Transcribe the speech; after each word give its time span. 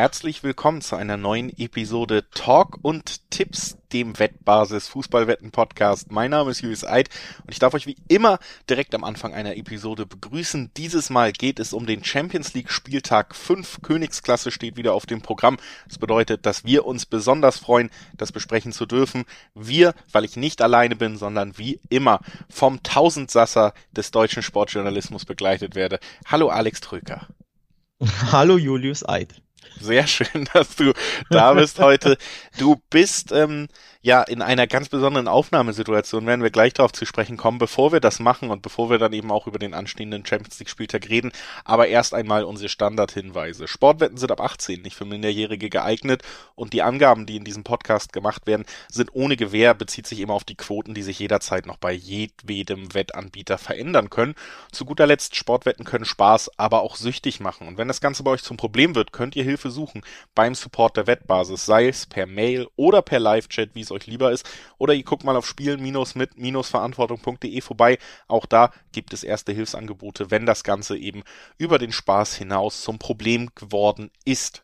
herzlich 0.00 0.42
willkommen 0.42 0.80
zu 0.80 0.96
einer 0.96 1.18
neuen 1.18 1.50
Episode 1.58 2.24
Talk 2.30 2.78
und 2.80 3.28
Tipps, 3.28 3.76
dem 3.92 4.18
Wettbasis 4.18 4.88
Fußballwetten 4.88 5.50
Podcast. 5.50 6.10
Mein 6.10 6.30
Name 6.30 6.52
ist 6.52 6.62
Julius 6.62 6.86
Eid 6.86 7.10
und 7.44 7.52
ich 7.52 7.58
darf 7.58 7.74
euch 7.74 7.86
wie 7.86 7.98
immer 8.08 8.38
direkt 8.70 8.94
am 8.94 9.04
Anfang 9.04 9.34
einer 9.34 9.58
Episode 9.58 10.06
begrüßen. 10.06 10.70
Dieses 10.74 11.10
Mal 11.10 11.32
geht 11.32 11.60
es 11.60 11.74
um 11.74 11.84
den 11.84 12.02
Champions 12.02 12.54
League 12.54 12.70
Spieltag 12.70 13.36
5. 13.36 13.82
Königsklasse 13.82 14.50
steht 14.50 14.78
wieder 14.78 14.94
auf 14.94 15.04
dem 15.04 15.20
Programm. 15.20 15.58
Das 15.86 15.98
bedeutet, 15.98 16.46
dass 16.46 16.64
wir 16.64 16.86
uns 16.86 17.04
besonders 17.04 17.58
freuen, 17.58 17.90
das 18.16 18.32
besprechen 18.32 18.72
zu 18.72 18.86
dürfen. 18.86 19.26
Wir, 19.54 19.92
weil 20.10 20.24
ich 20.24 20.34
nicht 20.34 20.62
alleine 20.62 20.96
bin, 20.96 21.18
sondern 21.18 21.58
wie 21.58 21.78
immer 21.90 22.20
vom 22.48 22.82
Tausendsasser 22.82 23.74
des 23.92 24.12
deutschen 24.12 24.42
Sportjournalismus 24.42 25.26
begleitet 25.26 25.74
werde. 25.74 26.00
Hallo 26.24 26.48
Alex 26.48 26.80
Tröker. 26.80 27.28
Hallo 28.32 28.56
Julius 28.56 29.06
Eid. 29.06 29.42
Sehr 29.80 30.06
schön, 30.06 30.48
dass 30.54 30.76
du 30.76 30.92
da 31.30 31.54
bist 31.54 31.78
heute. 31.78 32.16
Du 32.58 32.76
bist 32.90 33.32
ähm, 33.32 33.68
ja 34.02 34.22
in 34.22 34.40
einer 34.40 34.66
ganz 34.66 34.88
besonderen 34.88 35.28
Aufnahmesituation, 35.28 36.26
werden 36.26 36.42
wir 36.42 36.50
gleich 36.50 36.72
darauf 36.72 36.92
zu 36.92 37.04
sprechen 37.04 37.36
kommen, 37.36 37.58
bevor 37.58 37.92
wir 37.92 38.00
das 38.00 38.18
machen 38.18 38.50
und 38.50 38.62
bevor 38.62 38.88
wir 38.88 38.98
dann 38.98 39.12
eben 39.12 39.30
auch 39.30 39.46
über 39.46 39.58
den 39.58 39.74
anstehenden 39.74 40.24
Champions 40.24 40.58
League 40.58 40.70
Spieltag 40.70 41.08
reden. 41.10 41.32
Aber 41.64 41.88
erst 41.88 42.14
einmal 42.14 42.44
unsere 42.44 42.70
Standardhinweise. 42.70 43.68
Sportwetten 43.68 44.16
sind 44.16 44.32
ab 44.32 44.40
18 44.40 44.80
nicht 44.80 44.96
für 44.96 45.04
Minderjährige 45.04 45.68
geeignet 45.68 46.22
und 46.54 46.72
die 46.72 46.82
Angaben, 46.82 47.26
die 47.26 47.36
in 47.36 47.44
diesem 47.44 47.62
Podcast 47.62 48.14
gemacht 48.14 48.46
werden, 48.46 48.64
sind 48.90 49.10
ohne 49.12 49.36
Gewähr, 49.36 49.74
bezieht 49.74 50.06
sich 50.06 50.20
immer 50.20 50.34
auf 50.34 50.44
die 50.44 50.56
Quoten, 50.56 50.94
die 50.94 51.02
sich 51.02 51.18
jederzeit 51.18 51.66
noch 51.66 51.76
bei 51.76 51.92
jedwedem 51.92 52.94
Wettanbieter 52.94 53.58
verändern 53.58 54.08
können. 54.08 54.34
Zu 54.72 54.86
guter 54.86 55.06
Letzt, 55.06 55.36
Sportwetten 55.36 55.84
können 55.84 56.06
Spaß, 56.06 56.58
aber 56.58 56.80
auch 56.80 56.96
süchtig 56.96 57.40
machen. 57.40 57.68
Und 57.68 57.76
wenn 57.76 57.88
das 57.88 58.00
Ganze 58.00 58.22
bei 58.22 58.30
euch 58.30 58.42
zum 58.42 58.56
Problem 58.56 58.94
wird, 58.94 59.12
könnt 59.12 59.36
ihr 59.36 59.44
Hilfe 59.44 59.70
suchen 59.70 60.02
beim 60.34 60.54
Support 60.54 60.96
der 60.96 61.06
Wettbasis, 61.06 61.66
sei 61.66 61.88
es 61.88 62.06
per 62.06 62.26
Mail 62.26 62.66
oder 62.76 63.02
per 63.02 63.20
Live-Chat, 63.20 63.74
wie 63.74 63.89
es 63.90 63.96
euch 63.96 64.06
lieber 64.06 64.32
ist. 64.32 64.48
Oder 64.78 64.94
ihr 64.94 65.04
guckt 65.04 65.24
mal 65.24 65.36
auf 65.36 65.46
spielen-mit-verantwortung.de 65.46 67.60
vorbei. 67.60 67.98
Auch 68.28 68.46
da 68.46 68.72
gibt 68.92 69.12
es 69.12 69.24
erste 69.24 69.52
Hilfsangebote, 69.52 70.30
wenn 70.30 70.46
das 70.46 70.64
Ganze 70.64 70.96
eben 70.96 71.22
über 71.58 71.78
den 71.78 71.92
Spaß 71.92 72.36
hinaus 72.36 72.80
zum 72.82 72.98
Problem 72.98 73.50
geworden 73.54 74.10
ist. 74.24 74.62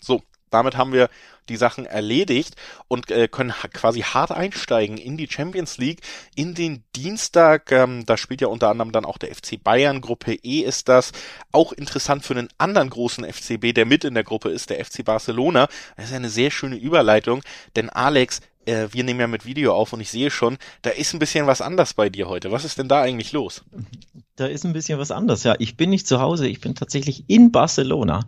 So, 0.00 0.22
damit 0.52 0.76
haben 0.76 0.92
wir 0.92 1.08
die 1.48 1.56
Sachen 1.56 1.86
erledigt 1.86 2.54
und 2.86 3.10
äh, 3.10 3.26
können 3.26 3.52
quasi 3.72 4.00
hart 4.00 4.30
einsteigen 4.30 4.96
in 4.96 5.16
die 5.16 5.28
Champions 5.28 5.78
League, 5.78 6.02
in 6.36 6.54
den 6.54 6.84
Dienstag. 6.94 7.72
Ähm, 7.72 8.06
da 8.06 8.16
spielt 8.16 8.40
ja 8.40 8.48
unter 8.48 8.68
anderem 8.68 8.92
dann 8.92 9.04
auch 9.04 9.18
der 9.18 9.34
FC 9.34 9.62
Bayern. 9.62 10.00
Gruppe 10.00 10.34
E 10.34 10.60
ist 10.60 10.88
das. 10.88 11.12
Auch 11.50 11.72
interessant 11.72 12.24
für 12.24 12.34
einen 12.34 12.48
anderen 12.58 12.90
großen 12.90 13.24
FCB, 13.24 13.74
der 13.74 13.86
mit 13.86 14.04
in 14.04 14.14
der 14.14 14.24
Gruppe 14.24 14.50
ist, 14.50 14.70
der 14.70 14.84
FC 14.84 15.04
Barcelona. 15.04 15.68
Das 15.96 16.06
ist 16.06 16.14
eine 16.14 16.30
sehr 16.30 16.50
schöne 16.50 16.76
Überleitung, 16.76 17.42
denn 17.74 17.90
Alex, 17.90 18.40
äh, 18.66 18.88
wir 18.92 19.04
nehmen 19.04 19.20
ja 19.20 19.26
mit 19.26 19.46
Video 19.46 19.74
auf 19.74 19.92
und 19.92 20.00
ich 20.00 20.10
sehe 20.10 20.30
schon, 20.30 20.58
da 20.82 20.90
ist 20.90 21.12
ein 21.12 21.18
bisschen 21.18 21.46
was 21.46 21.60
anders 21.60 21.94
bei 21.94 22.08
dir 22.08 22.28
heute. 22.28 22.52
Was 22.52 22.64
ist 22.64 22.78
denn 22.78 22.88
da 22.88 23.02
eigentlich 23.02 23.32
los? 23.32 23.64
Da 24.36 24.46
ist 24.46 24.64
ein 24.64 24.72
bisschen 24.72 24.98
was 24.98 25.10
anders, 25.10 25.44
ja. 25.44 25.54
Ich 25.58 25.76
bin 25.76 25.90
nicht 25.90 26.06
zu 26.06 26.20
Hause, 26.20 26.48
ich 26.48 26.60
bin 26.60 26.74
tatsächlich 26.74 27.24
in 27.28 27.52
Barcelona. 27.52 28.26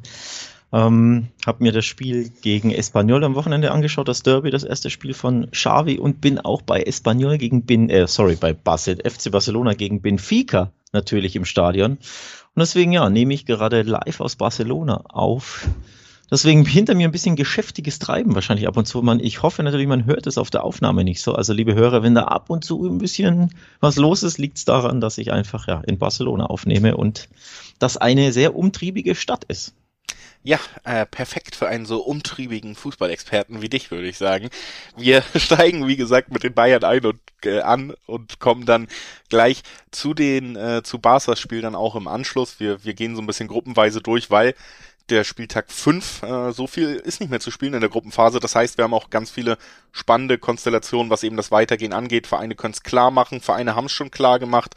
Ähm, 0.73 1.29
habe 1.47 1.63
mir 1.63 1.71
das 1.71 1.85
Spiel 1.85 2.31
gegen 2.43 2.73
Espanyol 2.73 3.23
am 3.23 3.37
Wochenende 3.37 3.71
angeschaut, 3.71 4.09
das 4.09 4.25
Derby, 4.25 4.51
das 4.51 4.65
erste 4.65 4.91
Spiel 4.91 5.15
von 5.15 5.51
Xavi 5.53 5.99
und 5.99 6.21
bin 6.21 6.41
auch 6.41 6.63
bei 6.63 6.83
Espanyol 6.83 7.39
gegen 7.39 7.65
Bin, 7.65 7.89
äh, 7.91 8.09
sorry, 8.09 8.35
bei 8.35 8.53
Basel, 8.53 8.98
FC 9.09 9.31
Barcelona 9.31 9.75
gegen 9.75 10.03
Benfica 10.03 10.73
natürlich 10.93 11.37
im 11.37 11.45
Stadion. 11.45 11.93
Und 11.93 12.61
deswegen, 12.61 12.93
ja, 12.93 13.09
nehme 13.09 13.35
ich 13.35 13.47
gerade 13.47 13.83
live 13.83 14.21
aus 14.21 14.37
Barcelona 14.37 15.03
auf. 15.09 15.69
Deswegen 16.35 16.67
hinter 16.67 16.97
mir 16.97 17.07
ein 17.07 17.13
bisschen 17.13 17.36
geschäftiges 17.36 18.01
Treiben 18.01 18.35
wahrscheinlich 18.35 18.67
ab 18.67 18.77
und 18.77 18.86
zu. 18.86 19.01
Man, 19.03 19.20
ich 19.20 19.45
hoffe 19.45 19.63
natürlich, 19.63 19.86
man 19.86 20.05
hört 20.05 20.27
es 20.27 20.36
auf 20.36 20.51
der 20.51 20.64
Aufnahme 20.64 21.05
nicht 21.05 21.23
so. 21.23 21.33
Also 21.36 21.53
liebe 21.53 21.77
Hörer, 21.77 22.03
wenn 22.03 22.17
da 22.17 22.25
ab 22.25 22.51
und 22.51 22.64
zu 22.64 22.85
ein 22.85 22.98
bisschen 22.98 23.55
was 23.79 23.95
los 23.95 24.25
ist, 24.25 24.39
liegt 24.39 24.58
es 24.58 24.64
daran, 24.64 25.01
dass 25.01 25.17
ich 25.19 25.31
einfach 25.31 25.69
ja 25.69 25.81
in 25.86 25.97
Barcelona 25.97 26.47
aufnehme 26.47 26.97
und 26.97 27.29
das 27.79 27.97
eine 27.97 28.33
sehr 28.33 28.57
umtriebige 28.57 29.14
Stadt 29.14 29.45
ist. 29.45 29.75
Ja, 30.42 30.58
äh, 30.83 31.07
perfekt 31.07 31.55
für 31.55 31.69
einen 31.69 31.86
so 31.86 32.03
umtriebigen 32.03 32.75
Fußballexperten 32.75 33.63
wie 33.63 33.69
dich, 33.69 33.92
würde 33.92 34.08
ich 34.08 34.19
sagen. 34.19 34.51
Wir 34.97 35.23
steigen, 35.37 35.87
wie 35.87 35.97
gesagt, 35.97 36.33
mit 36.33 36.42
den 36.42 36.53
Bayern 36.53 36.83
ein 36.83 37.07
und 37.07 37.20
äh, 37.45 37.61
an 37.61 37.95
und 38.07 38.41
kommen 38.41 38.67
dann 38.67 38.89
gleich 39.29 39.63
zu 39.92 40.14
den 40.14 40.57
äh, 40.57 40.83
zu 40.83 40.98
Barca's 40.98 41.39
Spiel 41.39 41.61
dann 41.61 41.77
auch 41.77 41.95
im 41.95 42.08
Anschluss. 42.08 42.58
Wir 42.58 42.85
wir 42.85 42.95
gehen 42.95 43.14
so 43.14 43.23
ein 43.23 43.27
bisschen 43.29 43.47
gruppenweise 43.47 44.01
durch, 44.01 44.33
weil 44.33 44.57
der 45.11 45.25
Spieltag 45.25 45.70
5, 45.70 46.23
äh, 46.23 46.53
so 46.53 46.67
viel 46.67 46.95
ist 46.95 47.20
nicht 47.20 47.31
mehr 47.31 47.41
zu 47.41 47.51
spielen 47.51 47.75
in 47.75 47.81
der 47.81 47.91
Gruppenphase. 47.91 48.41
Das 48.41 48.55
heißt, 48.55 48.79
wir 48.79 48.85
haben 48.85 48.95
auch 48.95 49.11
ganz 49.11 49.31
viele 49.31 49.59
spannende 49.92 50.39
Konstellationen, 50.39 51.11
was 51.11 51.23
eben 51.23 51.37
das 51.37 51.51
Weitergehen 51.51 51.92
angeht. 51.92 52.27
Vereine 52.27 52.55
können 52.55 52.75
es 52.75 52.83
klar 52.83 53.11
machen, 53.11 53.41
Vereine 53.41 53.75
haben 53.75 53.87
es 53.87 53.93
schon 53.93 54.11
klar 54.11 54.39
gemacht 54.39 54.75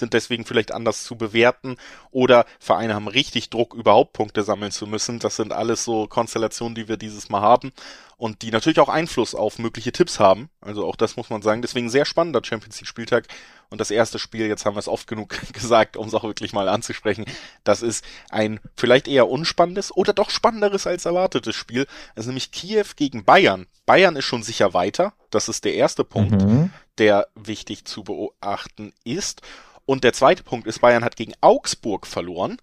sind 0.00 0.14
deswegen 0.14 0.44
vielleicht 0.44 0.72
anders 0.72 1.04
zu 1.04 1.16
bewerten 1.16 1.76
oder 2.10 2.44
Vereine 2.58 2.94
haben 2.94 3.06
richtig 3.06 3.50
Druck, 3.50 3.74
überhaupt 3.74 4.12
Punkte 4.14 4.42
sammeln 4.42 4.72
zu 4.72 4.88
müssen. 4.88 5.20
Das 5.20 5.36
sind 5.36 5.52
alles 5.52 5.84
so 5.84 6.08
Konstellationen, 6.08 6.74
die 6.74 6.88
wir 6.88 6.96
dieses 6.96 7.28
Mal 7.28 7.40
haben 7.40 7.70
und 8.16 8.42
die 8.42 8.50
natürlich 8.50 8.80
auch 8.80 8.88
Einfluss 8.88 9.36
auf 9.36 9.58
mögliche 9.58 9.92
Tipps 9.92 10.18
haben. 10.18 10.50
Also 10.60 10.86
auch 10.86 10.96
das 10.96 11.16
muss 11.16 11.30
man 11.30 11.42
sagen. 11.42 11.62
Deswegen 11.62 11.88
sehr 11.88 12.04
spannender 12.04 12.42
Champions 12.42 12.80
League 12.80 12.88
Spieltag. 12.88 13.28
Und 13.70 13.80
das 13.80 13.92
erste 13.92 14.18
Spiel, 14.18 14.46
jetzt 14.46 14.66
haben 14.66 14.74
wir 14.74 14.80
es 14.80 14.88
oft 14.88 15.06
genug 15.06 15.36
gesagt, 15.52 15.96
um 15.96 16.08
es 16.08 16.14
auch 16.14 16.24
wirklich 16.24 16.52
mal 16.52 16.68
anzusprechen, 16.68 17.24
das 17.64 17.82
ist 17.82 18.04
ein 18.28 18.60
vielleicht 18.76 19.06
eher 19.06 19.28
unspannendes 19.28 19.96
oder 19.96 20.12
doch 20.12 20.30
spannenderes 20.30 20.86
als 20.86 21.04
erwartetes 21.04 21.54
Spiel. 21.54 21.86
Das 22.14 22.24
ist 22.24 22.28
nämlich 22.28 22.50
Kiew 22.50 22.86
gegen 22.96 23.24
Bayern. 23.24 23.66
Bayern 23.86 24.16
ist 24.16 24.24
schon 24.24 24.42
sicher 24.42 24.74
weiter. 24.74 25.14
Das 25.30 25.48
ist 25.48 25.64
der 25.64 25.74
erste 25.74 26.04
Punkt, 26.04 26.42
mhm. 26.42 26.70
der 26.98 27.28
wichtig 27.36 27.84
zu 27.84 28.02
beachten 28.02 28.92
ist. 29.04 29.42
Und 29.86 30.04
der 30.04 30.12
zweite 30.12 30.42
Punkt 30.42 30.66
ist, 30.66 30.80
Bayern 30.80 31.04
hat 31.04 31.16
gegen 31.16 31.34
Augsburg 31.40 32.06
verloren. 32.06 32.58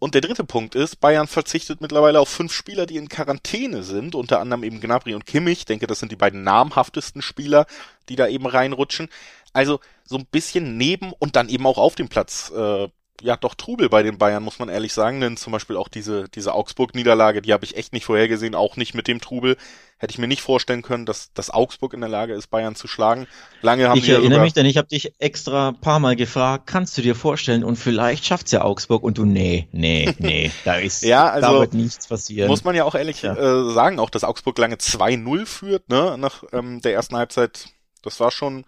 Und 0.00 0.14
der 0.14 0.20
dritte 0.20 0.44
Punkt 0.44 0.74
ist, 0.74 1.00
Bayern 1.00 1.26
verzichtet 1.26 1.80
mittlerweile 1.80 2.20
auf 2.20 2.28
fünf 2.28 2.52
Spieler, 2.52 2.84
die 2.84 2.96
in 2.96 3.08
Quarantäne 3.08 3.82
sind, 3.82 4.14
unter 4.14 4.40
anderem 4.40 4.64
eben 4.64 4.80
Gnabry 4.80 5.14
und 5.14 5.24
Kimmich. 5.24 5.60
Ich 5.60 5.64
denke, 5.64 5.86
das 5.86 6.00
sind 6.00 6.12
die 6.12 6.16
beiden 6.16 6.42
namhaftesten 6.42 7.22
Spieler, 7.22 7.66
die 8.10 8.16
da 8.16 8.28
eben 8.28 8.46
reinrutschen. 8.46 9.08
Also 9.54 9.80
so 10.04 10.18
ein 10.18 10.26
bisschen 10.26 10.76
neben 10.76 11.12
und 11.18 11.36
dann 11.36 11.48
eben 11.48 11.66
auch 11.66 11.78
auf 11.78 11.94
dem 11.94 12.08
Platz 12.08 12.52
äh, 12.54 12.88
ja 13.22 13.36
doch 13.36 13.54
Trubel 13.54 13.88
bei 13.88 14.02
den 14.02 14.18
Bayern, 14.18 14.42
muss 14.42 14.58
man 14.58 14.68
ehrlich 14.68 14.92
sagen. 14.92 15.20
Denn 15.20 15.36
zum 15.36 15.52
Beispiel 15.52 15.76
auch 15.76 15.88
diese, 15.88 16.28
diese 16.28 16.52
Augsburg-Niederlage, 16.52 17.42
die 17.42 17.52
habe 17.52 17.64
ich 17.64 17.76
echt 17.76 17.92
nicht 17.92 18.04
vorhergesehen, 18.04 18.54
auch 18.54 18.76
nicht 18.76 18.94
mit 18.94 19.08
dem 19.08 19.20
Trubel. 19.20 19.56
Hätte 19.98 20.10
ich 20.10 20.18
mir 20.18 20.26
nicht 20.26 20.42
vorstellen 20.42 20.82
können, 20.82 21.06
dass, 21.06 21.32
dass 21.32 21.50
Augsburg 21.50 21.94
in 21.94 22.00
der 22.00 22.10
Lage 22.10 22.34
ist, 22.34 22.48
Bayern 22.48 22.74
zu 22.74 22.88
schlagen. 22.88 23.26
Lange 23.62 23.88
haben 23.88 23.98
ich 23.98 24.08
erinnere 24.08 24.30
sogar... 24.30 24.42
mich, 24.42 24.52
denn 24.52 24.66
ich 24.66 24.76
habe 24.76 24.88
dich 24.88 25.12
extra 25.18 25.72
paar 25.72 26.00
Mal 26.00 26.16
gefragt, 26.16 26.66
kannst 26.66 26.98
du 26.98 27.02
dir 27.02 27.14
vorstellen 27.14 27.64
und 27.64 27.76
vielleicht 27.76 28.24
schafft's 28.24 28.50
ja 28.50 28.62
Augsburg 28.62 29.02
und 29.02 29.16
du, 29.16 29.24
nee, 29.24 29.68
nee, 29.70 30.12
nee, 30.18 30.50
da 30.64 30.74
ist, 30.74 31.02
ja, 31.04 31.30
also, 31.30 31.52
da 31.52 31.60
wird 31.60 31.74
nichts 31.74 32.08
passieren. 32.08 32.48
Muss 32.48 32.64
man 32.64 32.74
ja 32.74 32.84
auch 32.84 32.96
ehrlich 32.96 33.22
ja. 33.22 33.34
Äh, 33.34 33.72
sagen, 33.72 33.98
auch 34.00 34.10
dass 34.10 34.24
Augsburg 34.24 34.58
lange 34.58 34.76
2-0 34.76 35.46
führt, 35.46 35.88
ne, 35.88 36.16
nach 36.18 36.42
ähm, 36.52 36.80
der 36.82 36.92
ersten 36.92 37.16
Halbzeit 37.16 37.68
das 38.04 38.20
war 38.20 38.30
schon, 38.30 38.64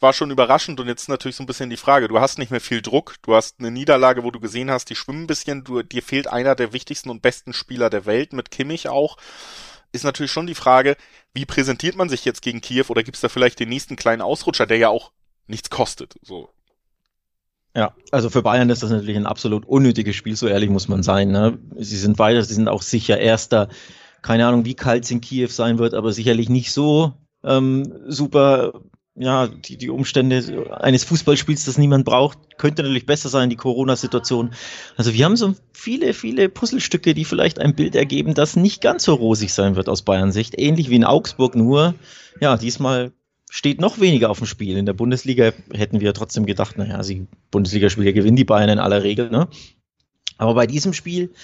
war 0.00 0.12
schon 0.12 0.30
überraschend 0.30 0.80
und 0.80 0.88
jetzt 0.88 1.08
natürlich 1.08 1.36
so 1.36 1.42
ein 1.42 1.46
bisschen 1.46 1.70
die 1.70 1.76
Frage. 1.76 2.08
Du 2.08 2.20
hast 2.20 2.38
nicht 2.38 2.50
mehr 2.50 2.60
viel 2.60 2.82
Druck. 2.82 3.16
Du 3.22 3.34
hast 3.34 3.56
eine 3.58 3.70
Niederlage, 3.70 4.24
wo 4.24 4.30
du 4.30 4.40
gesehen 4.40 4.70
hast, 4.70 4.90
die 4.90 4.96
schwimmen 4.96 5.24
ein 5.24 5.26
bisschen. 5.26 5.64
Du, 5.64 5.82
dir 5.82 6.02
fehlt 6.02 6.26
einer 6.26 6.54
der 6.54 6.72
wichtigsten 6.72 7.10
und 7.10 7.22
besten 7.22 7.52
Spieler 7.52 7.90
der 7.90 8.06
Welt 8.06 8.32
mit 8.32 8.50
Kimmich 8.50 8.88
auch. 8.88 9.16
Ist 9.92 10.04
natürlich 10.04 10.30
schon 10.30 10.46
die 10.46 10.54
Frage, 10.54 10.96
wie 11.34 11.46
präsentiert 11.46 11.96
man 11.96 12.08
sich 12.08 12.24
jetzt 12.24 12.42
gegen 12.42 12.60
Kiew 12.60 12.84
oder 12.88 13.02
gibt 13.02 13.16
es 13.16 13.22
da 13.22 13.28
vielleicht 13.28 13.58
den 13.58 13.68
nächsten 13.68 13.96
kleinen 13.96 14.22
Ausrutscher, 14.22 14.66
der 14.66 14.78
ja 14.78 14.88
auch 14.88 15.10
nichts 15.46 15.70
kostet, 15.70 16.14
so. 16.22 16.48
Ja, 17.74 17.94
also 18.10 18.30
für 18.30 18.42
Bayern 18.42 18.70
ist 18.70 18.82
das 18.82 18.90
natürlich 18.90 19.16
ein 19.16 19.26
absolut 19.26 19.64
unnötiges 19.64 20.16
Spiel, 20.16 20.34
so 20.34 20.48
ehrlich 20.48 20.70
muss 20.70 20.88
man 20.88 21.02
sein. 21.02 21.30
Ne? 21.30 21.58
Sie 21.76 21.98
sind 21.98 22.18
weiter, 22.18 22.42
sie 22.42 22.54
sind 22.54 22.68
auch 22.68 22.82
sicher 22.82 23.18
Erster. 23.18 23.68
Keine 24.22 24.46
Ahnung, 24.46 24.64
wie 24.64 24.74
kalt 24.74 25.04
es 25.04 25.10
in 25.10 25.20
Kiew 25.20 25.48
sein 25.48 25.78
wird, 25.78 25.94
aber 25.94 26.12
sicherlich 26.12 26.48
nicht 26.48 26.72
so 26.72 27.14
ähm, 27.44 27.92
super, 28.06 28.82
ja, 29.14 29.48
die, 29.48 29.76
die 29.76 29.90
Umstände 29.90 30.70
eines 30.80 31.04
Fußballspiels, 31.04 31.64
das 31.64 31.78
niemand 31.78 32.04
braucht, 32.04 32.38
könnte 32.58 32.82
natürlich 32.82 33.06
besser 33.06 33.28
sein, 33.28 33.50
die 33.50 33.56
Corona-Situation. 33.56 34.50
Also 34.96 35.12
wir 35.12 35.24
haben 35.24 35.36
so 35.36 35.54
viele, 35.72 36.14
viele 36.14 36.48
Puzzlestücke, 36.48 37.12
die 37.14 37.24
vielleicht 37.24 37.58
ein 37.58 37.74
Bild 37.74 37.94
ergeben, 37.94 38.34
das 38.34 38.56
nicht 38.56 38.80
ganz 38.80 39.04
so 39.04 39.14
rosig 39.14 39.52
sein 39.52 39.76
wird 39.76 39.88
aus 39.88 40.02
Bayern 40.02 40.32
Sicht. 40.32 40.58
Ähnlich 40.58 40.90
wie 40.90 40.96
in 40.96 41.04
Augsburg, 41.04 41.54
nur, 41.54 41.94
ja, 42.40 42.56
diesmal 42.56 43.12
steht 43.50 43.80
noch 43.80 44.00
weniger 44.00 44.30
auf 44.30 44.38
dem 44.38 44.46
Spiel. 44.46 44.76
In 44.76 44.86
der 44.86 44.92
Bundesliga 44.92 45.52
hätten 45.72 46.00
wir 46.00 46.14
trotzdem 46.14 46.46
gedacht, 46.46 46.78
naja, 46.78 47.02
die 47.02 47.26
Bundesligaspieler 47.50 48.12
gewinnen 48.12 48.36
die 48.36 48.44
Bayern 48.44 48.70
in 48.70 48.78
aller 48.78 49.02
Regel, 49.02 49.28
ne? 49.28 49.48
Aber 50.38 50.54
bei 50.54 50.66
diesem 50.66 50.94
Spiel, 50.94 51.34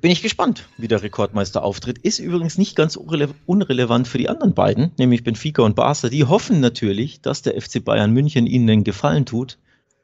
bin 0.00 0.10
ich 0.10 0.22
gespannt, 0.22 0.68
wie 0.76 0.88
der 0.88 1.02
Rekordmeister 1.02 1.62
auftritt. 1.62 1.98
Ist 1.98 2.18
übrigens 2.18 2.58
nicht 2.58 2.76
ganz 2.76 2.96
unrele 2.96 3.30
unrelevant 3.46 4.08
für 4.08 4.18
die 4.18 4.28
anderen 4.28 4.54
beiden, 4.54 4.92
nämlich 4.98 5.24
Benfica 5.24 5.62
und 5.62 5.76
Barca. 5.76 6.08
Die 6.08 6.24
hoffen 6.24 6.60
natürlich, 6.60 7.20
dass 7.20 7.42
der 7.42 7.60
FC 7.60 7.84
Bayern 7.84 8.12
München 8.12 8.46
ihnen 8.46 8.66
den 8.66 8.84
Gefallen 8.84 9.24
tut 9.24 9.58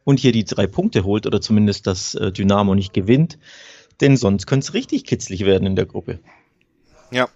und 0.05 0.21
hier 0.21 0.33
die 0.33 0.45
drei 0.45 0.67
Punkte 0.67 1.05
holt 1.05 1.27
oder 1.27 1.41
zumindest 1.41 1.87
das 1.87 2.15
äh, 2.15 2.31
Dynamo 2.31 2.75
nicht 2.75 2.93
gewinnt. 2.93 3.39
denn 4.01 4.17
sonst 4.17 4.47
könnte 4.47 4.65
es 4.65 4.75
richtig 4.75 5.05
kitzlig 5.05 5.45
werden 5.45 5.67
in 5.67 5.77
der 5.77 5.87
Gruppe. 5.87 6.19
Ja, 7.11 7.29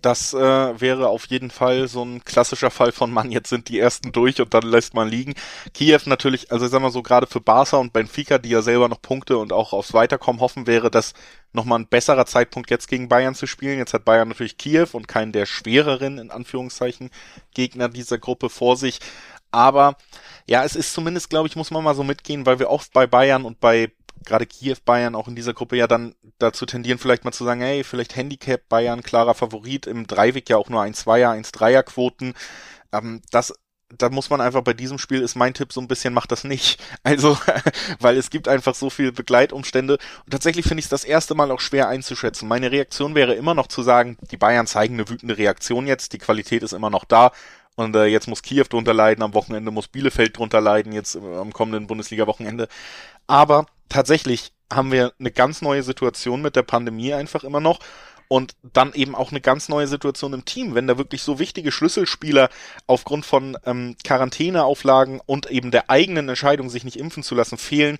das 0.00 0.34
äh, 0.34 0.80
wäre 0.80 1.08
auf 1.08 1.26
jeden 1.26 1.50
Fall 1.50 1.88
so 1.88 2.02
ein 2.04 2.24
klassischer 2.24 2.70
Fall 2.70 2.92
von 2.92 3.10
Mann, 3.10 3.30
jetzt 3.30 3.48
sind 3.48 3.68
die 3.68 3.78
ersten 3.78 4.12
durch 4.12 4.40
und 4.40 4.54
dann 4.54 4.62
lässt 4.62 4.94
man 4.94 5.08
liegen. 5.08 5.34
Kiew 5.74 6.00
natürlich, 6.06 6.50
also 6.52 6.66
sagen 6.66 6.84
wir 6.84 6.90
so, 6.90 7.02
gerade 7.02 7.26
für 7.26 7.40
Barca 7.40 7.76
und 7.76 7.92
Benfica, 7.92 8.38
die 8.38 8.50
ja 8.50 8.62
selber 8.62 8.88
noch 8.88 9.02
Punkte 9.02 9.38
und 9.38 9.52
auch 9.52 9.72
aufs 9.72 9.92
Weiterkommen 9.92 10.40
hoffen, 10.40 10.66
wäre 10.66 10.90
das 10.90 11.14
nochmal 11.52 11.80
ein 11.80 11.88
besserer 11.88 12.26
Zeitpunkt 12.26 12.70
jetzt 12.70 12.88
gegen 12.88 13.08
Bayern 13.08 13.34
zu 13.34 13.46
spielen. 13.46 13.78
Jetzt 13.78 13.94
hat 13.94 14.04
Bayern 14.04 14.28
natürlich 14.28 14.56
Kiew 14.56 14.88
und 14.92 15.08
keinen 15.08 15.32
der 15.32 15.46
schwereren, 15.46 16.18
in 16.18 16.30
Anführungszeichen, 16.30 17.10
Gegner 17.54 17.88
dieser 17.88 18.18
Gruppe 18.18 18.50
vor 18.50 18.76
sich. 18.76 19.00
Aber 19.52 19.96
ja, 20.46 20.64
es 20.64 20.76
ist 20.76 20.92
zumindest, 20.92 21.30
glaube 21.30 21.48
ich, 21.48 21.56
muss 21.56 21.70
man 21.70 21.82
mal 21.82 21.94
so 21.94 22.04
mitgehen, 22.04 22.46
weil 22.46 22.58
wir 22.58 22.70
oft 22.70 22.92
bei 22.92 23.06
Bayern 23.06 23.44
und 23.44 23.60
bei 23.60 23.90
gerade 24.24 24.46
Kiew 24.46 24.76
Bayern 24.84 25.14
auch 25.14 25.28
in 25.28 25.36
dieser 25.36 25.54
Gruppe 25.54 25.76
ja 25.76 25.86
dann 25.86 26.14
dazu 26.38 26.66
tendieren, 26.66 26.98
vielleicht 26.98 27.24
mal 27.24 27.32
zu 27.32 27.44
sagen, 27.44 27.60
hey, 27.60 27.84
vielleicht 27.84 28.16
Handicap 28.16 28.68
Bayern, 28.68 29.02
klarer 29.02 29.34
Favorit, 29.34 29.86
im 29.86 30.06
Dreiweg 30.06 30.48
ja 30.48 30.56
auch 30.56 30.68
nur 30.68 30.82
ein 30.82 30.94
Zweier, 30.94 31.30
eins 31.30 31.52
Dreier 31.52 31.82
Quoten. 31.82 32.34
Ähm, 32.92 33.22
das 33.30 33.54
da 33.98 34.08
muss 34.08 34.30
man 34.30 34.40
einfach 34.40 34.62
bei 34.62 34.72
diesem 34.72 34.98
Spiel 34.98 35.20
ist 35.20 35.34
mein 35.34 35.54
Tipp 35.54 35.72
so 35.72 35.80
ein 35.80 35.88
bisschen 35.88 36.14
macht 36.14 36.32
das 36.32 36.44
nicht. 36.44 36.80
Also, 37.02 37.36
weil 37.98 38.16
es 38.16 38.30
gibt 38.30 38.46
einfach 38.46 38.74
so 38.74 38.90
viele 38.90 39.10
Begleitumstände 39.10 39.98
und 40.24 40.30
tatsächlich 40.30 40.66
finde 40.66 40.80
ich 40.80 40.86
es 40.86 40.90
das 40.90 41.04
erste 41.04 41.34
Mal 41.34 41.50
auch 41.50 41.60
schwer 41.60 41.88
einzuschätzen. 41.88 42.46
Meine 42.46 42.70
Reaktion 42.70 43.14
wäre 43.14 43.34
immer 43.34 43.54
noch 43.54 43.66
zu 43.66 43.82
sagen, 43.82 44.16
die 44.30 44.36
Bayern 44.36 44.66
zeigen 44.66 44.94
eine 44.94 45.08
wütende 45.08 45.38
Reaktion 45.38 45.86
jetzt, 45.86 46.12
die 46.12 46.18
Qualität 46.18 46.62
ist 46.62 46.72
immer 46.72 46.90
noch 46.90 47.04
da 47.04 47.32
und 47.76 47.96
äh, 47.96 48.04
jetzt 48.04 48.28
muss 48.28 48.42
Kiew 48.42 48.64
drunter 48.68 48.94
leiden, 48.94 49.22
am 49.22 49.34
Wochenende 49.34 49.70
muss 49.70 49.88
Bielefeld 49.88 50.36
drunter 50.36 50.60
leiden, 50.60 50.92
jetzt 50.92 51.16
äh, 51.16 51.36
am 51.36 51.52
kommenden 51.52 51.86
Bundesliga-Wochenende. 51.86 52.68
Aber 53.26 53.66
tatsächlich 53.90 54.52
haben 54.72 54.92
wir 54.92 55.12
eine 55.18 55.30
ganz 55.30 55.60
neue 55.62 55.82
Situation 55.82 56.40
mit 56.40 56.56
der 56.56 56.62
Pandemie 56.62 57.12
einfach 57.12 57.44
immer 57.44 57.60
noch 57.60 57.80
und 58.28 58.54
dann 58.62 58.92
eben 58.92 59.16
auch 59.16 59.32
eine 59.32 59.40
ganz 59.40 59.68
neue 59.68 59.88
Situation 59.88 60.32
im 60.32 60.44
Team, 60.44 60.76
wenn 60.76 60.86
da 60.86 60.96
wirklich 60.96 61.22
so 61.22 61.40
wichtige 61.40 61.72
Schlüsselspieler 61.72 62.48
aufgrund 62.86 63.26
von 63.26 63.58
ähm, 63.66 63.96
Quarantäneauflagen 64.04 65.20
und 65.26 65.50
eben 65.50 65.72
der 65.72 65.90
eigenen 65.90 66.28
Entscheidung, 66.28 66.70
sich 66.70 66.84
nicht 66.84 66.96
impfen 66.96 67.24
zu 67.24 67.34
lassen, 67.34 67.58
fehlen 67.58 67.98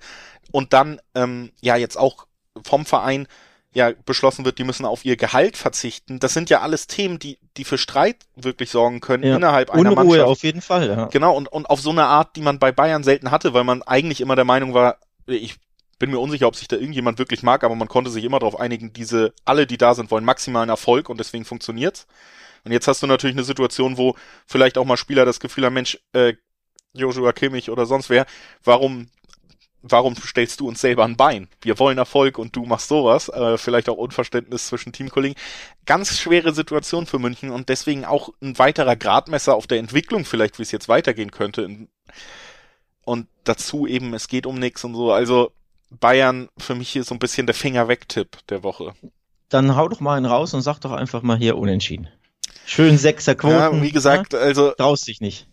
und 0.51 0.71
dann 0.71 1.01
ähm, 1.15 1.51
ja 1.59 1.75
jetzt 1.75 1.97
auch 1.97 2.27
vom 2.63 2.85
Verein 2.85 3.27
ja 3.73 3.91
beschlossen 4.05 4.45
wird, 4.45 4.57
die 4.57 4.63
müssen 4.63 4.85
auf 4.85 5.03
ihr 5.03 5.17
Gehalt 5.17 5.57
verzichten. 5.57 6.19
Das 6.19 6.33
sind 6.33 6.49
ja 6.49 6.61
alles 6.61 6.87
Themen, 6.87 7.19
die 7.19 7.37
die 7.57 7.65
für 7.65 7.77
Streit 7.77 8.17
wirklich 8.35 8.69
sorgen 8.69 9.01
können 9.01 9.23
ja. 9.23 9.35
innerhalb 9.35 9.69
einer 9.69 9.91
Unruhe 9.91 10.05
Mannschaft. 10.05 10.29
auf 10.29 10.43
jeden 10.43 10.61
Fall. 10.61 10.87
Ja. 10.87 11.05
Genau 11.05 11.35
und 11.35 11.49
und 11.49 11.69
auf 11.69 11.81
so 11.81 11.89
eine 11.89 12.05
Art, 12.05 12.37
die 12.37 12.41
man 12.41 12.57
bei 12.57 12.71
Bayern 12.71 13.03
selten 13.03 13.31
hatte, 13.31 13.53
weil 13.53 13.65
man 13.65 13.81
eigentlich 13.83 14.21
immer 14.21 14.37
der 14.37 14.45
Meinung 14.45 14.73
war, 14.73 14.97
ich 15.25 15.57
bin 16.01 16.09
mir 16.09 16.19
unsicher, 16.19 16.47
ob 16.47 16.55
sich 16.55 16.67
da 16.67 16.77
irgendjemand 16.77 17.19
wirklich 17.19 17.43
mag, 17.43 17.63
aber 17.63 17.75
man 17.75 17.87
konnte 17.87 18.09
sich 18.09 18.23
immer 18.23 18.39
darauf 18.39 18.59
einigen, 18.59 18.91
diese, 18.91 19.33
alle, 19.45 19.67
die 19.67 19.77
da 19.77 19.93
sind, 19.93 20.09
wollen 20.09 20.25
maximalen 20.25 20.69
Erfolg 20.69 21.09
und 21.09 21.19
deswegen 21.19 21.45
funktioniert's. 21.45 22.07
Und 22.63 22.71
jetzt 22.71 22.87
hast 22.87 23.03
du 23.03 23.07
natürlich 23.07 23.35
eine 23.35 23.43
Situation, 23.43 23.97
wo 23.99 24.15
vielleicht 24.47 24.79
auch 24.79 24.85
mal 24.85 24.97
Spieler 24.97 25.25
das 25.25 25.39
Gefühl 25.39 25.65
haben, 25.65 25.75
Mensch, 25.75 25.99
äh, 26.13 26.33
Joshua 26.93 27.33
Kimmich 27.33 27.69
oder 27.69 27.85
sonst 27.85 28.09
wer, 28.09 28.25
warum, 28.63 29.09
warum 29.83 30.15
stellst 30.15 30.59
du 30.59 30.67
uns 30.67 30.81
selber 30.81 31.05
ein 31.05 31.17
Bein? 31.17 31.47
Wir 31.61 31.77
wollen 31.77 31.99
Erfolg 31.99 32.39
und 32.39 32.55
du 32.55 32.65
machst 32.65 32.87
sowas. 32.87 33.29
Äh, 33.29 33.59
vielleicht 33.59 33.87
auch 33.87 33.97
Unverständnis 33.97 34.67
zwischen 34.67 34.93
Teamkollegen. 34.93 35.37
Ganz 35.85 36.19
schwere 36.19 36.51
Situation 36.51 37.05
für 37.05 37.19
München 37.19 37.51
und 37.51 37.69
deswegen 37.69 38.05
auch 38.05 38.29
ein 38.41 38.57
weiterer 38.57 38.95
Gradmesser 38.95 39.53
auf 39.53 39.67
der 39.67 39.77
Entwicklung 39.77 40.25
vielleicht, 40.25 40.57
wie 40.57 40.63
es 40.63 40.71
jetzt 40.71 40.89
weitergehen 40.89 41.29
könnte. 41.29 41.87
Und 43.05 43.27
dazu 43.43 43.85
eben, 43.85 44.15
es 44.15 44.27
geht 44.27 44.47
um 44.47 44.57
nichts 44.57 44.83
und 44.83 44.95
so. 44.95 45.11
Also 45.11 45.51
Bayern 45.99 46.49
für 46.57 46.75
mich 46.75 46.89
hier 46.89 47.03
so 47.03 47.13
ein 47.15 47.19
bisschen 47.19 47.47
der 47.47 47.55
Finger 47.55 47.87
weg 47.87 48.07
Tipp 48.07 48.37
der 48.49 48.63
Woche. 48.63 48.93
Dann 49.49 49.75
hau 49.75 49.87
doch 49.89 49.99
mal 49.99 50.15
einen 50.15 50.25
raus 50.25 50.53
und 50.53 50.61
sag 50.61 50.79
doch 50.79 50.91
einfach 50.91 51.21
mal 51.21 51.37
hier 51.37 51.57
unentschieden. 51.57 52.07
Schön 52.65 52.97
sechser 52.97 53.35
Quoten. 53.35 53.55
Ja, 53.55 53.81
wie 53.81 53.91
gesagt, 53.91 54.33
ja? 54.33 54.39
also 54.39 54.71
traust 54.71 55.07
dich 55.07 55.19
nicht. 55.19 55.47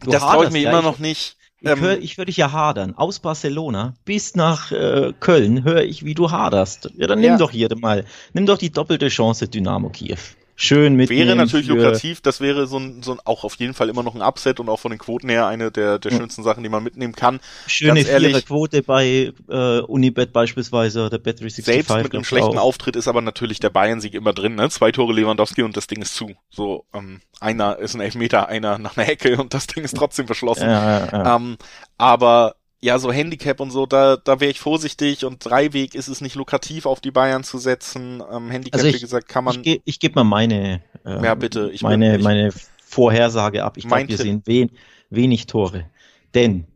Du 0.00 0.10
das 0.10 0.22
traue 0.22 0.46
ich 0.46 0.50
mir 0.50 0.68
immer 0.68 0.82
noch 0.82 0.98
nicht. 0.98 1.36
Ich, 1.60 1.68
ähm, 1.68 1.80
hör, 1.80 1.98
ich 1.98 2.18
würde 2.18 2.26
dich 2.26 2.36
ja 2.36 2.52
hadern. 2.52 2.94
Aus 2.94 3.18
Barcelona 3.18 3.94
bis 4.04 4.36
nach 4.36 4.70
äh, 4.70 5.12
Köln 5.18 5.64
höre 5.64 5.82
ich, 5.82 6.04
wie 6.04 6.14
du 6.14 6.30
haderst. 6.30 6.90
Ja, 6.96 7.06
dann 7.06 7.20
nimm 7.20 7.32
ja. 7.32 7.36
doch 7.36 7.50
hier 7.50 7.68
mal, 7.76 8.04
nimm 8.32 8.46
doch 8.46 8.58
die 8.58 8.70
doppelte 8.70 9.08
Chance 9.08 9.48
Dynamo 9.48 9.88
Kiew 9.88 10.18
schön 10.58 10.94
mit. 10.94 11.08
Wäre 11.08 11.36
natürlich 11.36 11.68
lukrativ, 11.68 12.20
das 12.20 12.40
wäre 12.40 12.66
so 12.66 12.78
ein, 12.78 13.02
so 13.02 13.12
ein, 13.12 13.20
auch 13.24 13.44
auf 13.44 13.54
jeden 13.54 13.72
Fall 13.72 13.88
immer 13.88 14.02
noch 14.02 14.14
ein 14.14 14.22
Upset 14.22 14.60
und 14.60 14.68
auch 14.68 14.78
von 14.78 14.90
den 14.90 14.98
Quoten 14.98 15.28
her 15.28 15.46
eine 15.46 15.70
der, 15.70 15.98
der 15.98 16.10
schönsten 16.10 16.42
Sachen, 16.42 16.62
die 16.62 16.68
man 16.68 16.82
mitnehmen 16.82 17.14
kann. 17.14 17.40
Schöne 17.66 18.00
ehrlich, 18.00 18.44
Quote 18.44 18.82
bei 18.82 19.32
äh, 19.48 19.80
Unibet 19.80 20.32
beispielsweise 20.32 21.06
oder 21.06 21.18
Bet365. 21.18 21.62
Selbst 21.62 21.96
mit 21.96 22.12
einem 22.12 22.24
schlechten 22.24 22.58
auch. 22.58 22.64
Auftritt 22.64 22.96
ist 22.96 23.08
aber 23.08 23.22
natürlich 23.22 23.60
der 23.60 23.70
Bayern-Sieg 23.70 24.14
immer 24.14 24.32
drin, 24.32 24.56
ne? 24.56 24.68
Zwei 24.68 24.92
Tore 24.92 25.12
Lewandowski 25.12 25.62
und 25.62 25.76
das 25.76 25.86
Ding 25.86 26.02
ist 26.02 26.14
zu. 26.14 26.34
So, 26.50 26.84
ähm, 26.92 27.20
einer 27.40 27.78
ist 27.78 27.94
ein 27.94 28.00
Elfmeter, 28.00 28.48
einer 28.48 28.78
nach 28.78 28.96
einer 28.96 29.08
Ecke 29.08 29.36
und 29.38 29.54
das 29.54 29.68
Ding 29.68 29.84
ist 29.84 29.96
trotzdem 29.96 30.26
verschlossen. 30.26 30.68
Ja, 30.68 30.98
ja, 30.98 31.08
ja. 31.12 31.36
Ähm, 31.36 31.56
aber 31.96 32.56
ja, 32.80 32.98
so 32.98 33.12
Handicap 33.12 33.60
und 33.60 33.70
so, 33.70 33.86
da, 33.86 34.16
da 34.16 34.40
wäre 34.40 34.50
ich 34.50 34.60
vorsichtig 34.60 35.24
und 35.24 35.44
Dreiweg 35.44 35.94
ist 35.94 36.08
es 36.08 36.20
nicht 36.20 36.36
lukrativ, 36.36 36.86
auf 36.86 37.00
die 37.00 37.10
Bayern 37.10 37.42
zu 37.42 37.58
setzen. 37.58 38.22
Ähm, 38.32 38.50
Handicap, 38.50 38.78
also 38.78 38.88
ich, 38.88 38.96
wie 38.96 39.00
gesagt, 39.00 39.28
kann 39.28 39.44
man. 39.44 39.56
Ich, 39.56 39.62
ge 39.62 39.80
ich 39.84 40.00
gebe 40.00 40.14
mal 40.14 40.24
meine, 40.24 40.82
äh, 41.04 41.24
ja, 41.24 41.34
bitte, 41.34 41.70
ich 41.72 41.82
meine, 41.82 42.18
meine 42.18 42.50
Vorhersage 42.84 43.64
ab. 43.64 43.76
Ich 43.76 43.86
glaube, 43.86 44.08
wir 44.08 44.16
sehen 44.16 44.42
wen, 44.44 44.70
wenig 45.10 45.46
Tore. 45.46 45.86
Denn 46.34 46.66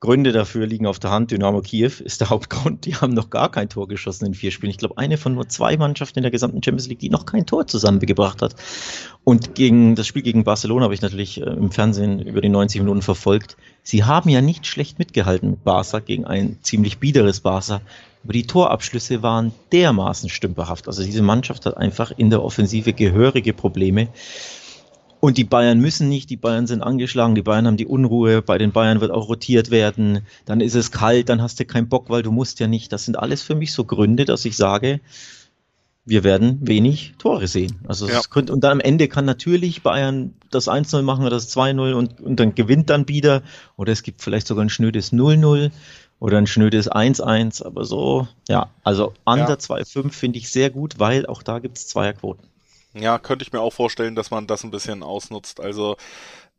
Gründe 0.00 0.30
dafür 0.30 0.64
liegen 0.64 0.86
auf 0.86 1.00
der 1.00 1.10
Hand. 1.10 1.32
Dynamo 1.32 1.60
Kiew 1.60 1.90
ist 2.04 2.20
der 2.20 2.30
Hauptgrund. 2.30 2.86
Die 2.86 2.94
haben 2.94 3.14
noch 3.14 3.30
gar 3.30 3.50
kein 3.50 3.68
Tor 3.68 3.88
geschossen 3.88 4.26
in 4.26 4.34
vier 4.34 4.52
Spielen. 4.52 4.70
Ich 4.70 4.78
glaube, 4.78 4.96
eine 4.96 5.18
von 5.18 5.34
nur 5.34 5.48
zwei 5.48 5.76
Mannschaften 5.76 6.20
in 6.20 6.22
der 6.22 6.30
gesamten 6.30 6.62
Champions 6.62 6.86
League, 6.86 7.00
die 7.00 7.10
noch 7.10 7.26
kein 7.26 7.46
Tor 7.46 7.66
zusammengebracht 7.66 8.40
hat. 8.40 8.54
Und 9.24 9.56
gegen 9.56 9.96
das 9.96 10.06
Spiel 10.06 10.22
gegen 10.22 10.44
Barcelona 10.44 10.84
habe 10.84 10.94
ich 10.94 11.02
natürlich 11.02 11.40
äh, 11.40 11.44
im 11.50 11.72
Fernsehen 11.72 12.20
über 12.20 12.40
die 12.40 12.48
90 12.48 12.80
Minuten 12.80 13.02
verfolgt. 13.02 13.56
Sie 13.82 14.04
haben 14.04 14.30
ja 14.30 14.40
nicht 14.40 14.68
schlecht 14.68 15.00
mitgehalten 15.00 15.50
mit 15.50 15.64
Barca 15.64 15.98
gegen 15.98 16.24
ein 16.24 16.58
ziemlich 16.62 16.98
biederes 16.98 17.40
Barca. 17.40 17.80
Aber 18.22 18.32
die 18.32 18.46
Torabschlüsse 18.46 19.24
waren 19.24 19.52
dermaßen 19.72 20.28
stümperhaft. 20.28 20.86
Also 20.86 21.02
diese 21.02 21.22
Mannschaft 21.22 21.66
hat 21.66 21.76
einfach 21.76 22.12
in 22.16 22.30
der 22.30 22.44
Offensive 22.44 22.92
gehörige 22.92 23.52
Probleme. 23.52 24.08
Und 25.20 25.36
die 25.36 25.44
Bayern 25.44 25.80
müssen 25.80 26.08
nicht, 26.08 26.30
die 26.30 26.36
Bayern 26.36 26.66
sind 26.66 26.82
angeschlagen, 26.82 27.34
die 27.34 27.42
Bayern 27.42 27.66
haben 27.66 27.76
die 27.76 27.86
Unruhe, 27.86 28.40
bei 28.40 28.56
den 28.56 28.72
Bayern 28.72 29.00
wird 29.00 29.10
auch 29.10 29.28
rotiert 29.28 29.70
werden, 29.70 30.20
dann 30.44 30.60
ist 30.60 30.74
es 30.74 30.92
kalt, 30.92 31.28
dann 31.28 31.42
hast 31.42 31.58
du 31.58 31.64
keinen 31.64 31.88
Bock, 31.88 32.08
weil 32.08 32.22
du 32.22 32.30
musst 32.30 32.60
ja 32.60 32.68
nicht. 32.68 32.92
Das 32.92 33.04
sind 33.04 33.18
alles 33.18 33.42
für 33.42 33.56
mich 33.56 33.72
so 33.72 33.84
Gründe, 33.84 34.24
dass 34.24 34.44
ich 34.44 34.56
sage, 34.56 35.00
wir 36.08 36.24
werden 36.24 36.58
wenig 36.66 37.14
Tore 37.18 37.46
sehen. 37.48 37.80
Also 37.86 38.08
ja. 38.08 38.20
könnte, 38.30 38.52
und 38.52 38.64
dann 38.64 38.72
am 38.72 38.80
Ende 38.80 39.08
kann 39.08 39.26
natürlich 39.26 39.82
Bayern 39.82 40.34
das 40.50 40.68
1-0 40.68 41.02
machen 41.02 41.22
oder 41.22 41.36
das 41.36 41.54
2-0 41.54 41.92
und, 41.92 42.20
und 42.20 42.40
dann 42.40 42.54
gewinnt 42.54 42.88
dann 42.88 43.08
wieder. 43.08 43.42
Oder 43.76 43.92
es 43.92 44.02
gibt 44.02 44.22
vielleicht 44.22 44.46
sogar 44.46 44.64
ein 44.64 44.70
schnödes 44.70 45.12
0-0 45.12 45.70
oder 46.18 46.38
ein 46.38 46.46
schnödes 46.46 46.90
1-1. 46.90 47.62
Aber 47.62 47.84
so, 47.84 48.26
ja, 48.48 48.70
also 48.84 49.12
under 49.26 49.50
ja. 49.50 49.54
2-5 49.56 50.10
finde 50.12 50.38
ich 50.38 50.48
sehr 50.50 50.70
gut, 50.70 50.98
weil 50.98 51.26
auch 51.26 51.42
da 51.42 51.58
gibt 51.58 51.76
es 51.76 51.88
Zweierquoten. 51.88 52.48
Ja, 53.00 53.18
könnte 53.18 53.44
ich 53.44 53.52
mir 53.52 53.60
auch 53.60 53.72
vorstellen, 53.72 54.14
dass 54.14 54.30
man 54.30 54.46
das 54.46 54.64
ein 54.64 54.70
bisschen 54.70 55.02
ausnutzt. 55.02 55.60
Also, 55.60 55.96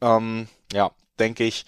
ähm, 0.02 0.48
ja, 0.74 0.92
denke 1.20 1.46
ich, 1.46 1.66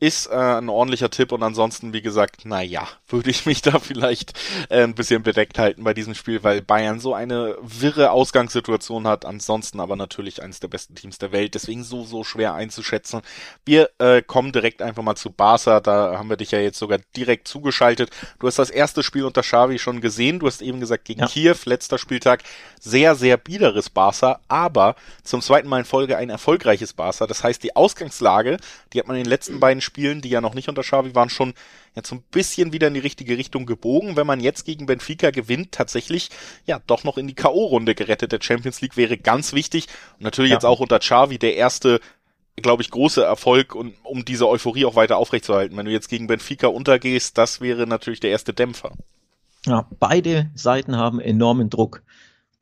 ist 0.00 0.26
äh, 0.26 0.34
ein 0.34 0.68
ordentlicher 0.68 1.10
Tipp 1.10 1.32
und 1.32 1.42
ansonsten, 1.42 1.92
wie 1.92 2.02
gesagt, 2.02 2.44
naja, 2.44 2.86
würde 3.08 3.30
ich 3.30 3.46
mich 3.46 3.62
da 3.62 3.78
vielleicht 3.78 4.38
äh, 4.68 4.82
ein 4.84 4.94
bisschen 4.94 5.22
bedeckt 5.22 5.58
halten 5.58 5.82
bei 5.82 5.94
diesem 5.94 6.14
Spiel, 6.14 6.44
weil 6.44 6.62
Bayern 6.62 7.00
so 7.00 7.14
eine 7.14 7.56
wirre 7.60 8.12
Ausgangssituation 8.12 9.08
hat, 9.08 9.24
ansonsten 9.24 9.80
aber 9.80 9.96
natürlich 9.96 10.42
eines 10.42 10.60
der 10.60 10.68
besten 10.68 10.94
Teams 10.94 11.18
der 11.18 11.32
Welt, 11.32 11.54
deswegen 11.54 11.82
so, 11.82 12.04
so 12.04 12.22
schwer 12.22 12.54
einzuschätzen. 12.54 13.22
Wir 13.64 13.90
äh, 13.98 14.22
kommen 14.22 14.52
direkt 14.52 14.82
einfach 14.82 15.02
mal 15.02 15.16
zu 15.16 15.30
Barca, 15.30 15.80
da 15.80 16.16
haben 16.16 16.30
wir 16.30 16.36
dich 16.36 16.52
ja 16.52 16.60
jetzt 16.60 16.78
sogar 16.78 16.98
direkt 17.16 17.48
zugeschaltet. 17.48 18.10
Du 18.38 18.46
hast 18.46 18.58
das 18.58 18.70
erste 18.70 19.02
Spiel 19.02 19.24
unter 19.24 19.42
Xavi 19.42 19.78
schon 19.78 20.00
gesehen, 20.00 20.38
du 20.38 20.46
hast 20.46 20.62
eben 20.62 20.78
gesagt, 20.78 21.06
gegen 21.06 21.20
ja. 21.20 21.26
Kiew, 21.26 21.56
letzter 21.64 21.98
Spieltag, 21.98 22.44
sehr, 22.80 23.16
sehr 23.16 23.36
biederes 23.36 23.90
Barca, 23.90 24.40
aber 24.46 24.94
zum 25.24 25.40
zweiten 25.40 25.68
Mal 25.68 25.80
in 25.80 25.84
Folge 25.84 26.16
ein 26.16 26.30
erfolgreiches 26.30 26.92
Barca, 26.92 27.26
das 27.26 27.42
heißt, 27.42 27.62
die 27.64 27.74
Ausgangslage, 27.74 28.58
die 28.92 29.00
hat 29.00 29.08
man 29.08 29.16
in 29.16 29.24
den 29.24 29.30
letzten 29.30 29.58
beiden 29.60 29.80
Spielen, 29.88 30.20
die 30.20 30.28
ja 30.28 30.40
noch 30.40 30.54
nicht 30.54 30.68
unter 30.68 30.82
Xavi 30.82 31.14
waren, 31.14 31.30
schon 31.30 31.54
jetzt 31.94 32.08
so 32.08 32.16
ein 32.16 32.22
bisschen 32.30 32.72
wieder 32.72 32.88
in 32.88 32.94
die 32.94 33.00
richtige 33.00 33.36
Richtung 33.38 33.66
gebogen. 33.66 34.16
Wenn 34.16 34.26
man 34.26 34.40
jetzt 34.40 34.64
gegen 34.64 34.86
Benfica 34.86 35.30
gewinnt, 35.30 35.72
tatsächlich 35.72 36.30
ja 36.66 36.80
doch 36.86 37.04
noch 37.04 37.18
in 37.18 37.26
die 37.26 37.34
K.O.-Runde 37.34 37.94
gerettet. 37.94 38.32
Der 38.32 38.40
Champions 38.42 38.80
League 38.80 38.96
wäre 38.96 39.16
ganz 39.16 39.52
wichtig. 39.52 39.86
Und 40.18 40.24
natürlich 40.24 40.50
ja. 40.50 40.56
jetzt 40.56 40.64
auch 40.64 40.80
unter 40.80 40.98
Xavi 40.98 41.38
der 41.38 41.56
erste 41.56 42.00
glaube 42.62 42.82
ich, 42.82 42.90
große 42.90 43.22
Erfolg 43.22 43.74
und 43.74 43.94
um 44.02 44.24
diese 44.24 44.48
Euphorie 44.48 44.84
auch 44.84 44.96
weiter 44.96 45.16
aufrechtzuerhalten. 45.16 45.76
Wenn 45.76 45.86
du 45.86 45.92
jetzt 45.92 46.08
gegen 46.08 46.26
Benfica 46.26 46.66
untergehst, 46.66 47.38
das 47.38 47.60
wäre 47.60 47.86
natürlich 47.86 48.18
der 48.18 48.30
erste 48.30 48.52
Dämpfer. 48.52 48.92
Ja, 49.66 49.86
beide 49.98 50.50
Seiten 50.54 50.96
haben 50.96 51.20
enormen 51.20 51.70
Druck. 51.70 52.02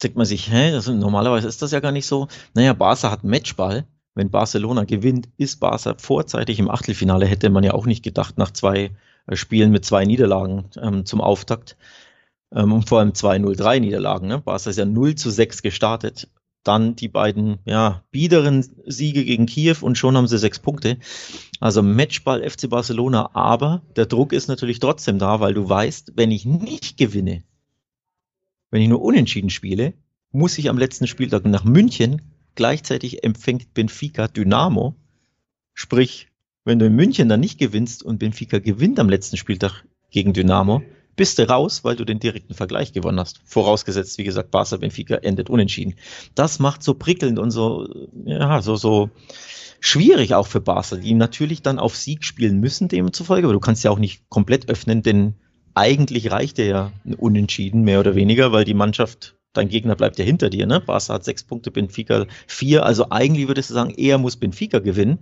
Denkt 0.03 0.17
man 0.17 0.27
sich, 0.27 0.51
hä, 0.51 0.73
das, 0.73 0.87
normalerweise 0.89 1.49
ist 1.49 1.63
das 1.63 1.73
ja 1.73 1.81
gar 1.81 1.93
nicht 1.93 2.07
so. 2.07 2.29
Naja, 2.55 2.75
Barca 2.75 3.11
hat 3.11 3.25
Matchball 3.25 3.87
wenn 4.17 4.31
Barcelona 4.31 4.85
gewinnt, 4.85 5.29
ist 5.37 5.61
Barca 5.61 5.95
vorzeitig 5.99 6.59
im 6.59 6.71
Achtelfinale, 6.71 7.27
hätte 7.27 7.51
man 7.51 7.63
ja 7.63 7.75
auch 7.75 7.87
nicht 7.87 8.03
gedacht, 8.03 8.39
nach 8.39 8.51
zwei 8.51 8.91
äh, 9.27 9.37
Spielen 9.37 9.71
mit 9.71 9.85
zwei 9.85 10.05
Niederlagen 10.05 10.65
ähm, 10.81 11.05
zum 11.05 11.21
Auftakt. 11.21 11.77
Ähm, 12.53 12.73
und 12.73 12.89
vor 12.89 13.01
allem 13.01 13.11
2-0-3 13.11 13.81
Niederlagen. 13.81 14.27
Ne? 14.27 14.41
Barca 14.41 14.71
ist 14.71 14.79
ja 14.79 14.87
0 14.87 15.15
zu 15.17 15.31
6 15.31 15.63
gestartet. 15.63 16.29
Dann 16.63 16.97
die 16.97 17.09
beiden 17.09 17.59
ja, 17.65 18.03
biederen 18.11 18.67
Siege 18.87 19.25
gegen 19.25 19.47
Kiew 19.47 19.77
und 19.83 19.99
schon 19.99 20.17
haben 20.17 20.27
sie 20.27 20.37
sechs 20.37 20.59
Punkte. 20.59 20.99
Also 21.61 21.81
Matchball 21.81 22.43
FC 22.49 22.69
Barcelona, 22.69 23.31
aber 23.35 23.83
der 23.95 24.07
Druck 24.07 24.33
ist 24.33 24.49
natürlich 24.49 24.81
trotzdem 24.81 25.21
da, 25.21 25.39
weil 25.39 25.55
du 25.55 25.69
weißt, 25.69 26.15
wenn 26.17 26.33
ich 26.33 26.45
nicht 26.45 26.97
gewinne, 26.97 27.45
wenn 28.73 28.83
ich 28.83 28.89
nur 28.89 29.01
unentschieden 29.01 29.51
spiele, 29.51 29.95
muss 30.33 30.59
ich 30.59 30.69
am 30.69 30.77
letzten 30.77 31.07
Spieltag 31.07 31.45
nach 31.45 31.63
München. 31.63 32.36
Gleichzeitig 32.57 33.23
empfängt 33.23 33.75
Benfica 33.75 34.27
Dynamo. 34.29 34.97
Sprich, 35.75 36.29
wenn 36.65 36.79
du 36.79 36.87
in 36.87 36.97
München 36.97 37.29
dann 37.29 37.41
nicht 37.41 37.59
gewinnst 37.59 38.03
und 38.03 38.19
Benfica 38.19 38.59
gewinnt 38.59 38.99
am 38.99 39.09
letzten 39.09 39.37
Spieltag 39.37 39.85
gegen 40.11 40.33
Dynamo, 40.33 40.83
bist 41.17 41.39
du 41.39 41.49
raus, 41.49 41.85
weil 41.85 41.97
du 41.97 42.05
den 42.05 42.19
direkten 42.19 42.55
Vergleich 42.55 42.93
gewonnen 42.93 43.21
hast. 43.21 43.41
Vorausgesetzt, 43.45 44.19
wie 44.19 44.25
gesagt, 44.25 44.51
Barca 44.51 44.77
Benfica 44.79 45.17
endet 45.17 45.51
unentschieden. 45.51 45.95
Das 46.35 46.59
macht 46.59 46.83
so 46.83 46.95
prickelnd 46.95 47.39
und 47.39 47.51
so, 47.51 47.89
ja, 48.25 48.61
so, 48.63 48.77
so 48.77 49.11
schwierig 49.81 50.35
auch 50.35 50.47
für 50.47 50.61
Barca, 50.61 50.97
die 50.97 51.15
natürlich 51.15 51.63
dann 51.63 51.79
auf 51.79 51.97
Sieg 51.97 52.25
spielen 52.25 52.59
müssen 52.61 52.89
demzufolge, 52.89 53.47
aber 53.47 53.55
du 53.55 53.61
kannst 53.61 53.85
ja 53.85 53.91
auch 53.91 53.99
nicht 53.99 54.29
komplett 54.29 54.69
öffnen, 54.69 55.03
denn 55.03 55.35
eigentlich 55.75 56.31
reicht 56.31 56.59
der 56.59 56.67
ja 56.67 56.93
ein 57.05 57.15
Unentschieden, 57.15 57.83
mehr 57.83 58.01
oder 58.01 58.15
weniger, 58.15 58.51
weil 58.51 58.65
die 58.65 58.75
Mannschaft 58.75 59.36
dein 59.57 59.69
Gegner 59.69 59.97
bleibt 59.97 60.19
ja 60.19 60.25
hinter 60.25 60.51
dir, 60.51 60.67
ne? 60.67 60.81
Barca 60.81 61.15
hat 61.15 61.25
sechs 61.25 61.43
Punkte, 61.43 61.71
Benfica 61.71 62.27
vier. 62.47 62.85
Also 62.85 63.11
eigentlich 63.11 63.49
würdest 63.49 63.71
du 63.71 63.75
sagen, 63.75 63.91
eher 63.91 64.19
muss 64.19 64.37
Benfica 64.37 64.79
gewinnen. 64.79 65.19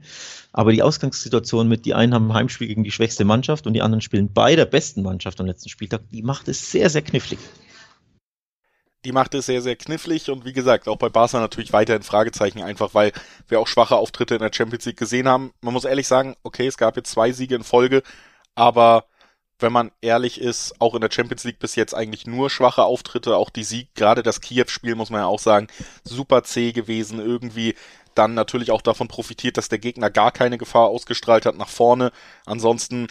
Aber 0.52 0.72
die 0.72 0.82
Ausgangssituation 0.82 1.68
mit, 1.68 1.84
die 1.84 1.94
einen 1.94 2.14
haben 2.14 2.28
ein 2.28 2.34
Heimspiel 2.34 2.68
gegen 2.68 2.84
die 2.84 2.92
schwächste 2.92 3.24
Mannschaft 3.24 3.66
und 3.66 3.72
die 3.72 3.82
anderen 3.82 4.00
spielen 4.00 4.32
bei 4.32 4.54
der 4.56 4.66
besten 4.66 5.02
Mannschaft 5.02 5.40
am 5.40 5.46
letzten 5.46 5.68
Spieltag, 5.68 6.02
die 6.10 6.22
macht 6.22 6.48
es 6.48 6.70
sehr, 6.70 6.90
sehr 6.90 7.02
knifflig. 7.02 7.38
Die 9.04 9.12
macht 9.12 9.34
es 9.34 9.46
sehr, 9.46 9.60
sehr 9.60 9.76
knifflig 9.76 10.30
und 10.30 10.46
wie 10.46 10.54
gesagt, 10.54 10.88
auch 10.88 10.96
bei 10.96 11.10
Barca 11.10 11.38
natürlich 11.38 11.72
weiterhin 11.72 12.02
Fragezeichen, 12.02 12.62
einfach 12.62 12.94
weil 12.94 13.12
wir 13.48 13.60
auch 13.60 13.66
schwache 13.66 13.96
Auftritte 13.96 14.34
in 14.34 14.40
der 14.40 14.52
Champions 14.52 14.86
League 14.86 14.96
gesehen 14.96 15.28
haben. 15.28 15.52
Man 15.60 15.74
muss 15.74 15.84
ehrlich 15.84 16.08
sagen, 16.08 16.36
okay, 16.42 16.66
es 16.66 16.78
gab 16.78 16.96
jetzt 16.96 17.10
zwei 17.10 17.32
Siege 17.32 17.54
in 17.54 17.64
Folge, 17.64 18.02
aber 18.54 19.04
wenn 19.64 19.72
man 19.72 19.92
ehrlich 20.02 20.38
ist, 20.40 20.78
auch 20.78 20.94
in 20.94 21.00
der 21.00 21.10
Champions 21.10 21.42
League 21.44 21.58
bis 21.58 21.74
jetzt 21.74 21.94
eigentlich 21.94 22.26
nur 22.26 22.50
schwache 22.50 22.84
Auftritte, 22.84 23.36
auch 23.36 23.48
die 23.48 23.64
Sieg, 23.64 23.94
gerade 23.94 24.22
das 24.22 24.42
Kiew-Spiel 24.42 24.94
muss 24.94 25.08
man 25.08 25.22
ja 25.22 25.26
auch 25.26 25.38
sagen, 25.38 25.68
super 26.04 26.44
zäh 26.44 26.72
gewesen, 26.72 27.18
irgendwie 27.18 27.74
dann 28.14 28.34
natürlich 28.34 28.70
auch 28.70 28.82
davon 28.82 29.08
profitiert, 29.08 29.56
dass 29.56 29.70
der 29.70 29.78
Gegner 29.78 30.10
gar 30.10 30.32
keine 30.32 30.58
Gefahr 30.58 30.88
ausgestrahlt 30.88 31.46
hat 31.46 31.56
nach 31.56 31.70
vorne. 31.70 32.12
Ansonsten, 32.44 33.08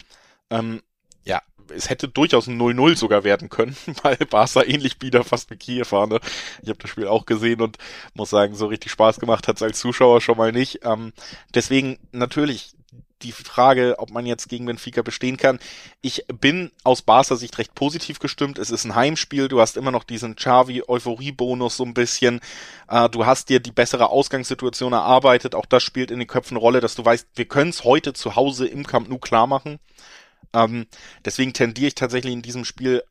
ähm, 0.48 0.80
ja, 1.24 1.42
es 1.74 1.90
hätte 1.90 2.06
durchaus 2.06 2.46
ein 2.46 2.56
0-0 2.56 2.96
sogar 2.96 3.24
werden 3.24 3.48
können, 3.48 3.76
weil 4.04 4.16
Barca 4.16 4.62
ähnlich 4.62 5.00
bieder 5.00 5.24
fast 5.24 5.50
mit 5.50 5.58
Kiew 5.58 5.86
war. 5.90 6.06
Ne? 6.06 6.20
Ich 6.62 6.68
habe 6.68 6.78
das 6.78 6.88
Spiel 6.88 7.08
auch 7.08 7.26
gesehen 7.26 7.62
und 7.62 7.78
muss 8.14 8.30
sagen, 8.30 8.54
so 8.54 8.66
richtig 8.66 8.92
Spaß 8.92 9.18
gemacht 9.18 9.48
hat 9.48 9.56
es 9.56 9.62
als 9.62 9.80
Zuschauer 9.80 10.20
schon 10.20 10.38
mal 10.38 10.52
nicht. 10.52 10.84
Ähm, 10.84 11.12
deswegen 11.52 11.98
natürlich 12.12 12.76
die 13.22 13.32
Frage, 13.32 13.96
ob 13.98 14.10
man 14.10 14.26
jetzt 14.26 14.48
gegen 14.48 14.66
Benfica 14.66 15.02
bestehen 15.02 15.36
kann. 15.36 15.58
Ich 16.02 16.24
bin 16.26 16.70
aus 16.82 17.02
Barca 17.02 17.36
Sicht 17.36 17.58
recht 17.58 17.74
positiv 17.74 18.18
gestimmt. 18.18 18.58
Es 18.58 18.70
ist 18.70 18.84
ein 18.84 18.94
Heimspiel. 18.94 19.48
Du 19.48 19.60
hast 19.60 19.76
immer 19.76 19.90
noch 19.90 20.04
diesen 20.04 20.36
Xavi-Euphorie-Bonus 20.36 21.76
so 21.76 21.84
ein 21.84 21.94
bisschen. 21.94 22.40
Äh, 22.88 23.08
du 23.08 23.26
hast 23.26 23.48
dir 23.48 23.60
die 23.60 23.72
bessere 23.72 24.10
Ausgangssituation 24.10 24.92
erarbeitet. 24.92 25.54
Auch 25.54 25.66
das 25.66 25.82
spielt 25.82 26.10
in 26.10 26.18
den 26.18 26.28
Köpfen 26.28 26.56
Rolle, 26.56 26.80
dass 26.80 26.94
du 26.94 27.04
weißt, 27.04 27.28
wir 27.34 27.46
können 27.46 27.70
es 27.70 27.84
heute 27.84 28.12
zu 28.12 28.36
Hause 28.36 28.66
im 28.66 28.86
Camp 28.86 29.08
Nou 29.08 29.18
klar 29.18 29.46
machen. 29.46 29.78
Ähm, 30.52 30.86
deswegen 31.24 31.52
tendiere 31.52 31.88
ich 31.88 31.94
tatsächlich 31.94 32.32
in 32.32 32.42
diesem 32.42 32.64
Spiel 32.64 33.02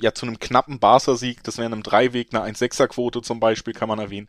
ja 0.00 0.14
zu 0.14 0.26
einem 0.26 0.38
knappen 0.38 0.78
Barca-Sieg. 0.78 1.42
Das 1.44 1.58
wäre 1.58 1.66
einem 1.66 1.82
Dreiweg, 1.82 2.28
eine 2.32 2.44
1-6er-Quote 2.52 3.22
zum 3.22 3.40
Beispiel, 3.40 3.74
kann 3.74 3.88
man 3.88 3.98
erwähnen. 3.98 4.28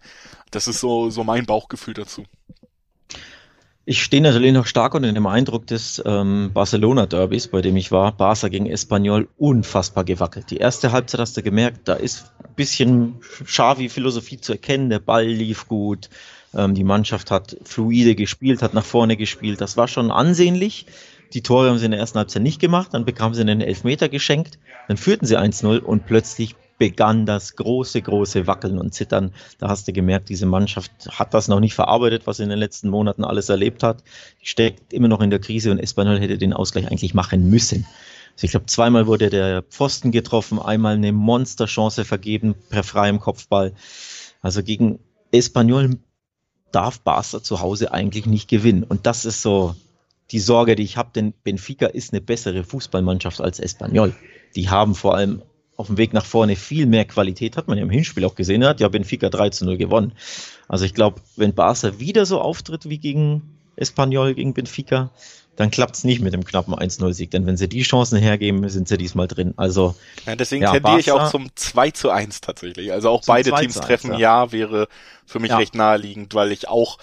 Das 0.51 0.67
ist 0.67 0.79
so, 0.79 1.09
so 1.09 1.23
mein 1.23 1.45
Bauchgefühl 1.45 1.93
dazu. 1.93 2.25
Ich 3.83 4.03
stehe 4.03 4.21
natürlich 4.21 4.53
noch 4.53 4.67
stark 4.67 4.93
unter 4.93 5.11
dem 5.11 5.25
Eindruck 5.25 5.65
des 5.65 6.01
ähm, 6.05 6.51
Barcelona-Derbys, 6.53 7.47
bei 7.47 7.61
dem 7.61 7.75
ich 7.77 7.91
war. 7.91 8.11
Barca 8.11 8.47
gegen 8.47 8.67
Espanyol 8.67 9.27
unfassbar 9.39 10.03
gewackelt. 10.03 10.51
Die 10.51 10.57
erste 10.57 10.91
Halbzeit 10.91 11.19
hast 11.19 11.35
du 11.35 11.41
gemerkt, 11.41 11.87
da 11.87 11.93
ist 11.95 12.31
ein 12.43 12.53
bisschen 12.55 13.15
Xavi-Philosophie 13.43 14.39
zu 14.39 14.51
erkennen. 14.51 14.91
Der 14.91 14.99
Ball 14.99 15.25
lief 15.25 15.67
gut, 15.67 16.11
ähm, 16.53 16.75
die 16.75 16.83
Mannschaft 16.83 17.31
hat 17.31 17.57
fluide 17.63 18.13
gespielt, 18.13 18.61
hat 18.61 18.75
nach 18.75 18.85
vorne 18.85 19.17
gespielt. 19.17 19.61
Das 19.61 19.77
war 19.77 19.87
schon 19.87 20.11
ansehnlich. 20.11 20.85
Die 21.33 21.41
Tore 21.41 21.69
haben 21.69 21.79
sie 21.79 21.85
in 21.85 21.91
der 21.91 21.99
ersten 21.99 22.19
Halbzeit 22.19 22.43
nicht 22.43 22.59
gemacht, 22.59 22.93
dann 22.93 23.05
bekamen 23.05 23.33
sie 23.33 23.41
einen 23.41 23.61
Elfmeter 23.61 24.09
geschenkt, 24.09 24.59
dann 24.89 24.97
führten 24.97 25.25
sie 25.25 25.39
1-0 25.39 25.79
und 25.79 26.05
plötzlich 26.05 26.55
begann 26.81 27.27
das 27.27 27.55
große, 27.57 28.01
große 28.01 28.47
Wackeln 28.47 28.79
und 28.79 28.91
Zittern. 28.91 29.33
Da 29.59 29.69
hast 29.69 29.87
du 29.87 29.93
gemerkt, 29.93 30.29
diese 30.29 30.47
Mannschaft 30.47 30.91
hat 31.11 31.31
das 31.35 31.47
noch 31.47 31.59
nicht 31.59 31.75
verarbeitet, 31.75 32.25
was 32.25 32.37
sie 32.37 32.43
in 32.43 32.49
den 32.49 32.57
letzten 32.57 32.89
Monaten 32.89 33.23
alles 33.23 33.49
erlebt 33.49 33.83
hat. 33.83 34.03
Steckt 34.41 34.91
immer 34.91 35.07
noch 35.07 35.21
in 35.21 35.29
der 35.29 35.37
Krise 35.37 35.69
und 35.69 35.77
Espanyol 35.77 36.19
hätte 36.19 36.39
den 36.39 36.53
Ausgleich 36.53 36.89
eigentlich 36.89 37.13
machen 37.13 37.51
müssen. 37.51 37.85
Also 38.33 38.45
ich 38.45 38.49
glaube, 38.49 38.65
zweimal 38.65 39.05
wurde 39.05 39.29
der 39.29 39.61
Pfosten 39.61 40.09
getroffen, 40.09 40.57
einmal 40.57 40.95
eine 40.95 41.11
Monsterchance 41.11 42.03
vergeben 42.03 42.55
per 42.69 42.81
freiem 42.81 43.19
Kopfball. 43.19 43.73
Also 44.41 44.63
gegen 44.63 44.97
Espanyol 45.31 45.99
darf 46.71 46.99
Barca 47.01 47.43
zu 47.43 47.61
Hause 47.61 47.91
eigentlich 47.91 48.25
nicht 48.25 48.49
gewinnen. 48.49 48.81
Und 48.81 49.05
das 49.05 49.25
ist 49.25 49.43
so 49.43 49.75
die 50.31 50.39
Sorge, 50.39 50.75
die 50.75 50.81
ich 50.81 50.97
habe, 50.97 51.11
denn 51.13 51.35
Benfica 51.43 51.85
ist 51.85 52.11
eine 52.11 52.21
bessere 52.21 52.63
Fußballmannschaft 52.63 53.39
als 53.39 53.59
Espanyol. 53.59 54.15
Die 54.55 54.67
haben 54.69 54.95
vor 54.95 55.13
allem 55.13 55.43
auf 55.77 55.87
dem 55.87 55.97
Weg 55.97 56.13
nach 56.13 56.25
vorne 56.25 56.55
viel 56.55 56.85
mehr 56.85 57.05
Qualität, 57.05 57.57
hat 57.57 57.67
man 57.67 57.77
ja 57.77 57.83
im 57.83 57.89
Hinspiel 57.89 58.25
auch 58.25 58.35
gesehen, 58.35 58.65
hat 58.65 58.79
ja 58.79 58.87
Benfica 58.87 59.29
3 59.29 59.49
zu 59.49 59.65
0 59.65 59.77
gewonnen. 59.77 60.13
Also 60.67 60.85
ich 60.85 60.93
glaube, 60.93 61.21
wenn 61.35 61.53
Barca 61.53 61.99
wieder 61.99 62.25
so 62.25 62.39
auftritt 62.39 62.87
wie 62.89 62.97
gegen 62.97 63.41
Espanyol, 63.75 64.35
gegen 64.35 64.53
Benfica, 64.53 65.09
dann 65.55 65.69
klappt 65.69 65.95
es 65.95 66.03
nicht 66.03 66.21
mit 66.21 66.33
dem 66.33 66.45
knappen 66.45 66.73
1-0-Sieg. 66.73 67.31
Denn 67.31 67.45
wenn 67.45 67.57
sie 67.57 67.67
die 67.67 67.83
Chancen 67.83 68.17
hergeben, 68.17 68.67
sind 68.69 68.87
sie 68.87 68.97
diesmal 68.97 69.27
drin. 69.27 69.53
Also 69.57 69.95
ja, 70.25 70.35
deswegen 70.35 70.63
ja, 70.63 70.71
tendiere 70.71 70.99
ich 70.99 71.11
auch 71.11 71.29
zum 71.29 71.49
2 71.53 71.91
zu 71.91 72.09
1 72.09 72.41
tatsächlich. 72.41 72.91
Also 72.91 73.09
auch 73.09 73.23
beide 73.25 73.51
Teams 73.51 73.77
1, 73.77 73.85
treffen, 73.85 74.11
ja. 74.13 74.19
ja. 74.45 74.51
wäre 74.51 74.87
für 75.25 75.39
mich 75.39 75.51
ja. 75.51 75.57
recht 75.57 75.75
naheliegend, 75.75 76.33
weil 76.33 76.51
ich 76.51 76.67
auch 76.67 76.97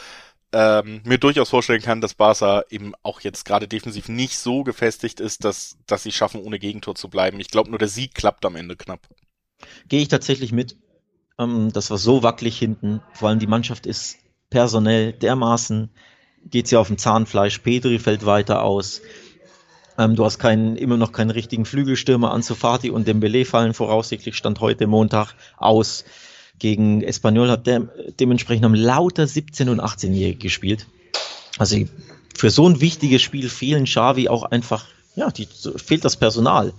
ähm, 0.52 1.02
mir 1.05 1.19
durchaus 1.19 1.50
vorstellen 1.50 1.83
kann, 1.83 2.00
dass 2.00 2.14
Barca 2.14 2.64
eben 2.71 2.93
auch 3.02 3.21
jetzt 3.21 3.45
gerade 3.45 3.69
defensiv 3.69 4.09
nicht 4.09 4.38
so 4.38 4.64
gefestigt 4.64 5.21
ist, 5.21 5.45
dass, 5.45 5.76
dass 5.87 6.02
sie 6.02 6.12
schaffen, 6.12 6.40
ohne 6.40 6.59
Gegentor 6.59 6.95
zu 6.95 7.09
bleiben. 7.09 7.40
Ich 7.40 7.49
glaube, 7.49 7.71
nur 7.71 7.78
der 7.78 7.88
Sieg 7.88 8.14
klappt 8.14 8.45
am 8.47 8.57
Ende 8.57 8.76
knapp. 8.76 9.09
Gehe 9.88 10.00
ich 10.00 10.09
tatsächlich 10.09 10.52
mit. 10.52 10.76
Ähm, 11.38 11.71
das 11.73 11.90
war 11.90 11.99
so 11.99 12.23
wackelig 12.23 12.59
hinten. 12.59 13.02
Vor 13.12 13.28
allem 13.28 13.38
die 13.38 13.47
Mannschaft 13.47 13.87
ist 13.87 14.19
personell 14.50 15.12
dermaßen, 15.12 15.90
geht 16.45 16.69
sie 16.69 16.76
auf 16.76 16.88
dem 16.88 16.99
Zahnfleisch. 16.99 17.59
Pedri 17.59 17.99
fällt 17.99 18.25
weiter 18.25 18.62
aus. 18.62 19.02
Ähm, 19.99 20.14
du 20.14 20.25
hast 20.25 20.38
keinen, 20.38 20.76
immer 20.76 20.97
noch 20.97 21.12
keinen 21.12 21.31
richtigen 21.31 21.64
Flügelstürmer. 21.64 22.33
Anzufati 22.33 22.90
und 22.90 23.07
Dembele 23.07 23.45
fallen 23.45 23.75
voraussichtlich, 23.75 24.37
stand 24.37 24.61
heute 24.61 24.87
Montag 24.87 25.35
aus. 25.57 26.05
Gegen 26.59 27.03
Espanyol 27.03 27.50
hat 27.50 27.67
der 27.67 27.88
dementsprechend 28.19 28.65
am 28.65 28.75
lauter 28.75 29.25
17- 29.25 29.71
und 29.71 29.81
18-Jährige 29.81 30.38
gespielt. 30.38 30.87
Also 31.59 31.77
für 32.37 32.50
so 32.50 32.69
ein 32.69 32.81
wichtiges 32.81 33.23
Spiel 33.23 33.49
fehlen 33.49 33.85
Xavi 33.85 34.29
auch 34.29 34.45
einfach, 34.45 34.87
ja, 35.17 35.31
die, 35.31 35.49
fehlt 35.77 36.05
das 36.05 36.17
Personal. 36.17 36.73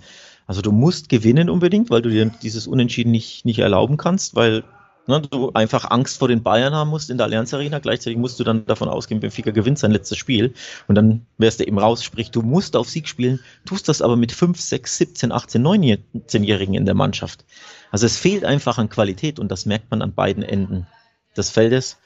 Also 0.46 0.62
du 0.62 0.72
musst 0.72 1.08
gewinnen 1.08 1.48
unbedingt, 1.48 1.90
weil 1.90 2.02
du 2.02 2.10
dir 2.10 2.30
dieses 2.42 2.66
Unentschieden 2.66 3.10
nicht, 3.10 3.44
nicht 3.44 3.60
erlauben 3.60 3.96
kannst, 3.96 4.34
weil 4.34 4.64
ne, 5.10 5.20
du 5.20 5.50
einfach 5.52 5.90
Angst 5.90 6.18
vor 6.18 6.28
den 6.28 6.42
Bayern 6.42 6.74
haben 6.74 6.90
musst 6.90 7.10
in 7.10 7.18
der 7.18 7.26
Allianz 7.26 7.52
Arena. 7.52 7.78
Gleichzeitig 7.78 8.18
musst 8.18 8.40
du 8.40 8.44
dann 8.44 8.64
davon 8.66 8.88
ausgehen, 8.88 9.20
Benfica 9.20 9.50
gewinnt 9.50 9.78
sein 9.78 9.90
letztes 9.90 10.18
Spiel 10.18 10.54
und 10.88 10.94
dann 10.94 11.26
wärst 11.38 11.60
du 11.60 11.64
eben 11.64 11.78
raus. 11.78 12.02
Sprich, 12.02 12.30
du 12.30 12.42
musst 12.42 12.76
auf 12.76 12.88
Sieg 12.88 13.08
spielen, 13.08 13.40
tust 13.66 13.88
das 13.88 14.02
aber 14.02 14.16
mit 14.16 14.32
5, 14.32 14.58
6, 14.58 14.96
17, 14.96 15.32
18, 15.32 15.62
19-Jährigen 15.62 16.74
in 16.74 16.86
der 16.86 16.94
Mannschaft. 16.94 17.44
Also 17.90 18.06
es 18.06 18.16
fehlt 18.16 18.44
einfach 18.44 18.78
an 18.78 18.88
Qualität 18.88 19.38
und 19.38 19.50
das 19.50 19.66
merkt 19.66 19.90
man 19.90 20.02
an 20.02 20.14
beiden 20.14 20.42
Enden 20.42 20.86
des 21.36 21.50
Feldes. 21.50 21.98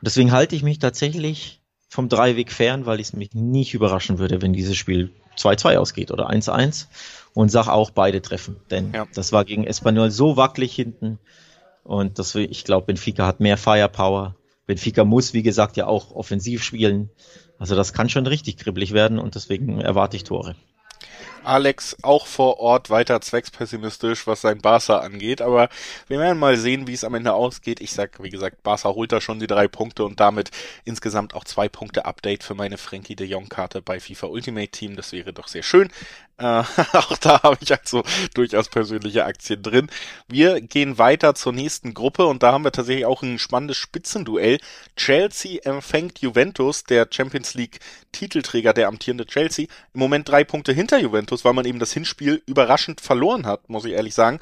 Und 0.00 0.06
deswegen 0.06 0.32
halte 0.32 0.56
ich 0.56 0.62
mich 0.62 0.78
tatsächlich 0.78 1.60
vom 1.88 2.08
Dreiweg 2.08 2.52
fern, 2.52 2.86
weil 2.86 3.00
ich 3.00 3.08
es 3.08 3.12
mich 3.14 3.34
nicht 3.34 3.74
überraschen 3.74 4.18
würde, 4.18 4.42
wenn 4.42 4.52
dieses 4.52 4.76
Spiel 4.76 5.10
2-2 5.36 5.78
ausgeht 5.78 6.10
oder 6.10 6.28
1-1 6.30 6.86
und 7.34 7.50
sag 7.50 7.68
auch 7.68 7.90
beide 7.90 8.20
treffen. 8.20 8.56
Denn 8.70 8.92
ja. 8.92 9.06
das 9.14 9.32
war 9.32 9.44
gegen 9.44 9.64
Espanyol 9.64 10.10
so 10.10 10.36
wackelig 10.36 10.74
hinten 10.74 11.18
und 11.88 12.18
das, 12.18 12.34
ich 12.34 12.64
glaube, 12.64 12.88
Benfica 12.88 13.26
hat 13.26 13.40
mehr 13.40 13.56
Firepower. 13.56 14.36
Benfica 14.66 15.04
muss, 15.04 15.32
wie 15.32 15.42
gesagt, 15.42 15.78
ja 15.78 15.86
auch 15.86 16.10
offensiv 16.10 16.62
spielen. 16.62 17.08
Also 17.58 17.74
das 17.76 17.94
kann 17.94 18.10
schon 18.10 18.26
richtig 18.26 18.58
kribbelig 18.58 18.92
werden 18.92 19.18
und 19.18 19.36
deswegen 19.36 19.80
erwarte 19.80 20.14
ich 20.14 20.24
Tore. 20.24 20.54
Alex 21.44 21.96
auch 22.02 22.26
vor 22.26 22.60
Ort 22.60 22.90
weiter 22.90 23.22
zweckspessimistisch, 23.22 24.26
was 24.26 24.42
sein 24.42 24.58
Barca 24.58 24.98
angeht. 24.98 25.40
Aber 25.40 25.70
wir 26.08 26.18
werden 26.18 26.38
mal 26.38 26.58
sehen, 26.58 26.86
wie 26.86 26.92
es 26.92 27.04
am 27.04 27.14
Ende 27.14 27.32
ausgeht. 27.32 27.80
Ich 27.80 27.92
sag, 27.92 28.22
wie 28.22 28.28
gesagt, 28.28 28.62
Barca 28.62 28.90
holt 28.90 29.12
da 29.12 29.22
schon 29.22 29.40
die 29.40 29.46
drei 29.46 29.66
Punkte 29.66 30.04
und 30.04 30.20
damit 30.20 30.50
insgesamt 30.84 31.34
auch 31.34 31.44
zwei 31.44 31.70
Punkte 31.70 32.04
Update 32.04 32.44
für 32.44 32.54
meine 32.54 32.76
Frankie 32.76 33.16
de 33.16 33.26
Jong 33.26 33.48
Karte 33.48 33.80
bei 33.80 33.98
FIFA 33.98 34.26
Ultimate 34.26 34.72
Team. 34.72 34.94
Das 34.94 35.12
wäre 35.12 35.32
doch 35.32 35.48
sehr 35.48 35.62
schön. 35.62 35.88
Äh, 36.38 36.44
auch 36.92 37.16
da 37.18 37.42
habe 37.42 37.58
ich 37.60 37.76
also 37.76 38.04
durchaus 38.34 38.68
persönliche 38.68 39.24
Aktien 39.24 39.62
drin. 39.62 39.88
Wir 40.28 40.60
gehen 40.60 40.98
weiter 40.98 41.34
zur 41.34 41.52
nächsten 41.52 41.94
Gruppe 41.94 42.26
und 42.26 42.42
da 42.42 42.52
haben 42.52 42.64
wir 42.64 42.72
tatsächlich 42.72 43.06
auch 43.06 43.22
ein 43.22 43.38
spannendes 43.38 43.76
Spitzenduell. 43.76 44.58
Chelsea 44.96 45.60
empfängt 45.64 46.20
Juventus, 46.20 46.84
der 46.84 47.08
Champions 47.10 47.54
League 47.54 47.80
Titelträger, 48.12 48.72
der 48.72 48.88
amtierende 48.88 49.26
Chelsea. 49.26 49.66
Im 49.94 50.00
Moment 50.00 50.28
drei 50.28 50.44
Punkte 50.44 50.72
hinter 50.72 50.98
Juventus, 50.98 51.44
weil 51.44 51.54
man 51.54 51.64
eben 51.64 51.80
das 51.80 51.92
Hinspiel 51.92 52.42
überraschend 52.46 53.00
verloren 53.00 53.44
hat, 53.44 53.68
muss 53.68 53.84
ich 53.84 53.92
ehrlich 53.92 54.14
sagen. 54.14 54.38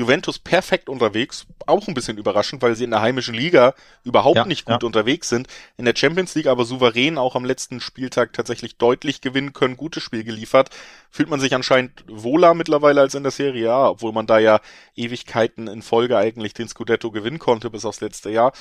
Juventus 0.00 0.38
perfekt 0.38 0.88
unterwegs, 0.88 1.46
auch 1.66 1.86
ein 1.86 1.94
bisschen 1.94 2.18
überraschend, 2.18 2.62
weil 2.62 2.74
sie 2.74 2.84
in 2.84 2.90
der 2.90 3.02
heimischen 3.02 3.34
Liga 3.34 3.74
überhaupt 4.02 4.36
ja, 4.36 4.44
nicht 4.46 4.64
gut 4.64 4.82
ja. 4.82 4.86
unterwegs 4.86 5.28
sind. 5.28 5.46
In 5.76 5.84
der 5.84 5.94
Champions 5.94 6.34
League 6.34 6.46
aber 6.46 6.64
souverän 6.64 7.18
auch 7.18 7.36
am 7.36 7.44
letzten 7.44 7.80
Spieltag 7.80 8.32
tatsächlich 8.32 8.78
deutlich 8.78 9.20
gewinnen 9.20 9.52
können, 9.52 9.76
gutes 9.76 10.02
Spiel 10.02 10.24
geliefert. 10.24 10.70
Fühlt 11.10 11.28
man 11.28 11.38
sich 11.38 11.54
anscheinend 11.54 12.04
wohler 12.08 12.54
mittlerweile 12.54 13.02
als 13.02 13.14
in 13.14 13.22
der 13.22 13.32
Serie 13.32 13.70
A, 13.72 13.90
obwohl 13.90 14.12
man 14.12 14.26
da 14.26 14.38
ja 14.38 14.60
Ewigkeiten 14.96 15.68
in 15.68 15.82
Folge 15.82 16.16
eigentlich 16.16 16.54
den 16.54 16.68
Scudetto 16.68 17.10
gewinnen 17.10 17.38
konnte 17.38 17.70
bis 17.70 17.84
aufs 17.84 18.00
letzte 18.00 18.30
Jahr. 18.30 18.52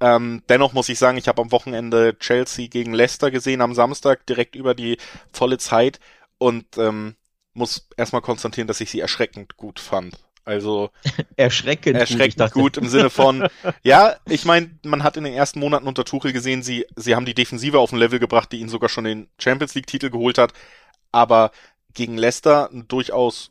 Ähm, 0.00 0.42
dennoch 0.48 0.72
muss 0.72 0.88
ich 0.88 0.98
sagen, 0.98 1.18
ich 1.18 1.28
habe 1.28 1.40
am 1.40 1.52
Wochenende 1.52 2.18
Chelsea 2.18 2.66
gegen 2.66 2.92
Leicester 2.92 3.30
gesehen 3.30 3.60
am 3.60 3.74
Samstag 3.74 4.26
direkt 4.26 4.56
über 4.56 4.74
die 4.74 4.98
volle 5.32 5.58
Zeit 5.58 6.00
und 6.38 6.76
ähm, 6.78 7.14
muss 7.54 7.88
erstmal 7.96 8.22
konstatieren, 8.22 8.66
dass 8.66 8.80
ich 8.80 8.90
sie 8.90 9.00
erschreckend 9.00 9.56
gut 9.56 9.78
fand. 9.78 10.18
Also 10.44 10.90
erschreckend, 11.36 11.96
erschreckend 12.00 12.52
gut, 12.52 12.74
gut 12.74 12.76
im 12.76 12.88
Sinne 12.88 13.10
von, 13.10 13.48
ja, 13.82 14.16
ich 14.28 14.44
meine, 14.44 14.70
man 14.84 15.02
hat 15.02 15.16
in 15.16 15.24
den 15.24 15.32
ersten 15.32 15.60
Monaten 15.60 15.86
unter 15.86 16.04
Tuchel 16.04 16.32
gesehen, 16.32 16.62
sie, 16.62 16.86
sie 16.96 17.14
haben 17.14 17.24
die 17.24 17.34
Defensive 17.34 17.78
auf 17.78 17.92
ein 17.92 17.98
Level 17.98 18.18
gebracht, 18.18 18.52
die 18.52 18.60
ihnen 18.60 18.68
sogar 18.68 18.88
schon 18.88 19.04
den 19.04 19.28
Champions 19.38 19.74
League 19.74 19.86
Titel 19.86 20.10
geholt 20.10 20.36
hat, 20.36 20.52
aber 21.12 21.50
gegen 21.94 22.18
Leicester 22.18 22.68
ein 22.70 22.88
durchaus 22.88 23.50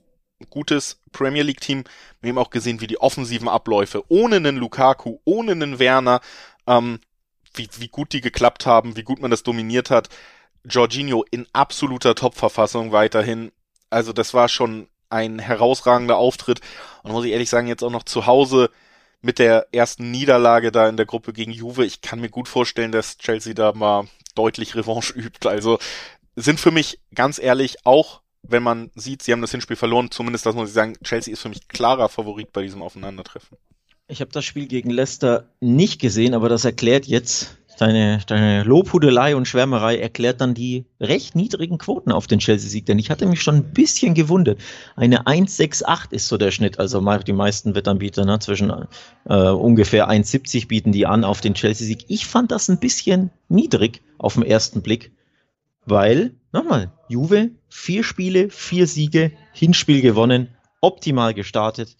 gutes 0.50 1.02
Premier 1.12 1.44
League 1.44 1.62
Team. 1.62 1.84
Wir 2.22 2.30
haben 2.30 2.38
auch 2.38 2.50
gesehen, 2.50 2.82
wie 2.82 2.88
die 2.88 3.00
offensiven 3.00 3.48
Abläufe 3.48 4.04
ohne 4.10 4.36
einen 4.36 4.58
Lukaku, 4.58 5.20
ohne 5.24 5.54
einen 5.54 5.80
Werner, 5.80 6.22
ähm, 6.68 7.00
wie, 7.56 7.70
wie 7.78 7.88
gut 7.88 8.14
die 8.14 8.22
geklappt 8.22 8.66
haben, 8.66 8.98
wie 8.98 9.04
gut 9.04 9.22
man 9.22 9.32
das 9.32 9.44
dominiert 9.44 9.90
hat. 9.90 10.10
Jorginho 10.66 11.26
in 11.32 11.48
absoluter 11.54 12.16
Top-Verfassung 12.16 12.92
weiterhin. 12.92 13.52
Also 13.90 14.14
das 14.14 14.34
war 14.34 14.50
schon 14.50 14.88
ein 15.14 15.40
herausragender 15.40 16.18
Auftritt. 16.18 16.60
Und 17.04 17.12
muss 17.12 17.26
ich 17.26 17.32
ehrlich 17.32 17.50
sagen, 17.50 17.68
jetzt 17.68 17.84
auch 17.84 17.92
noch 17.92 18.04
zu 18.04 18.26
Hause 18.26 18.70
mit 19.22 19.40
der 19.40 19.68
ersten 19.72 20.12
Niederlage 20.12 20.72
da 20.72 20.90
in 20.90 20.98
der 20.98 21.06
Gruppe 21.06 21.32
gegen 21.32 21.52
Juve. 21.52 21.86
Ich 21.86 22.02
kann 22.02 22.20
mir 22.20 22.30
gut 22.30 22.48
vorstellen, 22.48 22.92
dass 22.92 23.18
Chelsea 23.18 23.54
da 23.54 23.72
mal 23.72 24.08
deutlich 24.36 24.76
Revanche 24.76 25.14
übt. 25.16 25.48
Also 25.48 25.80
sind 26.36 26.60
für 26.60 26.72
mich 26.72 27.00
ganz 27.16 27.40
ehrlich 27.40 27.78
auch, 27.86 28.22
wenn 28.42 28.64
man 28.64 28.92
sieht, 28.96 29.24
sie 29.24 29.32
haben 29.32 29.42
das 29.42 29.52
Hinspiel 29.52 29.78
verloren, 29.78 30.12
zumindest 30.12 30.46
das 30.46 30.56
muss 30.56 30.70
ich 30.70 30.74
sagen, 30.74 30.98
Chelsea 31.04 31.32
ist 31.32 31.42
für 31.42 31.50
mich 31.50 31.70
klarer 31.70 32.10
Favorit 32.10 32.52
bei 32.52 32.62
diesem 32.62 32.82
Aufeinandertreffen. 32.82 33.58
Ich 34.08 34.20
habe 34.20 34.32
das 34.32 34.44
Spiel 34.44 34.68
gegen 34.68 34.90
Leicester 34.90 35.48
nicht 35.62 36.02
gesehen, 36.02 36.34
aber 36.34 36.50
das 36.50 36.66
erklärt 36.66 37.06
jetzt 37.06 37.58
Deine, 37.80 38.20
deine 38.28 38.64
Lobhudelei 38.64 39.36
und 39.36 39.48
Schwärmerei 39.48 39.98
erklärt 39.98 40.42
dann 40.42 40.54
die 40.54 40.86
recht 41.00 41.36
niedrigen 41.36 41.80
Quoten 41.80 42.12
auf 42.12 42.28
den 42.28 42.40
Chelsea-Sieg, 42.40 42.86
denn 42.86 43.00
ich 43.00 43.10
hatte 43.10 43.26
mich 43.26 43.42
schon 43.42 43.56
ein 43.56 43.74
bisschen 43.74 44.14
gewundert. 44.14 44.60
Eine 44.96 45.26
1,68 45.26 46.12
ist 46.12 46.28
so 46.28 46.38
der 46.38 46.52
Schnitt, 46.52 46.80
also 46.80 47.02
die 47.18 47.34
meisten 47.34 47.74
Wettanbieter 47.74 48.26
ne, 48.26 48.38
zwischen 48.40 48.72
äh, 49.26 49.34
ungefähr 49.34 50.10
1,70 50.10 50.68
bieten 50.68 50.92
die 50.92 51.08
an 51.08 51.24
auf 51.24 51.42
den 51.42 51.56
Chelsea-Sieg. 51.56 52.06
Ich 52.10 52.28
fand 52.28 52.52
das 52.52 52.70
ein 52.70 52.80
bisschen 52.80 53.32
niedrig 53.50 54.02
auf 54.20 54.36
den 54.36 54.44
ersten 54.44 54.82
Blick, 54.82 55.12
weil, 55.86 56.36
nochmal, 56.52 56.92
Juve, 57.10 57.52
vier 57.70 58.04
Spiele, 58.04 58.50
vier 58.50 58.88
Siege, 58.88 59.32
Hinspiel 59.52 60.02
gewonnen, 60.02 60.50
optimal 60.80 61.34
gestartet. 61.34 61.96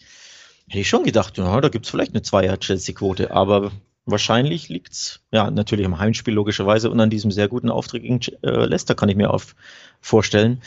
Hätte 0.68 0.80
ich 0.80 0.90
schon 0.90 1.04
gedacht, 1.04 1.38
ja, 1.38 1.62
da 1.62 1.70
gibt's 1.70 1.90
vielleicht 1.90 2.14
eine 2.14 2.22
Zweier-Chelsea-Quote, 2.22 3.32
aber 3.32 3.72
Wahrscheinlich 4.06 4.68
liegt's 4.68 5.22
ja 5.32 5.50
natürlich 5.50 5.86
am 5.86 5.98
Heimspiel 5.98 6.34
logischerweise 6.34 6.92
und 6.92 7.00
an 7.00 7.10
diesem 7.10 7.32
sehr 7.32 7.48
guten 7.48 7.70
Auftritt 7.70 8.04
gegen 8.04 8.20
äh, 8.44 8.66
Leicester 8.66 8.96
kann 8.96 9.08
ich 9.08 9.16
mir 9.16 9.32
auf 9.32 9.56
vorstellen. 10.02 10.62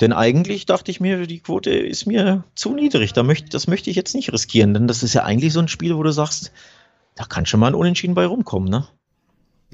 Denn 0.00 0.12
eigentlich 0.12 0.66
dachte 0.66 0.90
ich 0.90 1.00
mir, 1.00 1.26
die 1.26 1.40
Quote 1.40 1.70
ist 1.70 2.06
mir 2.06 2.44
zu 2.54 2.74
niedrig. 2.74 3.12
Da 3.14 3.22
möchte, 3.22 3.48
das 3.48 3.66
möchte 3.66 3.88
ich 3.88 3.96
jetzt 3.96 4.14
nicht 4.14 4.32
riskieren, 4.32 4.74
denn 4.74 4.88
das 4.88 5.02
ist 5.02 5.14
ja 5.14 5.22
eigentlich 5.22 5.52
so 5.52 5.60
ein 5.60 5.68
Spiel, 5.68 5.96
wo 5.96 6.02
du 6.02 6.12
sagst, 6.12 6.52
da 7.14 7.24
kann 7.24 7.46
schon 7.46 7.60
mal 7.60 7.68
ein 7.68 7.74
Unentschieden 7.74 8.14
bei 8.14 8.26
rumkommen, 8.26 8.68
ne? 8.68 8.86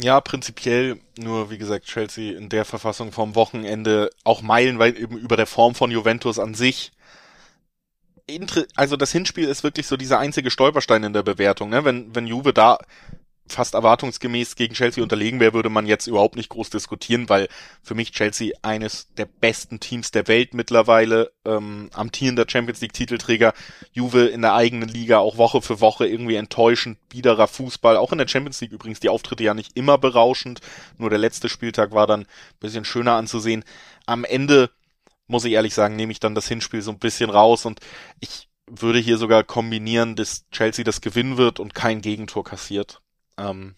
Ja, 0.00 0.20
prinzipiell, 0.20 1.00
nur 1.18 1.50
wie 1.50 1.58
gesagt, 1.58 1.86
Chelsea 1.86 2.36
in 2.36 2.48
der 2.48 2.64
Verfassung 2.64 3.10
vom 3.10 3.34
Wochenende 3.34 4.10
auch 4.22 4.42
meilenweit 4.42 4.96
eben 4.96 5.18
über 5.18 5.36
der 5.36 5.46
Form 5.46 5.74
von 5.74 5.90
Juventus 5.90 6.38
an 6.38 6.54
sich 6.54 6.92
also 8.74 8.96
das 8.96 9.12
Hinspiel 9.12 9.48
ist 9.48 9.62
wirklich 9.62 9.86
so 9.86 9.96
dieser 9.96 10.18
einzige 10.18 10.50
Stolperstein 10.50 11.04
in 11.04 11.12
der 11.12 11.22
Bewertung. 11.22 11.70
Ne? 11.70 11.84
Wenn, 11.84 12.14
wenn 12.14 12.26
Juve 12.26 12.52
da 12.52 12.78
fast 13.52 13.74
erwartungsgemäß 13.74 14.56
gegen 14.56 14.74
Chelsea 14.74 15.02
unterlegen 15.02 15.40
wäre, 15.40 15.54
würde 15.54 15.70
man 15.70 15.86
jetzt 15.86 16.06
überhaupt 16.06 16.36
nicht 16.36 16.50
groß 16.50 16.70
diskutieren, 16.70 17.28
weil 17.28 17.48
für 17.82 17.94
mich 17.94 18.12
Chelsea 18.12 18.54
eines 18.62 19.08
der 19.14 19.26
besten 19.26 19.80
Teams 19.80 20.10
der 20.10 20.28
Welt 20.28 20.54
mittlerweile, 20.54 21.32
ähm, 21.44 21.90
amtierender 21.92 22.44
Champions 22.46 22.80
League 22.80 22.92
Titelträger, 22.92 23.54
Juve 23.92 24.26
in 24.26 24.42
der 24.42 24.54
eigenen 24.54 24.88
Liga 24.88 25.18
auch 25.18 25.38
Woche 25.38 25.62
für 25.62 25.80
Woche 25.80 26.06
irgendwie 26.06 26.36
enttäuschend, 26.36 26.98
biederer 27.08 27.48
Fußball, 27.48 27.96
auch 27.96 28.12
in 28.12 28.18
der 28.18 28.28
Champions 28.28 28.60
League 28.60 28.72
übrigens 28.72 29.00
die 29.00 29.08
Auftritte 29.08 29.44
ja 29.44 29.54
nicht 29.54 29.76
immer 29.76 29.98
berauschend, 29.98 30.60
nur 30.98 31.10
der 31.10 31.18
letzte 31.18 31.48
Spieltag 31.48 31.92
war 31.92 32.06
dann 32.06 32.26
bisschen 32.60 32.84
schöner 32.84 33.14
anzusehen. 33.14 33.64
Am 34.06 34.24
Ende 34.24 34.70
muss 35.28 35.44
ich 35.44 35.52
ehrlich 35.52 35.74
sagen, 35.74 35.94
nehme 35.94 36.10
ich 36.10 36.20
dann 36.20 36.34
das 36.34 36.48
Hinspiel 36.48 36.82
so 36.82 36.90
ein 36.90 36.98
bisschen 36.98 37.30
raus 37.30 37.64
und 37.66 37.80
ich 38.18 38.48
würde 38.66 38.98
hier 38.98 39.18
sogar 39.18 39.44
kombinieren, 39.44 40.16
dass 40.16 40.48
Chelsea 40.50 40.84
das 40.84 41.00
gewinnen 41.00 41.36
wird 41.36 41.60
und 41.60 41.74
kein 41.74 42.00
Gegentor 42.00 42.44
kassiert. 42.44 43.00
Ähm, 43.38 43.76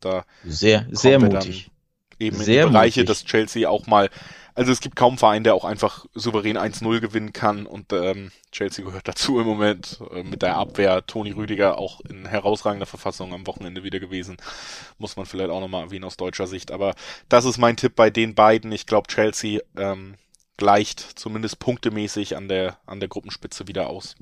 da 0.00 0.24
sehr, 0.44 0.86
sehr 0.90 1.18
mutig. 1.18 1.70
Eben 2.18 2.36
sehr 2.36 2.62
in 2.62 2.68
die 2.68 2.72
Bereiche, 2.72 3.00
mutig. 3.00 3.08
dass 3.08 3.24
Chelsea 3.24 3.68
auch 3.68 3.86
mal, 3.86 4.08
also 4.54 4.72
es 4.72 4.80
gibt 4.80 4.96
kaum 4.96 5.18
Verein, 5.18 5.44
der 5.44 5.54
auch 5.54 5.64
einfach 5.64 6.06
souverän 6.14 6.56
1-0 6.56 7.00
gewinnen 7.00 7.34
kann 7.34 7.66
und 7.66 7.92
ähm, 7.92 8.30
Chelsea 8.52 8.84
gehört 8.84 9.06
dazu 9.08 9.38
im 9.38 9.46
Moment 9.46 10.00
äh, 10.12 10.22
mit 10.22 10.42
der 10.42 10.56
Abwehr. 10.56 11.06
Toni 11.06 11.32
Rüdiger 11.32 11.78
auch 11.78 12.00
in 12.00 12.26
herausragender 12.26 12.86
Verfassung 12.86 13.34
am 13.34 13.46
Wochenende 13.46 13.84
wieder 13.84 14.00
gewesen. 14.00 14.38
Muss 14.98 15.16
man 15.16 15.26
vielleicht 15.26 15.50
auch 15.50 15.60
nochmal 15.60 15.84
erwähnen 15.84 16.04
aus 16.04 16.16
deutscher 16.16 16.46
Sicht. 16.46 16.70
Aber 16.70 16.94
das 17.28 17.44
ist 17.44 17.58
mein 17.58 17.76
Tipp 17.76 17.94
bei 17.96 18.08
den 18.08 18.34
beiden. 18.34 18.72
Ich 18.72 18.86
glaube, 18.86 19.08
Chelsea 19.08 19.60
ähm, 19.76 20.14
gleicht 20.56 21.18
zumindest 21.18 21.58
punktemäßig 21.58 22.36
an 22.36 22.48
der, 22.48 22.78
an 22.86 23.00
der 23.00 23.08
Gruppenspitze 23.08 23.68
wieder 23.68 23.88
aus. 23.88 24.14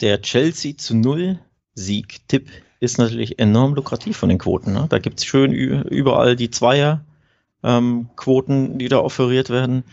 Der 0.00 0.22
Chelsea 0.22 0.76
zu 0.76 0.96
Null 0.96 1.38
Sieg-Tipp 1.74 2.48
ist 2.80 2.98
natürlich 2.98 3.38
enorm 3.38 3.74
lukrativ 3.74 4.16
von 4.16 4.28
den 4.28 4.38
Quoten. 4.38 4.72
Ne? 4.72 4.86
Da 4.88 4.98
gibt's 4.98 5.24
schön 5.24 5.52
überall 5.52 6.36
die 6.36 6.50
Zweier-Quoten, 6.50 8.52
ähm, 8.52 8.78
die 8.78 8.88
da 8.88 8.98
offeriert 8.98 9.50
werden. 9.50 9.84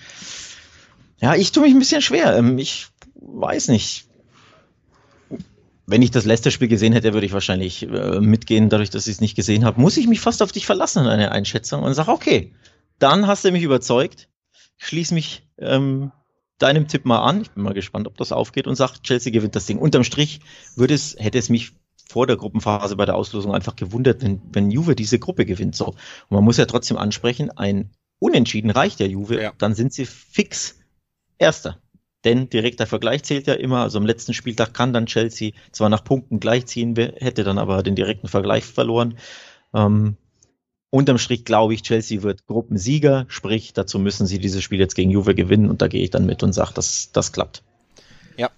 Ja, 1.20 1.36
ich 1.36 1.52
tue 1.52 1.64
mich 1.64 1.74
ein 1.74 1.80
bisschen 1.80 2.02
schwer. 2.02 2.38
Ähm, 2.38 2.58
ich 2.58 2.88
weiß 3.16 3.68
nicht. 3.70 4.06
Wenn 5.90 6.02
ich 6.02 6.12
das 6.12 6.26
letzte 6.26 6.52
Spiel 6.52 6.68
gesehen 6.68 6.94
hätte, 6.94 7.14
würde 7.14 7.26
ich 7.26 7.34
wahrscheinlich 7.34 7.84
äh, 7.84 8.20
mitgehen, 8.20 8.70
dadurch, 8.70 8.90
dass 8.90 9.08
ich 9.08 9.16
es 9.16 9.22
nicht 9.22 9.36
gesehen 9.36 9.64
habe. 9.64 9.80
Muss 9.80 9.98
ich 9.98 10.08
mich 10.08 10.20
fast 10.20 10.44
auf 10.44 10.52
dich 10.52 10.66
verlassen 10.66 11.04
in 11.04 11.10
einer 11.10 11.32
Einschätzung 11.32 11.84
und 11.84 11.94
sage, 11.94 12.12
okay, 12.12 12.54
dann 13.00 13.28
hast 13.28 13.46
du 13.46 13.52
mich 13.52 13.64
überzeugt 13.64 14.28
schließe 14.78 15.14
mich 15.14 15.48
ähm, 15.58 16.12
deinem 16.60 16.88
Tipp 16.88 17.06
mal 17.06 17.22
an. 17.22 17.42
Ich 17.42 17.52
bin 17.52 17.64
mal 17.64 17.74
gespannt, 17.74 18.08
ob 18.08 18.18
das 18.18 18.32
aufgeht 18.32 18.68
und 18.68 18.76
sagt, 18.76 19.04
Chelsea 19.04 19.32
gewinnt 19.32 19.56
das 19.56 19.66
Ding. 19.66 19.78
Unterm 19.80 20.04
Strich 20.04 20.40
würde 20.76 20.94
es, 20.94 21.16
hätte 21.20 21.38
es 21.38 21.50
mich 21.50 21.74
vor 22.08 22.26
der 22.26 22.38
Gruppenphase 22.38 22.96
bei 22.96 23.06
der 23.06 23.16
Auslosung 23.16 23.54
einfach 23.54 23.76
gewundert, 23.76 24.22
wenn, 24.22 24.42
wenn 24.52 24.72
Juve 24.72 24.96
diese 24.96 25.20
Gruppe 25.20 25.46
gewinnt. 25.46 25.76
So. 25.76 25.88
Und 25.88 25.98
man 26.30 26.44
muss 26.44 26.58
ja 26.58 26.66
trotzdem 26.66 26.98
ansprechen, 26.98 27.52
ein 27.52 27.92
Unentschieden 28.20 28.72
reicht 28.72 29.00
der 29.00 29.10
Juve, 29.10 29.42
ja. 29.42 29.54
dann 29.58 29.76
sind 29.76 29.94
sie 29.94 30.06
fix 30.06 30.80
Erster. 31.38 31.80
Denn 32.24 32.50
direkter 32.50 32.88
Vergleich 32.88 33.24
zählt 33.24 33.46
ja 33.46 33.54
immer. 33.54 33.84
Also 33.84 34.00
am 34.00 34.06
letzten 34.06 34.34
Spieltag 34.34 34.74
kann 34.74 34.92
dann 34.92 35.06
Chelsea 35.06 35.52
zwar 35.72 35.90
nach 35.90 36.04
Punkten 36.04 36.40
gleichziehen, 36.40 36.96
hätte 36.96 37.44
dann 37.44 37.60
aber 37.60 37.84
den 37.84 37.96
direkten 37.96 38.28
Vergleich 38.28 38.66
verloren. 38.66 39.18
Ähm, 39.74 40.18
unterm 40.90 41.18
Strich 41.18 41.46
glaube 41.46 41.74
ich, 41.74 41.84
Chelsea 41.84 42.24
wird 42.24 42.46
Gruppensieger, 42.48 43.26
sprich, 43.28 43.74
dazu 43.74 44.00
müssen 44.00 44.26
sie 44.26 44.40
dieses 44.40 44.64
Spiel 44.64 44.80
jetzt 44.80 44.96
gegen 44.96 45.12
Juve 45.12 45.36
gewinnen 45.36 45.70
und 45.70 45.82
da 45.82 45.88
gehe 45.88 46.04
ich 46.04 46.10
dann 46.10 46.26
mit 46.26 46.44
und 46.44 46.54
sage, 46.54 46.74
dass 46.74 47.12
das 47.12 47.32
klappt. 47.32 47.64
Ja, 48.38 48.50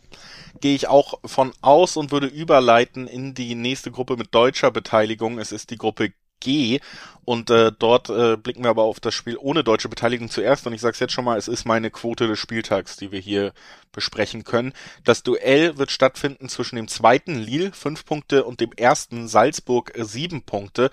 gehe 0.62 0.76
ich 0.76 0.88
auch 0.88 1.20
von 1.26 1.54
aus 1.62 1.98
und 1.98 2.12
würde 2.12 2.28
überleiten 2.28 3.08
in 3.08 3.34
die 3.34 3.56
nächste 3.56 3.92
Gruppe 3.92 4.18
mit 4.18 4.34
deutscher 4.34 4.72
Beteiligung. 4.72 5.40
Es 5.40 5.52
ist 5.52 5.72
die 5.72 5.78
Gruppe 5.78 6.12
G. 6.40 6.80
Und 7.26 7.50
äh, 7.50 7.72
dort 7.78 8.10
äh, 8.10 8.38
blicken 8.38 8.64
wir 8.64 8.72
aber 8.72 8.84
auf 8.84 9.00
das 9.00 9.14
Spiel 9.14 9.38
ohne 9.38 9.64
deutsche 9.64 9.90
Beteiligung 9.90 10.30
zuerst. 10.30 10.66
Und 10.66 10.74
ich 10.74 10.82
sage 10.82 10.94
es 10.94 11.00
jetzt 11.00 11.14
schon 11.14 11.26
mal, 11.26 11.38
es 11.38 11.48
ist 11.48 11.66
meine 11.66 11.92
Quote 11.92 12.28
des 12.28 12.40
Spieltags, 12.40 12.98
die 12.98 13.12
wir 13.12 13.20
hier 13.20 13.54
besprechen 13.92 14.44
können. 14.44 14.74
Das 15.04 15.24
Duell 15.24 15.78
wird 15.78 15.92
stattfinden 15.92 16.50
zwischen 16.50 16.76
dem 16.76 16.88
zweiten 16.88 17.36
Lille, 17.36 17.72
fünf 17.72 18.06
Punkte, 18.06 18.44
und 18.44 18.60
dem 18.60 18.72
ersten 18.74 19.28
Salzburg, 19.28 19.92
sieben 19.98 20.44
Punkte. 20.44 20.92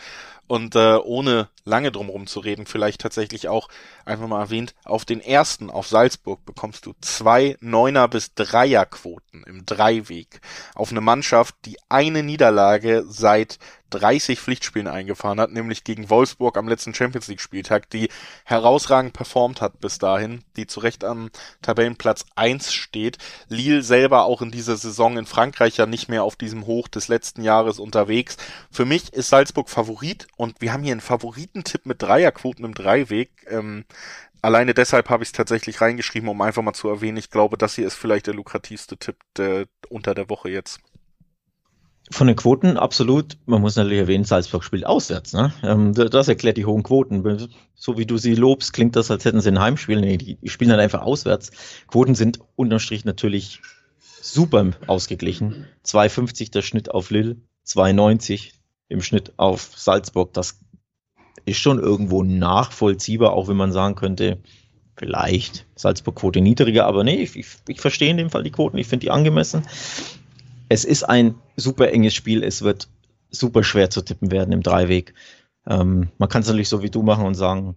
Und 0.49 0.77
äh, 0.77 0.97
ohne 0.97 1.49
lange 1.65 1.91
drumherum 1.91 2.29
zu 2.29 2.39
reden, 2.39 2.67
vielleicht 2.67 3.01
tatsächlich 3.01 3.49
auch 3.49 3.69
einfach 4.05 4.29
mal 4.29 4.41
erwähnt, 4.41 4.77
auf 4.85 5.05
den 5.05 5.21
ersten, 5.21 5.71
auf 5.71 5.89
Salzburg, 5.89 6.45
bekommst 6.45 6.87
du 6.87 6.95
zwei 7.01 7.57
Neuner 7.61 8.07
bis 8.07 8.33
Dreierquoten 8.35 9.43
im 9.43 9.67
Dreiweg. 9.67 10.41
Auf 10.77 10.93
eine 10.93 11.01
Mannschaft, 11.01 11.57
die 11.65 11.79
eine 11.89 12.23
Niederlage 12.23 13.05
seit 13.09 13.59
30 13.91 14.41
Pflichtspielen 14.41 14.89
eingefahren 14.89 15.41
hat, 15.41 15.51
nämlich 15.53 15.85
gegen 15.85 16.11
Wolfsburg 16.11 16.57
am 16.57 16.69
letzten 16.69 16.95
Champions 16.95 17.29
League 17.29 17.41
Spieltag, 17.41 17.91
die 17.91 18.09
herausragend 18.45 19.13
performt 19.13 19.61
hat 19.61 19.81
bis 19.81 19.99
dahin, 19.99 20.45
die 20.57 20.67
zu 20.67 20.81
Recht 20.81 21.05
am 21.05 21.31
Tabellenplatz 21.63 22.25
eins 22.35 22.73
steht. 22.87 23.19
Lille 23.49 23.83
selber 23.83 24.25
auch 24.25 24.43
in 24.43 24.51
dieser 24.51 24.77
Saison 24.77 25.19
in 25.19 25.27
Frankreich 25.27 25.77
ja 25.77 25.87
nicht 25.87 26.09
mehr 26.09 26.25
auf 26.25 26.37
diesem 26.37 26.67
Hoch 26.67 26.89
des 26.89 27.09
letzten 27.09 27.43
Jahres 27.43 27.79
unterwegs. 27.79 28.37
Für 28.71 28.85
mich 28.85 29.13
ist 29.13 29.29
Salzburg 29.29 29.69
Favorit 29.69 30.27
und 30.37 30.61
wir 30.61 30.73
haben 30.73 30.83
hier 30.83 30.93
einen 30.93 31.01
Favoritentipp 31.01 31.87
mit 31.87 32.03
Dreierquoten 32.03 32.65
im 32.65 32.75
Dreiweg. 32.75 33.31
Ähm, 33.49 33.85
alleine 34.43 34.75
deshalb 34.75 35.11
habe 35.11 35.23
ich 35.23 35.31
es 35.31 35.33
tatsächlich 35.33 35.81
reingeschrieben, 35.81 36.29
um 36.29 36.41
einfach 36.41 36.63
mal 36.63 36.73
zu 36.73 36.89
erwähnen, 36.89 37.19
ich 37.19 37.31
glaube, 37.31 37.59
das 37.59 37.75
hier 37.75 37.87
ist 37.87 37.97
vielleicht 37.97 38.27
der 38.27 38.35
lukrativste 38.35 38.97
Tipp 38.97 39.17
der, 39.37 39.67
unter 39.89 40.15
der 40.15 40.31
Woche 40.31 40.49
jetzt. 40.51 40.81
Von 42.11 42.29
den 42.29 42.37
Quoten 42.37 42.77
absolut. 42.77 43.37
Man 43.47 43.61
muss 43.61 43.75
natürlich 43.75 43.99
erwähnen, 43.99 44.25
Salzburg 44.25 44.63
spielt 44.63 44.87
auswärts. 44.87 45.33
Ne? 45.33 45.53
Ähm, 45.65 45.93
das 45.93 46.29
erklärt 46.29 46.57
die 46.57 46.65
hohen 46.65 46.85
Quoten. 46.85 47.49
So 47.75 47.99
wie 47.99 48.07
du 48.07 48.17
sie 48.17 48.35
lobst, 48.35 48.73
klingt 48.73 48.95
das, 48.95 49.11
als 49.11 49.25
hätten 49.25 49.41
sie 49.41 49.49
ein 49.49 49.61
Heimspiel. 49.61 50.01
Nee, 50.01 50.17
die, 50.17 50.39
spielen 50.49 50.71
dann 50.71 50.81
einfach 50.81 51.03
auswärts. 51.03 51.51
Quoten 51.89 52.15
sind 52.15 52.39
unterm 52.55 52.79
Strich 52.79 53.05
natürlich 53.05 53.61
super 54.23 54.71
ausgeglichen. 54.87 55.67
2,50 55.85 56.53
der 56.53 56.63
Schnitt 56.63 56.91
auf 56.93 57.11
Lille, 57.11 57.37
2,90 57.67 58.53
im 58.89 59.03
Schnitt 59.03 59.33
auf 59.37 59.73
Salzburg. 59.75 60.33
Das 60.33 60.61
ist 61.45 61.59
schon 61.59 61.81
irgendwo 61.81 62.23
nachvollziehbar, 62.23 63.33
auch 63.33 63.49
wenn 63.49 63.57
man 63.57 63.73
sagen 63.73 63.97
könnte, 63.97 64.39
vielleicht 64.97 65.67
Salzburg-Quote 65.75 66.41
niedriger, 66.41 66.87
aber 66.87 67.05
nee, 67.05 67.17
ich, 67.17 67.37
ich, 67.37 67.47
ich 67.69 67.81
verstehe 67.81 68.11
in 68.11 68.17
dem 68.17 68.31
Fall 68.31 68.45
die 68.45 68.51
Quoten, 68.51 68.79
ich 68.79 68.87
finde 68.87 69.05
die 69.05 69.11
angemessen 69.11 69.63
es 70.69 70.85
ist 70.85 71.05
ein 71.05 71.37
super 71.57 71.91
enges 71.91 72.15
Spiel. 72.15 72.43
Es 72.43 72.63
wird 72.63 72.89
super 73.31 73.65
schwer 73.65 73.91
zu 73.91 74.03
tippen 74.03 74.31
werden 74.31 74.53
im 74.53 74.63
Dreiweg. 74.63 75.15
Ähm, 75.67 76.11
man 76.19 76.29
kann 76.29 76.43
es 76.43 76.49
natürlich 76.49 76.69
so 76.69 76.83
wie 76.83 76.91
du 76.91 77.03
machen 77.03 77.25
und 77.25 77.35
sagen, 77.35 77.77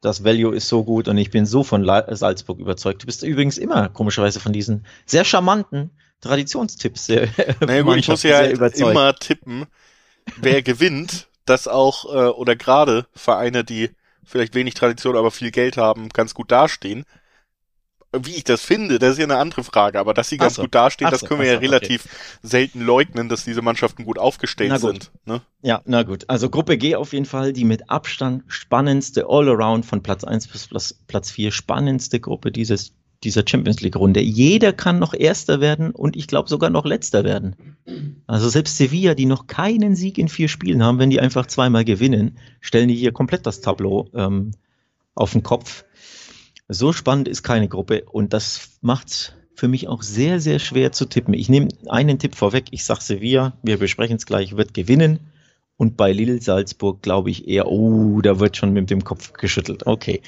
das 0.00 0.24
Value 0.24 0.54
ist 0.54 0.68
so 0.68 0.84
gut 0.84 1.08
und 1.08 1.18
ich 1.18 1.30
bin 1.30 1.44
so 1.44 1.64
von 1.64 1.84
Salzburg 1.84 2.60
überzeugt. 2.60 3.02
Du 3.02 3.06
bist 3.06 3.22
übrigens 3.24 3.58
immer 3.58 3.88
komischerweise 3.88 4.38
von 4.38 4.52
diesen 4.52 4.86
sehr 5.06 5.24
charmanten 5.24 5.90
Traditionstipps 6.20 7.06
sehr 7.06 7.28
naja, 7.60 7.82
gut, 7.82 7.96
ich 7.96 8.08
muss 8.08 8.22
ja 8.22 8.40
immer 8.40 9.14
tippen, 9.14 9.66
wer 10.36 10.62
gewinnt, 10.62 11.28
dass 11.46 11.66
auch 11.66 12.04
äh, 12.04 12.28
oder 12.28 12.54
gerade 12.54 13.06
Vereine, 13.14 13.64
die 13.64 13.90
vielleicht 14.24 14.54
wenig 14.54 14.74
Tradition, 14.74 15.16
aber 15.16 15.30
viel 15.30 15.50
Geld 15.50 15.76
haben, 15.76 16.08
ganz 16.10 16.34
gut 16.34 16.52
dastehen 16.52 17.04
wie 18.12 18.36
ich 18.36 18.44
das 18.44 18.62
finde, 18.62 18.98
das 18.98 19.12
ist 19.12 19.18
ja 19.18 19.24
eine 19.24 19.36
andere 19.36 19.64
Frage, 19.64 19.98
aber 19.98 20.14
dass 20.14 20.28
sie 20.28 20.38
ganz 20.38 20.54
so. 20.54 20.62
gut 20.62 20.74
dastehen, 20.74 21.10
das 21.10 21.24
können 21.24 21.40
wir 21.40 21.48
so, 21.48 21.52
ja 21.54 21.58
relativ 21.58 22.06
okay. 22.06 22.14
selten 22.42 22.80
leugnen, 22.80 23.28
dass 23.28 23.44
diese 23.44 23.60
Mannschaften 23.60 24.04
gut 24.04 24.18
aufgestellt 24.18 24.80
sind. 24.80 25.10
Ne? 25.26 25.42
Ja, 25.62 25.82
na 25.84 26.04
gut. 26.04 26.24
Also 26.28 26.48
Gruppe 26.48 26.78
G 26.78 26.94
auf 26.94 27.12
jeden 27.12 27.26
Fall 27.26 27.52
die 27.52 27.64
mit 27.64 27.90
Abstand 27.90 28.44
spannendste 28.48 29.26
All-Around 29.28 29.84
von 29.84 30.02
Platz 30.02 30.24
1 30.24 30.48
bis 30.48 30.68
Platz 31.06 31.30
4 31.30 31.52
spannendste 31.52 32.18
Gruppe 32.20 32.50
dieses 32.50 32.92
dieser 33.24 33.42
Champions 33.46 33.80
League 33.80 33.96
Runde. 33.96 34.20
Jeder 34.20 34.72
kann 34.72 35.00
noch 35.00 35.12
Erster 35.12 35.60
werden 35.60 35.90
und 35.90 36.16
ich 36.16 36.28
glaube 36.28 36.48
sogar 36.48 36.70
noch 36.70 36.84
Letzter 36.84 37.24
werden. 37.24 37.76
Also 38.26 38.48
selbst 38.48 38.76
Sevilla, 38.76 39.14
die 39.14 39.26
noch 39.26 39.46
keinen 39.46 39.96
Sieg 39.96 40.18
in 40.18 40.28
vier 40.28 40.48
Spielen 40.48 40.82
haben, 40.82 40.98
wenn 40.98 41.10
die 41.10 41.20
einfach 41.20 41.46
zweimal 41.46 41.84
gewinnen, 41.84 42.38
stellen 42.60 42.88
die 42.88 42.94
hier 42.94 43.12
komplett 43.12 43.46
das 43.46 43.60
Tableau 43.60 44.08
ähm, 44.14 44.52
auf 45.14 45.32
den 45.32 45.42
Kopf. 45.42 45.84
So 46.68 46.92
spannend 46.92 47.28
ist 47.28 47.42
keine 47.42 47.68
Gruppe 47.68 48.04
und 48.04 48.32
das 48.32 48.78
macht 48.82 49.34
für 49.54 49.68
mich 49.68 49.88
auch 49.88 50.02
sehr, 50.02 50.38
sehr 50.38 50.58
schwer 50.58 50.92
zu 50.92 51.06
tippen. 51.06 51.34
Ich 51.34 51.48
nehme 51.48 51.68
einen 51.88 52.18
Tipp 52.18 52.36
vorweg. 52.36 52.66
Ich 52.70 52.84
sage 52.84 53.00
Sevilla, 53.00 53.56
wir 53.62 53.78
besprechen 53.78 54.16
es 54.16 54.26
gleich, 54.26 54.56
wird 54.56 54.74
gewinnen. 54.74 55.18
Und 55.76 55.96
bei 55.96 56.12
Lille 56.12 56.40
Salzburg 56.40 57.02
glaube 57.02 57.30
ich 57.30 57.48
eher, 57.48 57.68
oh, 57.68 58.20
da 58.20 58.38
wird 58.38 58.56
schon 58.56 58.72
mit 58.72 58.90
dem 58.90 59.02
Kopf 59.02 59.32
geschüttelt. 59.32 59.86
Okay. 59.86 60.22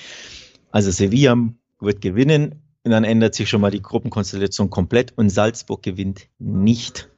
Also 0.70 0.90
Sevilla 0.90 1.36
wird 1.78 2.00
gewinnen 2.00 2.62
und 2.84 2.90
dann 2.90 3.04
ändert 3.04 3.34
sich 3.34 3.48
schon 3.48 3.60
mal 3.60 3.70
die 3.70 3.82
Gruppenkonstellation 3.82 4.70
komplett 4.70 5.12
und 5.16 5.28
Salzburg 5.30 5.82
gewinnt 5.82 6.28
nicht. 6.38 7.08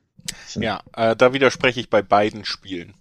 Ja, 0.54 0.82
äh, 0.94 1.16
da 1.16 1.32
widerspreche 1.32 1.80
ich 1.80 1.90
bei 1.90 2.02
beiden 2.02 2.44
Spielen. 2.44 2.94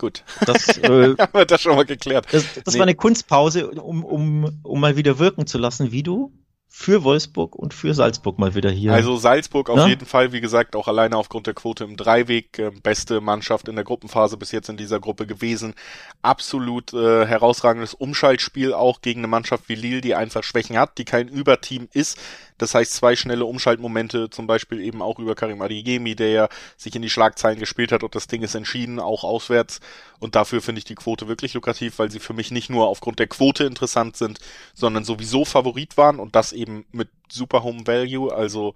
Gut. 0.00 0.24
Das, 0.46 0.66
äh, 0.78 1.14
haben 1.18 1.34
wir 1.34 1.44
das 1.44 1.60
schon 1.60 1.76
mal 1.76 1.84
geklärt. 1.84 2.26
Das, 2.32 2.42
das 2.64 2.72
nee. 2.72 2.80
war 2.80 2.86
eine 2.86 2.94
Kunstpause, 2.94 3.70
um, 3.70 4.02
um, 4.02 4.60
um 4.62 4.80
mal 4.80 4.96
wieder 4.96 5.18
wirken 5.18 5.46
zu 5.46 5.58
lassen, 5.58 5.92
wie 5.92 6.02
du 6.02 6.32
für 6.72 7.02
Wolfsburg 7.02 7.56
und 7.56 7.74
für 7.74 7.94
Salzburg 7.94 8.38
mal 8.38 8.54
wieder 8.54 8.70
hier. 8.70 8.92
Also 8.92 9.16
Salzburg 9.16 9.68
auf 9.68 9.78
ja? 9.78 9.88
jeden 9.88 10.06
Fall, 10.06 10.32
wie 10.32 10.40
gesagt, 10.40 10.76
auch 10.76 10.86
alleine 10.86 11.16
aufgrund 11.16 11.48
der 11.48 11.54
Quote 11.54 11.82
im 11.82 11.96
Dreiweg, 11.96 12.58
äh, 12.60 12.70
beste 12.70 13.20
Mannschaft 13.20 13.66
in 13.66 13.74
der 13.74 13.84
Gruppenphase 13.84 14.36
bis 14.36 14.52
jetzt 14.52 14.68
in 14.68 14.76
dieser 14.76 15.00
Gruppe 15.00 15.26
gewesen. 15.26 15.74
Absolut 16.22 16.94
äh, 16.94 17.26
herausragendes 17.26 17.94
Umschaltspiel 17.94 18.72
auch 18.72 19.02
gegen 19.02 19.20
eine 19.20 19.26
Mannschaft 19.26 19.68
wie 19.68 19.74
Lille, 19.74 20.00
die 20.00 20.14
einfach 20.14 20.44
Schwächen 20.44 20.78
hat, 20.78 20.96
die 20.98 21.04
kein 21.04 21.26
Überteam 21.26 21.88
ist, 21.92 22.16
das 22.60 22.74
heißt, 22.74 22.92
zwei 22.92 23.16
schnelle 23.16 23.46
Umschaltmomente, 23.46 24.28
zum 24.28 24.46
Beispiel 24.46 24.80
eben 24.80 25.00
auch 25.00 25.18
über 25.18 25.34
Karim 25.34 25.62
Adeyemi, 25.62 26.14
der 26.14 26.28
ja 26.28 26.48
sich 26.76 26.94
in 26.94 27.00
die 27.00 27.08
Schlagzeilen 27.08 27.58
gespielt 27.58 27.90
hat 27.90 28.02
und 28.02 28.14
das 28.14 28.26
Ding 28.26 28.42
ist 28.42 28.54
entschieden, 28.54 29.00
auch 29.00 29.24
auswärts. 29.24 29.80
Und 30.18 30.34
dafür 30.34 30.60
finde 30.60 30.80
ich 30.80 30.84
die 30.84 30.94
Quote 30.94 31.26
wirklich 31.26 31.54
lukrativ, 31.54 31.98
weil 31.98 32.10
sie 32.10 32.20
für 32.20 32.34
mich 32.34 32.50
nicht 32.50 32.68
nur 32.68 32.88
aufgrund 32.88 33.18
der 33.18 33.28
Quote 33.28 33.64
interessant 33.64 34.18
sind, 34.18 34.40
sondern 34.74 35.04
sowieso 35.04 35.46
Favorit 35.46 35.96
waren 35.96 36.20
und 36.20 36.36
das 36.36 36.52
eben 36.52 36.59
mit 36.66 37.08
super 37.30 37.62
Home 37.62 37.86
Value. 37.86 38.32
Also 38.32 38.74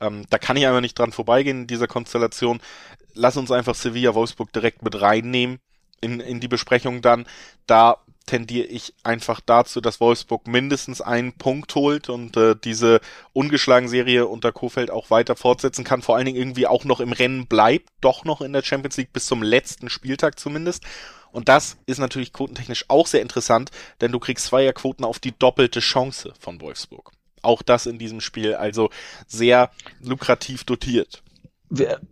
ähm, 0.00 0.24
da 0.30 0.38
kann 0.38 0.56
ich 0.56 0.66
einfach 0.66 0.80
nicht 0.80 0.98
dran 0.98 1.12
vorbeigehen 1.12 1.62
in 1.62 1.66
dieser 1.66 1.86
Konstellation. 1.86 2.60
Lass 3.14 3.36
uns 3.36 3.50
einfach 3.50 3.74
Sevilla 3.74 4.14
Wolfsburg 4.14 4.52
direkt 4.52 4.82
mit 4.82 5.00
reinnehmen 5.00 5.58
in, 6.00 6.20
in 6.20 6.40
die 6.40 6.48
Besprechung 6.48 7.02
dann. 7.02 7.26
Da 7.66 7.98
tendiere 8.26 8.66
ich 8.66 8.94
einfach 9.02 9.40
dazu, 9.40 9.80
dass 9.80 10.00
Wolfsburg 10.00 10.46
mindestens 10.46 11.00
einen 11.00 11.32
Punkt 11.32 11.74
holt 11.74 12.08
und 12.08 12.36
äh, 12.36 12.54
diese 12.62 13.00
ungeschlagen 13.32 13.88
Serie 13.88 14.26
unter 14.26 14.52
Kofeld 14.52 14.90
auch 14.90 15.10
weiter 15.10 15.36
fortsetzen 15.36 15.84
kann, 15.84 16.02
vor 16.02 16.16
allen 16.16 16.26
Dingen 16.26 16.38
irgendwie 16.38 16.66
auch 16.66 16.84
noch 16.84 17.00
im 17.00 17.12
Rennen 17.12 17.46
bleibt, 17.46 17.88
doch 18.00 18.24
noch 18.24 18.40
in 18.40 18.52
der 18.52 18.62
Champions 18.62 18.96
League 18.96 19.12
bis 19.12 19.26
zum 19.26 19.42
letzten 19.42 19.88
Spieltag 19.88 20.38
zumindest. 20.38 20.84
Und 21.32 21.48
das 21.48 21.78
ist 21.86 21.98
natürlich 21.98 22.32
quotentechnisch 22.32 22.84
auch 22.88 23.06
sehr 23.06 23.22
interessant, 23.22 23.70
denn 24.00 24.12
du 24.12 24.18
kriegst 24.18 24.46
Zweierquoten 24.46 25.04
auf 25.04 25.18
die 25.18 25.36
doppelte 25.36 25.80
Chance 25.80 26.34
von 26.38 26.60
Wolfsburg. 26.60 27.10
Auch 27.42 27.62
das 27.62 27.86
in 27.86 27.98
diesem 27.98 28.20
Spiel, 28.20 28.54
also 28.54 28.90
sehr 29.26 29.70
lukrativ 30.00 30.64
dotiert. 30.64 31.22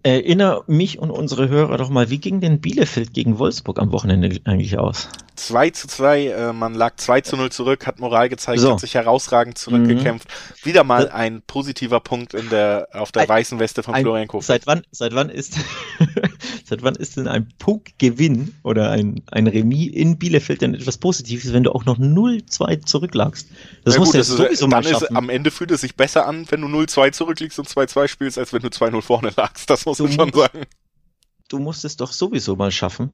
Erinnere 0.03 0.65
mich 0.69 0.99
und 0.99 1.11
unsere 1.11 1.51
Hörer 1.51 1.77
doch 1.77 1.91
mal, 1.91 2.09
wie 2.09 2.19
ging 2.19 2.41
denn 2.41 2.63
Bielefeld 2.63 3.13
gegen 3.13 3.39
Wolfsburg 3.39 3.79
am 3.79 3.93
Wochenende 3.93 4.41
eigentlich 4.45 4.79
aus? 4.79 5.11
2 5.37 5.71
zu 5.71 5.89
2, 5.89 6.27
äh, 6.27 6.53
man 6.53 6.75
lag 6.75 6.97
2 6.97 7.21
zu 7.21 7.37
0 7.37 7.51
zurück, 7.51 7.87
hat 7.87 7.99
Moral 7.99 8.31
gezeigt, 8.31 8.61
so. 8.61 8.73
hat 8.73 8.81
sich 8.81 8.95
herausragend 8.95 9.59
zurückgekämpft. 9.59 10.29
Mhm. 10.29 10.67
Wieder 10.67 10.85
mal 10.85 11.11
ein 11.11 11.43
positiver 11.47 12.01
Punkt 12.01 12.33
in 12.33 12.49
der, 12.49 12.89
auf 12.93 13.13
der 13.13 13.23
ein, 13.23 13.29
weißen 13.29 13.59
Weste 13.59 13.83
von 13.83 13.95
ein, 13.95 14.03
Florian 14.03 14.29
Kofeld. 14.29 14.47
Seit 14.47 14.67
wann, 14.67 14.83
seit 14.93 15.15
wann 15.15 15.29
ist, 15.29 15.59
seit 16.65 16.83
wann 16.83 16.95
ist 16.95 17.17
denn 17.17 17.29
ein 17.29 17.49
Punktgewinn 17.59 18.55
oder 18.63 18.91
ein, 18.91 19.23
ein 19.31 19.47
Remis 19.47 19.93
in 19.93 20.19
Bielefeld 20.19 20.63
denn 20.63 20.75
etwas 20.75 20.99
Positives, 20.99 21.53
wenn 21.53 21.65
du 21.65 21.73
auch 21.73 21.85
noch 21.85 21.99
0-2 21.99 22.85
zurücklagst? 22.85 23.49
Das 23.85 23.99
muss 23.99 24.13
ja 24.13 24.23
sowieso 24.23 24.67
mal 24.69 24.83
schaffen. 24.83 25.05
Ist, 25.05 25.17
am 25.17 25.29
Ende 25.29 25.51
fühlt 25.51 25.71
es 25.71 25.81
sich 25.81 25.97
besser 25.97 26.27
an, 26.27 26.47
wenn 26.51 26.61
du 26.61 26.69
0-2 26.69 27.13
zurückliegst 27.13 27.59
und 27.59 27.69
2-2 27.69 28.09
spielst, 28.09 28.39
als 28.39 28.53
wenn 28.53 28.63
du 28.63 28.69
2-0 28.69 29.03
vorne 29.03 29.33
lagst. 29.37 29.71
Das 29.71 29.87
muss 29.87 29.99
du, 29.99 30.05
man 30.05 30.13
schon 30.13 30.33
sagen. 30.33 30.63
Du 31.49 31.59
musst 31.59 31.85
es 31.85 31.97
doch 31.97 32.13
sowieso 32.13 32.55
mal 32.57 32.71
schaffen, 32.71 33.13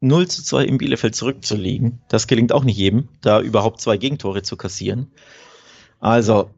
0 0.00 0.28
zu 0.28 0.42
2 0.42 0.64
im 0.64 0.78
Bielefeld 0.78 1.14
zurückzulegen. 1.14 2.00
Das 2.08 2.26
gelingt 2.26 2.52
auch 2.52 2.64
nicht 2.64 2.76
jedem, 2.76 3.08
da 3.20 3.40
überhaupt 3.40 3.80
zwei 3.80 3.96
Gegentore 3.96 4.42
zu 4.42 4.56
kassieren. 4.56 5.12
Also, 6.00 6.50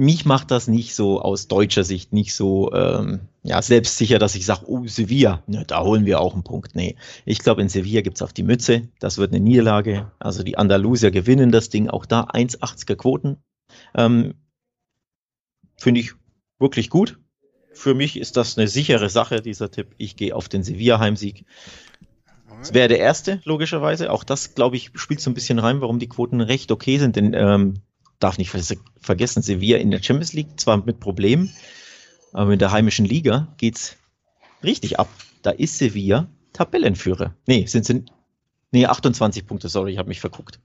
mich 0.00 0.24
macht 0.24 0.50
das 0.50 0.66
nicht 0.66 0.94
so 0.94 1.20
aus 1.20 1.46
deutscher 1.46 1.84
Sicht 1.84 2.14
nicht 2.14 2.34
so 2.34 2.72
ähm, 2.72 3.20
ja, 3.42 3.60
selbstsicher, 3.60 4.18
dass 4.18 4.34
ich 4.34 4.46
sage, 4.46 4.64
oh, 4.66 4.86
Sevilla, 4.86 5.42
ja, 5.46 5.62
da 5.64 5.82
holen 5.82 6.06
wir 6.06 6.20
auch 6.20 6.32
einen 6.32 6.42
Punkt. 6.42 6.74
Nee, 6.74 6.96
ich 7.26 7.40
glaube, 7.40 7.60
in 7.60 7.68
Sevilla 7.68 8.00
gibt's 8.00 8.22
auf 8.22 8.32
die 8.32 8.42
Mütze. 8.42 8.88
Das 8.98 9.18
wird 9.18 9.32
eine 9.32 9.40
Niederlage. 9.40 10.10
Also 10.18 10.42
die 10.42 10.56
Andalusier 10.56 11.10
gewinnen 11.10 11.52
das 11.52 11.68
Ding. 11.68 11.90
Auch 11.90 12.06
da 12.06 12.22
1,80er 12.22 12.96
Quoten. 12.96 13.36
Ähm, 13.94 14.36
Finde 15.76 16.00
ich 16.00 16.12
wirklich 16.58 16.88
gut. 16.88 17.18
für 17.74 17.94
mich 17.94 18.18
ist 18.18 18.38
das 18.38 18.56
eine 18.56 18.68
sichere 18.68 19.10
Sache, 19.10 19.42
dieser 19.42 19.70
Tipp. 19.70 19.94
Ich 19.98 20.16
gehe 20.16 20.34
auf 20.34 20.48
den 20.48 20.62
Sevilla-Heimsieg. 20.62 21.44
Es 22.62 22.72
wäre 22.72 22.88
der 22.88 23.00
erste, 23.00 23.40
logischerweise. 23.44 24.10
Auch 24.10 24.24
das, 24.24 24.54
glaube 24.54 24.76
ich, 24.76 24.92
spielt 24.94 25.20
so 25.20 25.30
ein 25.30 25.34
bisschen 25.34 25.58
rein, 25.58 25.82
warum 25.82 25.98
die 25.98 26.08
Quoten 26.08 26.40
recht 26.40 26.72
okay 26.72 26.98
sind. 26.98 27.16
Denn 27.16 27.34
ähm, 27.34 27.74
darf 28.20 28.38
nicht 28.38 28.50
vergessen, 29.00 29.42
Sevilla 29.42 29.78
in 29.78 29.90
der 29.90 30.02
Champions 30.02 30.32
League 30.32 30.60
zwar 30.60 30.84
mit 30.84 31.00
Problemen, 31.00 31.52
aber 32.32 32.52
in 32.52 32.58
der 32.58 32.70
heimischen 32.70 33.06
Liga 33.06 33.52
geht's 33.56 33.96
richtig 34.62 35.00
ab. 35.00 35.08
Da 35.42 35.50
ist 35.50 35.78
Sevilla 35.78 36.28
Tabellenführer. 36.52 37.34
Nee, 37.46 37.66
sind 37.66 37.86
sie. 37.86 38.04
Nee, 38.72 38.86
28 38.86 39.46
Punkte, 39.46 39.68
sorry, 39.68 39.92
ich 39.92 39.98
habe 39.98 40.08
mich 40.08 40.20
verguckt. 40.20 40.60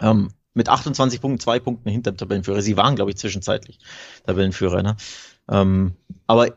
Ähm, 0.00 0.30
mit 0.54 0.68
28 0.68 1.20
Punkten, 1.20 1.40
zwei 1.40 1.58
Punkten 1.58 1.90
hinter 1.90 2.12
dem 2.12 2.16
Tabellenführer. 2.16 2.62
Sie 2.62 2.76
waren, 2.76 2.96
glaube 2.96 3.10
ich, 3.10 3.16
zwischenzeitlich 3.16 3.78
Tabellenführer. 4.24 4.82
Ne? 4.82 4.96
Ähm, 5.50 5.94
aber 6.26 6.56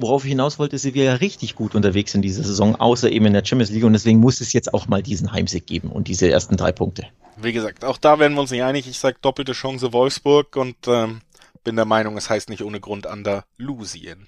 worauf 0.00 0.24
ich 0.24 0.30
hinaus 0.30 0.58
wollte, 0.58 0.78
sie 0.78 0.90
ja 0.90 1.14
richtig 1.14 1.54
gut 1.54 1.74
unterwegs 1.74 2.14
in 2.14 2.22
dieser 2.22 2.42
Saison, 2.42 2.76
außer 2.76 3.10
eben 3.10 3.26
in 3.26 3.32
der 3.32 3.44
Champions 3.44 3.70
League. 3.70 3.84
Und 3.84 3.92
deswegen 3.92 4.20
muss 4.20 4.40
es 4.40 4.52
jetzt 4.52 4.72
auch 4.74 4.88
mal 4.88 5.02
diesen 5.02 5.32
Heimsieg 5.32 5.66
geben 5.66 5.90
und 5.90 6.08
diese 6.08 6.30
ersten 6.30 6.56
drei 6.56 6.72
Punkte. 6.72 7.06
Wie 7.36 7.52
gesagt, 7.52 7.84
auch 7.84 7.98
da 7.98 8.18
werden 8.18 8.34
wir 8.34 8.40
uns 8.40 8.50
nicht 8.50 8.62
einig. 8.62 8.88
Ich 8.88 8.98
sage 8.98 9.18
doppelte 9.20 9.52
Chance 9.52 9.92
Wolfsburg 9.92 10.56
und 10.56 10.76
ähm, 10.86 11.20
bin 11.64 11.76
der 11.76 11.84
Meinung, 11.84 12.16
es 12.16 12.30
heißt 12.30 12.48
nicht 12.48 12.62
ohne 12.62 12.80
Grund 12.80 13.06
Andalusien. 13.06 14.26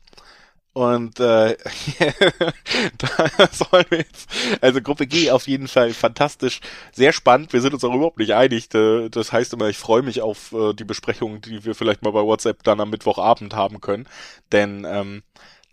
Und 0.74 1.20
äh, 1.20 1.56
da 2.98 3.48
sollen 3.52 3.84
wir 3.90 3.98
jetzt, 3.98 4.30
also 4.62 4.80
Gruppe 4.80 5.06
G 5.06 5.30
auf 5.30 5.46
jeden 5.46 5.68
Fall 5.68 5.92
fantastisch, 5.92 6.60
sehr 6.92 7.12
spannend. 7.12 7.52
Wir 7.52 7.60
sind 7.60 7.74
uns 7.74 7.84
auch 7.84 7.94
überhaupt 7.94 8.18
nicht 8.18 8.34
einig. 8.34 8.70
Das 8.70 9.32
heißt 9.32 9.52
immer, 9.52 9.68
ich 9.68 9.76
freue 9.76 10.02
mich 10.02 10.22
auf 10.22 10.52
äh, 10.52 10.72
die 10.72 10.84
Besprechung, 10.84 11.42
die 11.42 11.66
wir 11.66 11.74
vielleicht 11.74 12.02
mal 12.02 12.12
bei 12.12 12.22
WhatsApp 12.22 12.62
dann 12.62 12.80
am 12.80 12.88
Mittwochabend 12.88 13.54
haben 13.54 13.82
können. 13.82 14.08
Denn 14.50 14.86
ähm, 14.88 15.22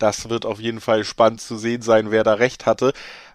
das 0.02 0.28
wird 0.28 0.46
auf 0.46 0.60
jeden 0.60 0.80
Fall 0.80 1.04
spannend 1.04 1.40
zu 1.40 1.56
sehen 1.56 1.82
sein, 1.82 2.10
wer 2.10 2.24
da 2.24 2.34
recht 2.34 2.66
hatte. 2.66 2.92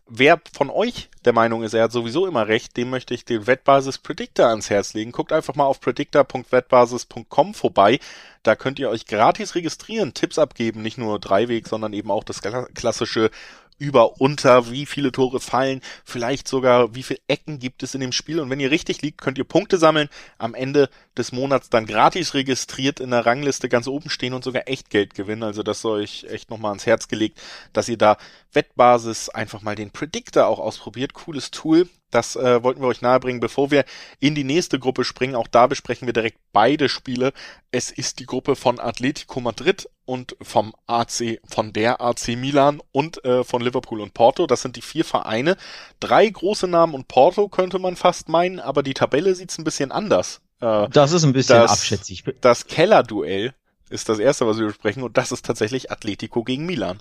Wer 0.07 0.39
von 0.53 0.69
euch 0.69 1.09
der 1.25 1.33
Meinung 1.33 1.63
ist, 1.63 1.73
er 1.73 1.85
hat 1.85 1.91
sowieso 1.91 2.27
immer 2.27 2.47
recht, 2.47 2.77
dem 2.77 2.91
möchte 2.91 3.15
ich 3.15 3.25
den 3.25 3.47
Wettbasis 3.47 3.97
Predictor 3.97 4.47
ans 4.47 4.69
Herz 4.69 4.93
legen. 4.93 5.11
Guckt 5.11 5.31
einfach 5.31 5.55
mal 5.55 5.65
auf 5.65 5.79
predictor.wettbasis.com 5.79 7.55
vorbei. 7.55 7.99
Da 8.43 8.55
könnt 8.55 8.77
ihr 8.77 8.91
euch 8.91 9.07
gratis 9.07 9.55
registrieren, 9.55 10.13
Tipps 10.13 10.37
abgeben, 10.37 10.83
nicht 10.83 10.99
nur 10.99 11.19
Dreiweg, 11.19 11.67
sondern 11.67 11.93
eben 11.93 12.11
auch 12.11 12.23
das 12.23 12.41
klassische 12.41 13.31
über, 13.77 14.21
unter, 14.21 14.71
wie 14.71 14.85
viele 14.85 15.11
Tore 15.11 15.39
fallen, 15.39 15.81
vielleicht 16.03 16.47
sogar 16.47 16.95
wie 16.95 17.03
viele 17.03 17.19
Ecken 17.27 17.59
gibt 17.59 17.83
es 17.83 17.93
in 17.93 18.01
dem 18.01 18.11
Spiel. 18.11 18.39
Und 18.39 18.49
wenn 18.49 18.59
ihr 18.59 18.71
richtig 18.71 19.01
liegt, 19.01 19.19
könnt 19.19 19.37
ihr 19.37 19.43
Punkte 19.43 19.77
sammeln, 19.77 20.09
am 20.37 20.53
Ende 20.53 20.89
des 21.17 21.31
Monats 21.31 21.69
dann 21.69 21.85
gratis 21.85 22.33
registriert 22.33 22.99
in 22.99 23.11
der 23.11 23.25
Rangliste 23.25 23.69
ganz 23.69 23.87
oben 23.87 24.09
stehen 24.09 24.33
und 24.33 24.43
sogar 24.43 24.67
echt 24.67 24.89
Geld 24.89 25.15
gewinnen. 25.15 25.43
Also 25.43 25.63
das 25.63 25.81
soll 25.81 26.03
ich 26.03 26.29
echt 26.29 26.49
nochmal 26.49 26.71
ans 26.71 26.85
Herz 26.85 27.07
gelegt, 27.07 27.41
dass 27.73 27.89
ihr 27.89 27.97
da 27.97 28.17
Wettbasis 28.55 29.29
einfach 29.29 29.61
mal 29.61 29.75
den 29.75 29.91
Predictor 29.91 30.47
auch 30.47 30.59
ausprobiert. 30.59 31.13
Cooles 31.13 31.51
Tool. 31.51 31.87
Das 32.11 32.35
äh, 32.35 32.63
wollten 32.63 32.81
wir 32.81 32.87
euch 32.87 33.01
nahebringen, 33.01 33.41
bevor 33.41 33.71
wir 33.71 33.83
in 34.19 34.35
die 34.35 34.45
nächste 34.45 34.79
Gruppe 34.79 35.03
springen. 35.03 35.35
Auch 35.35 35.47
da 35.47 35.67
besprechen 35.67 36.07
wir 36.07 36.13
direkt 36.13 36.37
beide 36.53 36.87
Spiele. 36.87 37.33
Es 37.71 37.91
ist 37.91 38.19
die 38.19 38.25
Gruppe 38.25 38.55
von 38.55 38.79
Atletico 38.79 39.41
Madrid 39.41 39.89
und 40.05 40.37
vom 40.41 40.73
AC, 40.87 41.39
von 41.45 41.73
der 41.73 41.99
AC 42.01 42.29
Milan 42.29 42.81
und 42.91 43.23
äh, 43.25 43.43
von 43.43 43.61
Liverpool 43.61 43.99
und 43.99 44.13
Porto. 44.13 44.47
Das 44.47 44.61
sind 44.61 44.77
die 44.77 44.81
vier 44.81 45.03
Vereine. 45.03 45.57
Drei 45.99 46.27
große 46.27 46.67
Namen 46.67 46.93
und 46.93 47.07
Porto 47.07 47.49
könnte 47.49 47.79
man 47.79 47.95
fast 47.97 48.29
meinen, 48.29 48.59
aber 48.59 48.81
die 48.81 48.93
Tabelle 48.93 49.35
sieht's 49.35 49.57
ein 49.57 49.65
bisschen 49.65 49.91
anders. 49.91 50.41
Äh, 50.61 50.87
das 50.89 51.11
ist 51.11 51.23
ein 51.25 51.33
bisschen 51.33 51.57
das, 51.57 51.71
abschätzig. 51.71 52.23
Das 52.39 52.67
Keller-Duell 52.67 53.53
ist 53.89 54.09
das 54.09 54.19
erste, 54.19 54.47
was 54.47 54.57
wir 54.57 54.67
besprechen, 54.67 55.03
und 55.03 55.17
das 55.17 55.31
ist 55.31 55.45
tatsächlich 55.45 55.91
Atletico 55.91 56.43
gegen 56.43 56.65
Milan. 56.65 56.99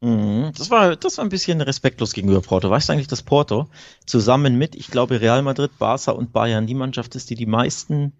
Mhm. 0.00 0.52
Das 0.56 0.70
war, 0.70 0.96
das 0.96 1.18
war 1.18 1.24
ein 1.24 1.30
bisschen 1.30 1.60
respektlos 1.60 2.12
gegenüber 2.12 2.42
Porto. 2.42 2.70
Weißt 2.70 2.88
du 2.88 2.92
eigentlich, 2.92 3.08
dass 3.08 3.22
Porto 3.22 3.68
zusammen 4.04 4.58
mit, 4.58 4.74
ich 4.74 4.88
glaube, 4.88 5.20
Real 5.20 5.42
Madrid, 5.42 5.78
Barca 5.78 6.12
und 6.12 6.32
Bayern 6.32 6.66
die 6.66 6.74
Mannschaft 6.74 7.14
ist, 7.14 7.30
die 7.30 7.34
die 7.34 7.46
meisten 7.46 8.12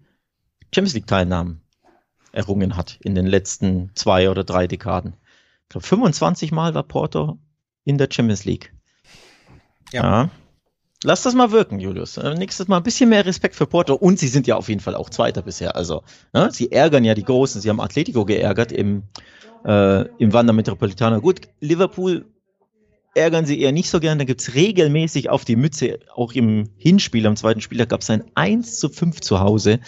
Champions 0.73 0.95
League 0.95 1.07
Teilnahmen 1.07 1.61
errungen 2.31 2.75
hat 2.75 2.97
in 3.01 3.15
den 3.15 3.25
letzten 3.25 3.91
zwei 3.95 4.29
oder 4.29 4.43
drei 4.43 4.67
Dekaden. 4.67 5.15
Ich 5.63 5.69
glaube, 5.69 5.87
25 5.87 6.51
Mal 6.51 6.73
war 6.73 6.83
Porto 6.83 7.37
in 7.83 7.97
der 7.97 8.09
Champions 8.11 8.45
League. 8.45 8.73
Ja. 9.91 10.03
ja. 10.03 10.29
Lass 11.03 11.21
das 11.21 11.35
mal 11.35 11.51
wirken, 11.51 11.79
Julius. 11.79 12.17
Äh, 12.17 12.33
nächstes 12.33 12.67
Mal 12.67 12.77
ein 12.77 12.83
bisschen 12.83 13.09
mehr 13.09 13.25
Respekt 13.25 13.55
für 13.55 13.67
Porto. 13.67 13.93
Und 13.93 14.17
sie 14.17 14.27
sind 14.27 14.47
ja 14.47 14.55
auf 14.55 14.67
jeden 14.67 14.81
Fall 14.81 14.95
auch 14.95 15.11
Zweiter 15.11 15.43
bisher. 15.43 15.75
Also, 15.75 16.03
ne? 16.33 16.49
sie 16.51 16.71
ärgern 16.71 17.03
ja 17.03 17.13
die 17.13 17.23
Großen. 17.23 17.61
Sie 17.61 17.69
haben 17.69 17.79
Atletico 17.79 18.25
geärgert 18.25 18.71
im 18.71 19.03
äh, 19.65 20.07
im 20.17 20.33
Wander 20.33 20.53
Metropolitano. 20.53 21.21
Gut, 21.21 21.41
Liverpool 21.59 22.25
ärgern 23.17 23.45
sie 23.45 23.59
eher 23.59 23.71
nicht 23.71 23.89
so 23.89 23.99
gern. 23.99 24.19
Da 24.19 24.25
gibt 24.25 24.41
es 24.41 24.55
regelmäßig 24.55 25.29
auf 25.29 25.43
die 25.43 25.55
Mütze. 25.55 25.99
Auch 26.13 26.33
im 26.33 26.69
Hinspiel, 26.77 27.25
am 27.25 27.35
zweiten 27.35 27.61
Spieltag, 27.61 27.89
gab 27.89 28.01
es 28.01 28.09
ein 28.09 28.23
1 28.35 28.79
zu 28.79 28.89
5 28.89 29.21
zu 29.21 29.39
Hause. 29.39 29.79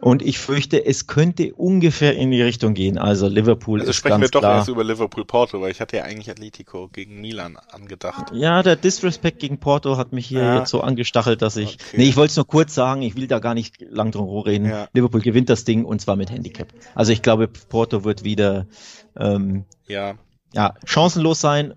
Und 0.00 0.22
ich 0.22 0.38
fürchte, 0.38 0.84
es 0.86 1.08
könnte 1.08 1.52
ungefähr 1.54 2.14
in 2.14 2.30
die 2.30 2.40
Richtung 2.40 2.74
gehen. 2.74 2.98
Also 2.98 3.26
Liverpool 3.26 3.80
also 3.80 3.90
ist 3.90 3.96
sprechen 3.96 4.20
wir 4.20 4.28
doch 4.28 4.40
klar. 4.40 4.58
erst 4.58 4.68
über 4.68 4.84
Liverpool 4.84 5.24
Porto, 5.24 5.60
weil 5.60 5.72
ich 5.72 5.80
hatte 5.80 5.96
ja 5.96 6.04
eigentlich 6.04 6.30
Atletico 6.30 6.88
gegen 6.88 7.20
Milan 7.20 7.56
angedacht. 7.72 8.32
Ja, 8.32 8.62
der 8.62 8.76
Disrespect 8.76 9.40
gegen 9.40 9.58
Porto 9.58 9.96
hat 9.96 10.12
mich 10.12 10.26
hier 10.26 10.42
ja. 10.42 10.58
jetzt 10.60 10.70
so 10.70 10.82
angestachelt, 10.82 11.42
dass 11.42 11.56
ich. 11.56 11.74
Okay. 11.74 11.96
Nee, 11.96 12.04
ich 12.04 12.16
wollte 12.16 12.30
es 12.30 12.36
nur 12.36 12.46
kurz 12.46 12.74
sagen, 12.74 13.02
ich 13.02 13.16
will 13.16 13.26
da 13.26 13.40
gar 13.40 13.54
nicht 13.54 13.80
lang 13.80 14.12
drum 14.12 14.28
reden. 14.38 14.66
Ja. 14.66 14.88
Liverpool 14.92 15.20
gewinnt 15.20 15.50
das 15.50 15.64
Ding 15.64 15.84
und 15.84 16.00
zwar 16.00 16.14
mit 16.14 16.30
Handicap. 16.30 16.68
Also 16.94 17.12
ich 17.12 17.22
glaube, 17.22 17.48
Porto 17.48 18.04
wird 18.04 18.22
wieder 18.22 18.66
ähm, 19.16 19.64
ja. 19.88 20.14
ja 20.52 20.74
chancenlos 20.84 21.40
sein. 21.40 21.74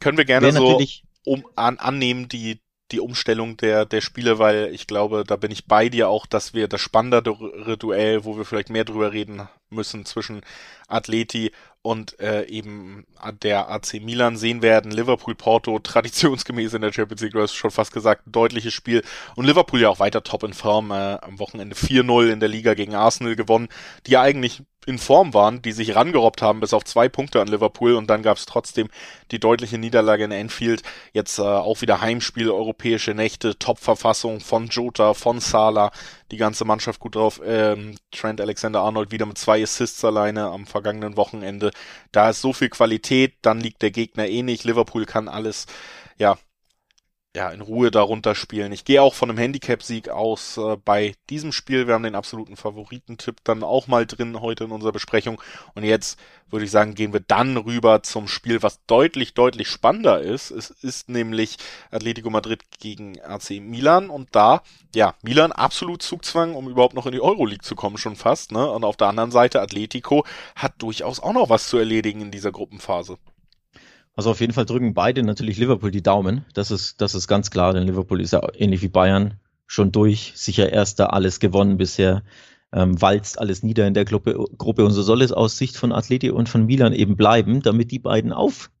Können 0.00 0.16
wir 0.16 0.24
gerne 0.24 0.52
so 0.52 0.80
um 1.24 1.44
an, 1.54 1.78
annehmen, 1.78 2.28
die 2.28 2.60
die 2.90 3.00
Umstellung 3.00 3.56
der, 3.56 3.84
der 3.84 4.00
Spiele, 4.00 4.38
weil 4.38 4.70
ich 4.72 4.86
glaube, 4.86 5.24
da 5.26 5.36
bin 5.36 5.50
ich 5.50 5.66
bei 5.66 5.88
dir 5.88 6.08
auch, 6.08 6.26
dass 6.26 6.54
wir 6.54 6.68
das 6.68 6.80
spannendere 6.80 7.76
Duell, 7.76 8.24
wo 8.24 8.36
wir 8.36 8.44
vielleicht 8.44 8.70
mehr 8.70 8.84
drüber 8.84 9.12
reden 9.12 9.48
müssen 9.70 10.06
zwischen 10.06 10.40
Atleti 10.88 11.52
und 11.82 12.18
äh, 12.20 12.44
eben 12.46 13.06
der 13.42 13.70
AC 13.70 13.94
Milan 14.00 14.36
sehen 14.36 14.62
werden. 14.62 14.90
Liverpool 14.90 15.34
Porto 15.34 15.78
traditionsgemäß 15.78 16.74
in 16.74 16.82
der 16.82 16.92
Champions 16.92 17.22
League, 17.22 17.34
hast 17.34 17.54
schon 17.54 17.70
fast 17.70 17.92
gesagt, 17.92 18.26
ein 18.26 18.32
deutliches 18.32 18.74
Spiel. 18.74 19.02
Und 19.36 19.44
Liverpool 19.44 19.80
ja 19.80 19.88
auch 19.88 20.00
weiter 20.00 20.22
top 20.22 20.42
in 20.42 20.54
Form. 20.54 20.90
Äh, 20.90 21.18
am 21.20 21.38
Wochenende 21.38 21.76
4-0 21.76 22.32
in 22.32 22.40
der 22.40 22.48
Liga 22.48 22.74
gegen 22.74 22.94
Arsenal 22.94 23.36
gewonnen, 23.36 23.68
die 24.06 24.12
ja 24.12 24.22
eigentlich 24.22 24.62
in 24.86 24.98
Form 24.98 25.34
waren, 25.34 25.60
die 25.60 25.72
sich 25.72 25.94
rangerobbt 25.94 26.40
haben 26.40 26.60
bis 26.60 26.72
auf 26.72 26.84
zwei 26.84 27.08
Punkte 27.08 27.40
an 27.40 27.48
Liverpool 27.48 27.94
und 27.94 28.08
dann 28.08 28.22
gab 28.22 28.36
es 28.36 28.46
trotzdem 28.46 28.88
die 29.30 29.38
deutliche 29.38 29.78
Niederlage 29.78 30.24
in 30.24 30.32
Enfield. 30.32 30.82
Jetzt 31.12 31.38
äh, 31.38 31.42
auch 31.42 31.82
wieder 31.82 32.00
Heimspiel, 32.00 32.50
europäische 32.50 33.12
Nächte, 33.14 33.58
Top-Verfassung 33.58 34.40
von 34.40 34.68
Jota, 34.68 35.14
von 35.14 35.40
Salah, 35.40 35.90
die 36.30 36.36
ganze 36.36 36.64
Mannschaft 36.64 37.00
gut 37.00 37.16
drauf. 37.16 37.40
Ähm, 37.44 37.96
Trent 38.12 38.40
Alexander-Arnold 38.40 39.10
wieder 39.10 39.26
mit 39.26 39.38
zwei 39.38 39.62
Assists 39.62 40.04
alleine 40.04 40.46
am 40.46 40.66
vergangenen 40.66 41.16
Wochenende. 41.16 41.70
Da 42.12 42.30
ist 42.30 42.40
so 42.40 42.52
viel 42.52 42.70
Qualität, 42.70 43.34
dann 43.42 43.60
liegt 43.60 43.82
der 43.82 43.90
Gegner 43.90 44.26
eh 44.26 44.42
nicht. 44.42 44.64
Liverpool 44.64 45.04
kann 45.04 45.28
alles, 45.28 45.66
ja, 46.16 46.38
ja, 47.36 47.50
in 47.50 47.60
Ruhe 47.60 47.90
darunter 47.90 48.34
spielen. 48.34 48.72
Ich 48.72 48.84
gehe 48.84 49.02
auch 49.02 49.14
von 49.14 49.28
einem 49.28 49.38
Handicap-Sieg 49.38 50.08
aus 50.08 50.56
äh, 50.56 50.76
bei 50.82 51.14
diesem 51.28 51.52
Spiel. 51.52 51.86
Wir 51.86 51.94
haben 51.94 52.02
den 52.02 52.14
absoluten 52.14 52.56
Favoritentipp 52.56 53.44
dann 53.44 53.62
auch 53.62 53.86
mal 53.86 54.06
drin 54.06 54.40
heute 54.40 54.64
in 54.64 54.70
unserer 54.70 54.92
Besprechung. 54.92 55.40
Und 55.74 55.84
jetzt 55.84 56.18
würde 56.50 56.64
ich 56.64 56.70
sagen, 56.70 56.94
gehen 56.94 57.12
wir 57.12 57.20
dann 57.20 57.58
rüber 57.58 58.02
zum 58.02 58.28
Spiel, 58.28 58.62
was 58.62 58.84
deutlich, 58.86 59.34
deutlich 59.34 59.68
spannender 59.68 60.20
ist. 60.20 60.50
Es 60.50 60.70
ist 60.70 61.10
nämlich 61.10 61.58
Atletico 61.90 62.30
Madrid 62.30 62.62
gegen 62.80 63.20
AC 63.20 63.60
Milan. 63.60 64.08
Und 64.08 64.34
da, 64.34 64.62
ja, 64.94 65.14
Milan 65.22 65.52
absolut 65.52 66.02
Zugzwang, 66.02 66.54
um 66.54 66.68
überhaupt 66.68 66.94
noch 66.94 67.06
in 67.06 67.12
die 67.12 67.20
Euroleague 67.20 67.62
zu 67.62 67.76
kommen, 67.76 67.98
schon 67.98 68.16
fast. 68.16 68.52
Ne? 68.52 68.68
Und 68.70 68.84
auf 68.84 68.96
der 68.96 69.08
anderen 69.08 69.30
Seite 69.30 69.60
Atletico 69.60 70.24
hat 70.56 70.74
durchaus 70.78 71.20
auch 71.20 71.34
noch 71.34 71.50
was 71.50 71.68
zu 71.68 71.76
erledigen 71.76 72.22
in 72.22 72.30
dieser 72.30 72.52
Gruppenphase. 72.52 73.18
Also 74.18 74.32
auf 74.32 74.40
jeden 74.40 74.52
Fall 74.52 74.66
drücken 74.66 74.94
beide 74.94 75.22
natürlich 75.22 75.58
Liverpool 75.58 75.92
die 75.92 76.02
Daumen. 76.02 76.44
Das 76.52 76.72
ist, 76.72 77.00
das 77.00 77.14
ist 77.14 77.28
ganz 77.28 77.52
klar, 77.52 77.72
denn 77.72 77.84
Liverpool 77.84 78.20
ist 78.20 78.32
ja 78.32 78.42
ähnlich 78.56 78.82
wie 78.82 78.88
Bayern 78.88 79.34
schon 79.68 79.92
durch, 79.92 80.32
sicher 80.34 80.72
erster, 80.72 81.12
alles 81.12 81.38
gewonnen 81.38 81.76
bisher, 81.76 82.24
ähm, 82.72 83.00
walzt 83.00 83.38
alles 83.38 83.62
nieder 83.62 83.86
in 83.86 83.94
der 83.94 84.04
Gruppe, 84.04 84.34
Gruppe 84.58 84.84
und 84.84 84.90
so 84.90 85.02
soll 85.02 85.22
es 85.22 85.30
aus 85.30 85.56
Sicht 85.56 85.76
von 85.76 85.92
Atletico 85.92 86.34
und 86.34 86.48
von 86.48 86.66
Milan 86.66 86.94
eben 86.94 87.16
bleiben, 87.16 87.62
damit 87.62 87.92
die 87.92 88.00
beiden 88.00 88.32
aufrücken 88.32 88.72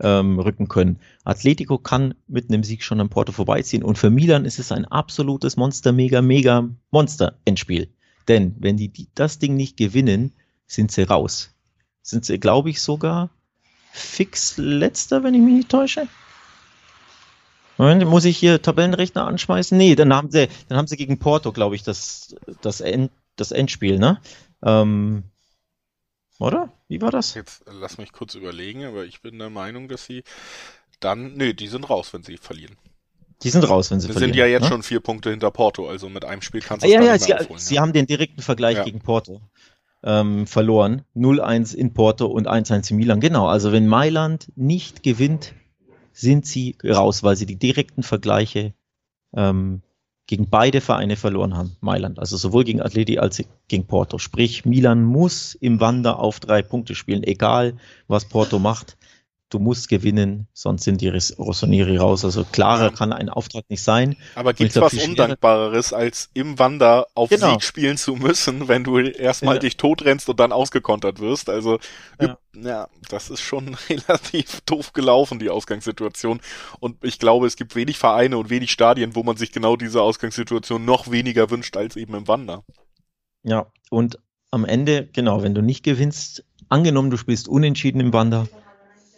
ähm, 0.00 0.68
können. 0.70 0.98
Atletico 1.24 1.76
kann 1.76 2.14
mit 2.26 2.48
einem 2.48 2.64
Sieg 2.64 2.82
schon 2.82 3.02
am 3.02 3.10
Porto 3.10 3.32
vorbeiziehen 3.32 3.82
und 3.82 3.98
für 3.98 4.08
Milan 4.08 4.46
ist 4.46 4.58
es 4.58 4.72
ein 4.72 4.86
absolutes 4.86 5.58
Monster, 5.58 5.92
mega, 5.92 6.22
mega 6.22 6.70
Monster-Endspiel. 6.90 7.90
Denn 8.28 8.56
wenn 8.60 8.78
die, 8.78 8.88
die 8.88 9.08
das 9.14 9.40
Ding 9.40 9.56
nicht 9.56 9.76
gewinnen, 9.76 10.32
sind 10.66 10.90
sie 10.90 11.02
raus. 11.02 11.54
Sind 12.00 12.24
sie, 12.24 12.40
glaube 12.40 12.70
ich, 12.70 12.80
sogar 12.80 13.28
fix 13.96 14.56
letzter, 14.58 15.22
wenn 15.24 15.34
ich 15.34 15.40
mich 15.40 15.54
nicht 15.54 15.68
täusche. 15.70 16.06
Moment, 17.78 18.06
muss 18.06 18.24
ich 18.24 18.38
hier 18.38 18.62
Tabellenrechner 18.62 19.26
anschmeißen? 19.26 19.76
Nee, 19.76 19.94
dann 19.96 20.12
haben 20.14 20.30
sie, 20.30 20.48
dann 20.68 20.78
haben 20.78 20.86
sie 20.86 20.96
gegen 20.96 21.18
Porto, 21.18 21.52
glaube 21.52 21.76
ich, 21.76 21.82
das, 21.82 22.34
das, 22.62 22.80
End, 22.80 23.10
das 23.36 23.52
Endspiel, 23.52 23.98
ne? 23.98 24.20
Ähm, 24.64 25.24
Oder? 26.38 26.72
Wie 26.88 27.00
war 27.02 27.10
das? 27.10 27.34
Jetzt 27.34 27.64
lass 27.66 27.98
mich 27.98 28.12
kurz 28.12 28.34
überlegen, 28.34 28.84
aber 28.84 29.04
ich 29.04 29.20
bin 29.20 29.38
der 29.38 29.50
Meinung, 29.50 29.88
dass 29.88 30.06
sie 30.06 30.22
dann, 31.00 31.34
nee, 31.34 31.52
die 31.52 31.68
sind 31.68 31.88
raus, 31.90 32.12
wenn 32.14 32.22
sie 32.22 32.38
verlieren. 32.38 32.76
Die 33.42 33.50
sind 33.50 33.64
raus, 33.68 33.90
wenn 33.90 34.00
sie 34.00 34.08
Wir 34.08 34.14
verlieren. 34.14 34.32
sind 34.32 34.38
ja 34.40 34.46
jetzt 34.46 34.62
ne? 34.62 34.68
schon 34.68 34.82
vier 34.82 35.00
Punkte 35.00 35.28
hinter 35.28 35.50
Porto, 35.50 35.86
also 35.86 36.08
mit 36.08 36.24
einem 36.24 36.40
Spiel 36.40 36.62
kannst 36.62 36.82
du 36.82 36.86
Ah, 36.86 36.88
es 36.88 36.94
ja, 36.94 37.00
dann 37.00 37.06
ja, 37.08 37.12
nicht 37.14 37.24
sie, 37.24 37.34
aufholen. 37.34 37.58
sie 37.60 37.74
ja. 37.74 37.82
haben 37.82 37.92
den 37.92 38.06
direkten 38.06 38.40
Vergleich 38.40 38.76
Ja. 38.78 38.84
gegen 38.84 39.00
Porto 39.00 39.42
ähm, 40.06 40.46
verloren. 40.46 41.02
0-1 41.14 41.74
in 41.74 41.92
Porto 41.92 42.26
und 42.26 42.48
1-1 42.48 42.92
in 42.92 42.96
Milan. 42.96 43.20
Genau, 43.20 43.48
also 43.48 43.72
wenn 43.72 43.88
Mailand 43.88 44.50
nicht 44.56 45.02
gewinnt, 45.02 45.54
sind 46.12 46.46
sie 46.46 46.76
raus, 46.82 47.22
weil 47.22 47.36
sie 47.36 47.44
die 47.44 47.58
direkten 47.58 48.02
Vergleiche 48.02 48.72
ähm, 49.34 49.82
gegen 50.26 50.48
beide 50.48 50.80
Vereine 50.80 51.16
verloren 51.16 51.56
haben. 51.56 51.76
Mailand, 51.80 52.18
also 52.18 52.36
sowohl 52.36 52.64
gegen 52.64 52.80
Atleti 52.80 53.18
als 53.18 53.40
auch 53.40 53.44
gegen 53.68 53.86
Porto. 53.86 54.18
Sprich, 54.18 54.64
Milan 54.64 55.04
muss 55.04 55.54
im 55.54 55.80
Wander 55.80 56.20
auf 56.20 56.40
drei 56.40 56.62
Punkte 56.62 56.94
spielen, 56.94 57.22
egal 57.22 57.74
was 58.08 58.24
Porto 58.28 58.58
macht. 58.58 58.96
Du 59.48 59.60
musst 59.60 59.88
gewinnen, 59.88 60.48
sonst 60.52 60.82
sind 60.82 61.00
die 61.00 61.08
Ros- 61.08 61.38
Rossoneri 61.38 61.98
raus. 61.98 62.24
Also 62.24 62.42
klarer 62.44 62.86
Ja. 62.86 62.90
kann 62.90 63.12
ein 63.12 63.28
Auftrag 63.28 63.62
nicht 63.68 63.80
sein. 63.82 64.16
Aber 64.34 64.52
gibt's 64.52 64.74
glaub, 64.74 64.92
was 64.92 65.04
Undankbareres, 65.06 65.92
als 65.92 66.30
im 66.34 66.58
Wander 66.58 67.06
auf 67.14 67.30
Genau. 67.30 67.52
Sieg 67.52 67.62
spielen 67.62 67.96
zu 67.96 68.16
müssen, 68.16 68.66
wenn 68.66 68.82
du 68.82 68.98
erstmal 68.98 69.54
Ja. 69.54 69.60
dich 69.60 69.76
totrennst 69.76 70.28
und 70.28 70.40
dann 70.40 70.50
ausgekontert 70.50 71.20
wirst? 71.20 71.48
Also, 71.48 71.78
Ja. 72.20 72.38
ja. 72.60 72.88
das 73.08 73.30
ist 73.30 73.40
schon 73.40 73.76
relativ 73.88 74.62
doof 74.62 74.92
gelaufen, 74.92 75.38
die 75.38 75.48
Ausgangssituation. 75.50 76.40
Und 76.80 77.04
ich 77.04 77.20
glaube, 77.20 77.46
es 77.46 77.54
gibt 77.54 77.76
wenig 77.76 77.98
Vereine 77.98 78.38
und 78.38 78.50
wenig 78.50 78.72
Stadien, 78.72 79.14
wo 79.14 79.22
man 79.22 79.36
sich 79.36 79.52
genau 79.52 79.76
diese 79.76 80.02
Ausgangssituation 80.02 80.84
noch 80.84 81.12
weniger 81.12 81.50
wünscht 81.50 81.76
als 81.76 81.94
eben 81.94 82.14
im 82.16 82.26
Wander. 82.26 82.64
Ja, 83.44 83.66
und 83.90 84.18
am 84.50 84.64
Ende, 84.64 85.08
genau, 85.12 85.44
wenn 85.44 85.54
du 85.54 85.62
nicht 85.62 85.84
gewinnst, 85.84 86.44
angenommen, 86.68 87.10
du 87.10 87.16
spielst 87.16 87.46
unentschieden 87.46 88.00
im 88.00 88.12
Wander, 88.12 88.48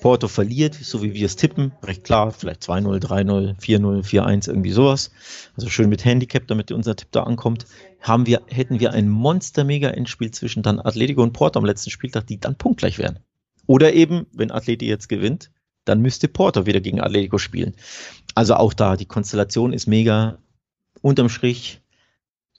Porto 0.00 0.28
verliert, 0.28 0.74
so 0.74 1.02
wie 1.02 1.14
wir 1.14 1.26
es 1.26 1.37
tippen, 1.37 1.72
recht 1.82 2.04
klar, 2.04 2.30
vielleicht 2.30 2.62
2-0, 2.62 3.00
3-0, 3.00 3.58
4-0, 3.61 4.04
4-1, 4.04 4.48
irgendwie 4.48 4.70
sowas. 4.70 5.11
Also 5.56 5.68
schön 5.68 5.88
mit 5.88 6.04
Handicap, 6.04 6.46
damit 6.46 6.70
unser 6.70 6.94
Tipp 6.94 7.08
da 7.11 7.24
ankommt. 7.24 7.66
Haben 8.00 8.26
wir, 8.26 8.42
hätten 8.46 8.78
wir 8.80 8.92
ein 8.92 9.08
Monster-Mega-Endspiel 9.08 10.30
zwischen 10.30 10.62
dann 10.62 10.78
Atletico 10.78 11.22
und 11.22 11.32
Porto 11.32 11.58
am 11.58 11.64
letzten 11.64 11.90
Spieltag, 11.90 12.26
die 12.26 12.38
dann 12.38 12.56
punktgleich 12.56 12.98
wären. 12.98 13.18
Oder 13.66 13.92
eben, 13.92 14.26
wenn 14.32 14.50
Atleti 14.50 14.87
jetzt 14.87 15.08
gewinnt, 15.08 15.50
dann 15.84 16.00
müsste 16.00 16.28
Porto 16.28 16.66
wieder 16.66 16.80
gegen 16.80 17.00
Atletico 17.00 17.38
spielen. 17.38 17.74
Also 18.34 18.54
auch 18.54 18.74
da, 18.74 18.96
die 18.96 19.06
Konstellation 19.06 19.72
ist 19.72 19.87
mega. 19.87 20.38
Unterm 21.00 21.28
Strich, 21.28 21.80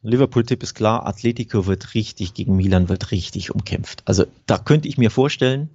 Liverpool-Tipp 0.02 0.64
ist 0.64 0.76
klar, 0.76 1.06
Atletico 1.06 1.68
wird 1.68 1.94
richtig 1.94 2.34
gegen 2.34 2.56
Milan, 2.56 2.90
wird 2.90 3.12
richtig 3.12 3.52
umkämpft. 3.52 4.02
Also 4.06 4.26
da 4.46 4.58
könnte 4.58 4.88
ich 4.88 4.98
mir 4.98 5.12
vorstellen, 5.12 5.70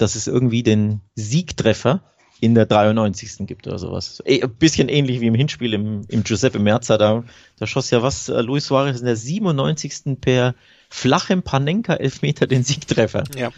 dass 0.00 0.14
es 0.14 0.26
irgendwie 0.26 0.62
den 0.62 1.00
Siegtreffer 1.14 2.02
in 2.40 2.54
der 2.54 2.66
93. 2.66 3.46
gibt 3.46 3.66
oder 3.66 3.78
sowas. 3.78 4.22
Eh, 4.24 4.42
Ein 4.42 4.54
bisschen 4.54 4.88
ähnlich 4.88 5.20
wie 5.20 5.26
im 5.26 5.34
Hinspiel 5.34 5.74
im, 5.74 6.02
im 6.08 6.24
Giuseppe 6.24 6.58
Merza, 6.58 6.96
da, 6.96 7.22
da 7.58 7.66
schoss 7.66 7.90
ja 7.90 8.02
was, 8.02 8.28
äh, 8.28 8.40
Luis 8.40 8.66
Suarez 8.66 9.00
in 9.00 9.06
der 9.06 9.16
97. 9.16 10.18
per 10.20 10.54
flachem 10.88 11.42
Panenka-Elfmeter 11.42 12.46
den 12.46 12.64
Siegtreffer. 12.64 13.24
Ja, 13.36 13.50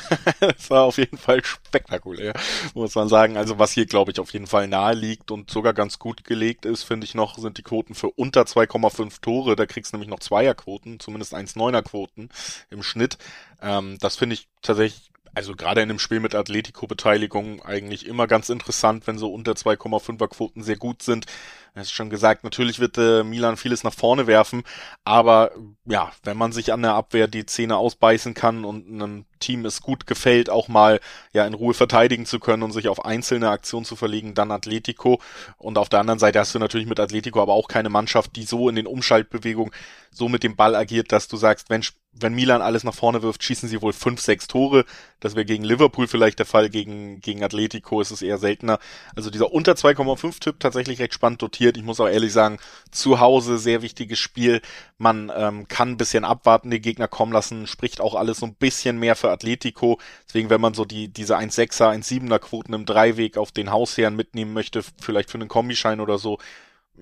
das 0.40 0.70
war 0.70 0.84
auf 0.84 0.98
jeden 0.98 1.18
Fall 1.18 1.44
spektakulär, 1.44 2.32
muss 2.74 2.94
man 2.94 3.08
sagen. 3.08 3.36
Also 3.36 3.58
was 3.58 3.72
hier, 3.72 3.86
glaube 3.86 4.10
ich, 4.10 4.18
auf 4.18 4.32
jeden 4.32 4.48
Fall 4.48 4.66
nahe 4.66 4.94
liegt 4.94 5.30
und 5.30 5.50
sogar 5.50 5.72
ganz 5.72 5.98
gut 5.98 6.24
gelegt 6.24 6.64
ist, 6.64 6.82
finde 6.82 7.04
ich 7.04 7.14
noch, 7.14 7.38
sind 7.38 7.58
die 7.58 7.62
Quoten 7.62 7.94
für 7.94 8.08
unter 8.08 8.42
2,5 8.42 9.20
Tore. 9.20 9.54
Da 9.54 9.66
kriegst 9.66 9.92
du 9.92 9.96
nämlich 9.96 10.10
noch 10.10 10.18
Zweierquoten, 10.18 10.98
zumindest 10.98 11.34
1,9er 11.34 11.82
Quoten 11.82 12.28
im 12.70 12.82
Schnitt. 12.82 13.18
Ähm, 13.62 13.98
das 14.00 14.16
finde 14.16 14.34
ich 14.34 14.48
tatsächlich, 14.62 15.10
also 15.34 15.54
gerade 15.54 15.80
in 15.80 15.90
einem 15.90 15.98
Spiel 15.98 16.20
mit 16.20 16.34
Atletico-Beteiligung 16.34 17.62
eigentlich 17.62 18.06
immer 18.06 18.26
ganz 18.26 18.48
interessant, 18.48 19.06
wenn 19.06 19.18
so 19.18 19.32
unter 19.32 19.52
2,5er 19.52 20.28
Quoten 20.28 20.62
sehr 20.62 20.76
gut 20.76 21.02
sind. 21.02 21.26
Du 21.74 21.80
hast 21.80 21.92
schon 21.92 22.10
gesagt, 22.10 22.42
natürlich 22.42 22.80
wird 22.80 22.98
äh, 22.98 23.22
Milan 23.22 23.56
vieles 23.56 23.84
nach 23.84 23.94
vorne 23.94 24.26
werfen, 24.26 24.64
aber 25.04 25.52
ja, 25.84 26.10
wenn 26.24 26.36
man 26.36 26.50
sich 26.50 26.72
an 26.72 26.82
der 26.82 26.94
Abwehr 26.94 27.28
die 27.28 27.46
Zähne 27.46 27.76
ausbeißen 27.76 28.34
kann 28.34 28.64
und 28.64 28.88
einem 28.88 29.24
Team 29.38 29.64
es 29.64 29.80
gut 29.80 30.06
gefällt, 30.06 30.50
auch 30.50 30.66
mal 30.66 31.00
ja 31.32 31.46
in 31.46 31.54
Ruhe 31.54 31.74
verteidigen 31.74 32.26
zu 32.26 32.40
können 32.40 32.64
und 32.64 32.72
sich 32.72 32.88
auf 32.88 33.04
einzelne 33.04 33.50
Aktionen 33.50 33.84
zu 33.84 33.94
verlegen, 33.94 34.34
dann 34.34 34.50
Atletico. 34.50 35.20
Und 35.58 35.78
auf 35.78 35.88
der 35.88 36.00
anderen 36.00 36.18
Seite 36.18 36.40
hast 36.40 36.54
du 36.54 36.58
natürlich 36.58 36.88
mit 36.88 36.98
Atletico 36.98 37.40
aber 37.40 37.52
auch 37.52 37.68
keine 37.68 37.88
Mannschaft, 37.88 38.34
die 38.34 38.42
so 38.42 38.68
in 38.68 38.74
den 38.74 38.88
Umschaltbewegungen 38.88 39.72
so 40.10 40.28
mit 40.28 40.42
dem 40.42 40.56
Ball 40.56 40.74
agiert, 40.74 41.12
dass 41.12 41.28
du 41.28 41.36
sagst, 41.36 41.70
wenn, 41.70 41.82
wenn 42.12 42.34
Milan 42.34 42.60
alles 42.60 42.82
nach 42.82 42.94
vorne 42.94 43.22
wirft, 43.22 43.42
schießen 43.42 43.68
sie 43.68 43.80
wohl 43.82 43.92
fünf, 43.92 44.20
sechs 44.20 44.46
Tore. 44.48 44.84
Das 45.20 45.36
wäre 45.36 45.44
gegen 45.44 45.64
Liverpool 45.64 46.08
vielleicht 46.08 46.38
der 46.38 46.46
Fall, 46.46 46.68
gegen, 46.68 47.20
gegen 47.20 47.44
Atletico 47.44 48.00
ist 48.00 48.10
es 48.10 48.20
eher 48.20 48.38
seltener. 48.38 48.78
Also 49.14 49.30
dieser 49.30 49.52
unter 49.52 49.72
2,5-Tipp 49.72 50.58
tatsächlich 50.58 50.98
recht 50.98 51.14
spannend 51.14 51.40
dotiert. 51.40 51.76
Ich 51.76 51.84
muss 51.84 52.00
auch 52.00 52.08
ehrlich 52.08 52.32
sagen, 52.32 52.58
zu 52.90 53.20
Hause 53.20 53.58
sehr 53.58 53.82
wichtiges 53.82 54.18
Spiel. 54.18 54.60
Man 54.98 55.30
ähm, 55.34 55.68
kann 55.68 55.90
ein 55.90 55.96
bisschen 55.96 56.24
abwarten, 56.24 56.70
die 56.70 56.80
Gegner 56.80 57.08
kommen 57.08 57.32
lassen, 57.32 57.66
spricht 57.66 58.00
auch 58.00 58.16
alles 58.16 58.38
so 58.38 58.46
ein 58.46 58.54
bisschen 58.54 58.98
mehr 58.98 59.14
für 59.14 59.30
Atletico. 59.30 59.98
Deswegen, 60.26 60.50
wenn 60.50 60.60
man 60.60 60.74
so 60.74 60.84
die, 60.84 61.08
diese 61.08 61.38
1,6er, 61.38 61.94
1,7er 61.94 62.38
Quoten 62.40 62.72
im 62.74 62.86
Dreiweg 62.86 63.38
auf 63.38 63.52
den 63.52 63.70
Hausherren 63.70 64.16
mitnehmen 64.16 64.52
möchte, 64.52 64.82
vielleicht 65.00 65.30
für 65.30 65.38
einen 65.38 65.48
Kombischein 65.48 66.00
oder 66.00 66.18
so, 66.18 66.38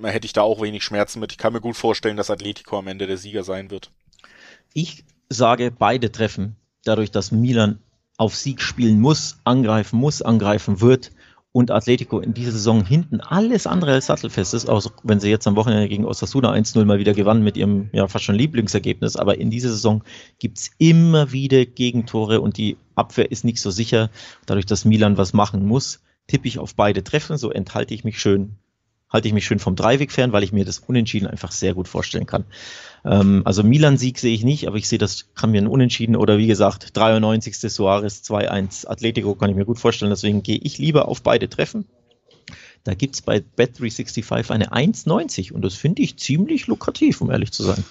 hätte 0.02 0.26
ich 0.26 0.32
da 0.32 0.42
auch 0.42 0.60
wenig 0.60 0.84
Schmerzen 0.84 1.18
mit. 1.20 1.32
Ich 1.32 1.38
kann 1.38 1.52
mir 1.52 1.60
gut 1.60 1.76
vorstellen, 1.76 2.16
dass 2.16 2.30
Atletico 2.30 2.78
am 2.78 2.88
Ende 2.88 3.06
der 3.06 3.16
Sieger 3.16 3.42
sein 3.42 3.70
wird. 3.70 3.90
Ich 4.74 5.04
sage, 5.28 5.70
beide 5.70 6.12
treffen, 6.12 6.56
dadurch, 6.84 7.10
dass 7.10 7.32
Milan 7.32 7.78
auf 8.16 8.34
Sieg 8.34 8.60
spielen 8.60 9.00
muss, 9.00 9.38
angreifen 9.44 9.98
muss, 9.98 10.22
angreifen 10.22 10.80
wird 10.80 11.12
und 11.52 11.70
Atletico 11.70 12.20
in 12.20 12.34
dieser 12.34 12.52
Saison 12.52 12.84
hinten 12.84 13.20
alles 13.20 13.66
andere 13.66 13.92
als 13.92 14.06
sattelfest 14.06 14.54
ist, 14.54 14.68
auch 14.68 14.84
wenn 15.02 15.20
sie 15.20 15.30
jetzt 15.30 15.46
am 15.46 15.56
Wochenende 15.56 15.88
gegen 15.88 16.04
Osasuna 16.04 16.52
1-0 16.52 16.84
mal 16.84 16.98
wieder 16.98 17.14
gewannen 17.14 17.42
mit 17.42 17.56
ihrem 17.56 17.90
ja 17.92 18.06
fast 18.06 18.24
schon 18.24 18.34
Lieblingsergebnis, 18.34 19.16
aber 19.16 19.38
in 19.38 19.50
dieser 19.50 19.70
Saison 19.70 20.04
gibt's 20.38 20.70
immer 20.78 21.32
wieder 21.32 21.64
Gegentore 21.64 22.40
und 22.40 22.58
die 22.58 22.76
Abwehr 22.94 23.30
ist 23.30 23.44
nicht 23.44 23.60
so 23.60 23.70
sicher. 23.70 24.10
Dadurch, 24.46 24.66
dass 24.66 24.84
Milan 24.84 25.16
was 25.16 25.32
machen 25.32 25.66
muss, 25.66 26.00
tippe 26.26 26.48
ich 26.48 26.58
auf 26.58 26.74
beide 26.74 27.02
Treffen, 27.02 27.38
so 27.38 27.50
enthalte 27.50 27.94
ich 27.94 28.04
mich 28.04 28.20
schön 28.20 28.56
halte 29.10 29.28
ich 29.28 29.34
mich 29.34 29.46
schön 29.46 29.58
vom 29.58 29.76
Dreiweg 29.76 30.12
fern, 30.12 30.32
weil 30.32 30.42
ich 30.42 30.52
mir 30.52 30.64
das 30.64 30.78
Unentschieden 30.80 31.26
einfach 31.26 31.52
sehr 31.52 31.74
gut 31.74 31.88
vorstellen 31.88 32.26
kann. 32.26 32.44
Ähm, 33.04 33.42
also 33.44 33.62
Milan-Sieg 33.62 34.18
sehe 34.18 34.34
ich 34.34 34.44
nicht, 34.44 34.66
aber 34.66 34.76
ich 34.76 34.88
sehe, 34.88 34.98
das 34.98 35.26
kann 35.34 35.50
mir 35.50 35.62
ein 35.62 35.66
Unentschieden 35.66 36.16
oder 36.16 36.38
wie 36.38 36.46
gesagt 36.46 36.96
93. 36.96 37.56
Suarez 37.58 38.22
2-1 38.22 38.86
Atletico 38.86 39.34
kann 39.34 39.50
ich 39.50 39.56
mir 39.56 39.64
gut 39.64 39.78
vorstellen. 39.78 40.10
Deswegen 40.10 40.42
gehe 40.42 40.58
ich 40.62 40.78
lieber 40.78 41.08
auf 41.08 41.22
beide 41.22 41.48
Treffen. 41.48 41.86
Da 42.84 42.94
gibt's 42.94 43.22
bei 43.22 43.42
Bet365 43.56 44.50
eine 44.50 44.72
1,90 44.72 45.52
und 45.52 45.62
das 45.62 45.74
finde 45.74 46.02
ich 46.02 46.18
ziemlich 46.18 46.66
lukrativ, 46.66 47.20
um 47.20 47.30
ehrlich 47.30 47.52
zu 47.52 47.62
sein. 47.62 47.84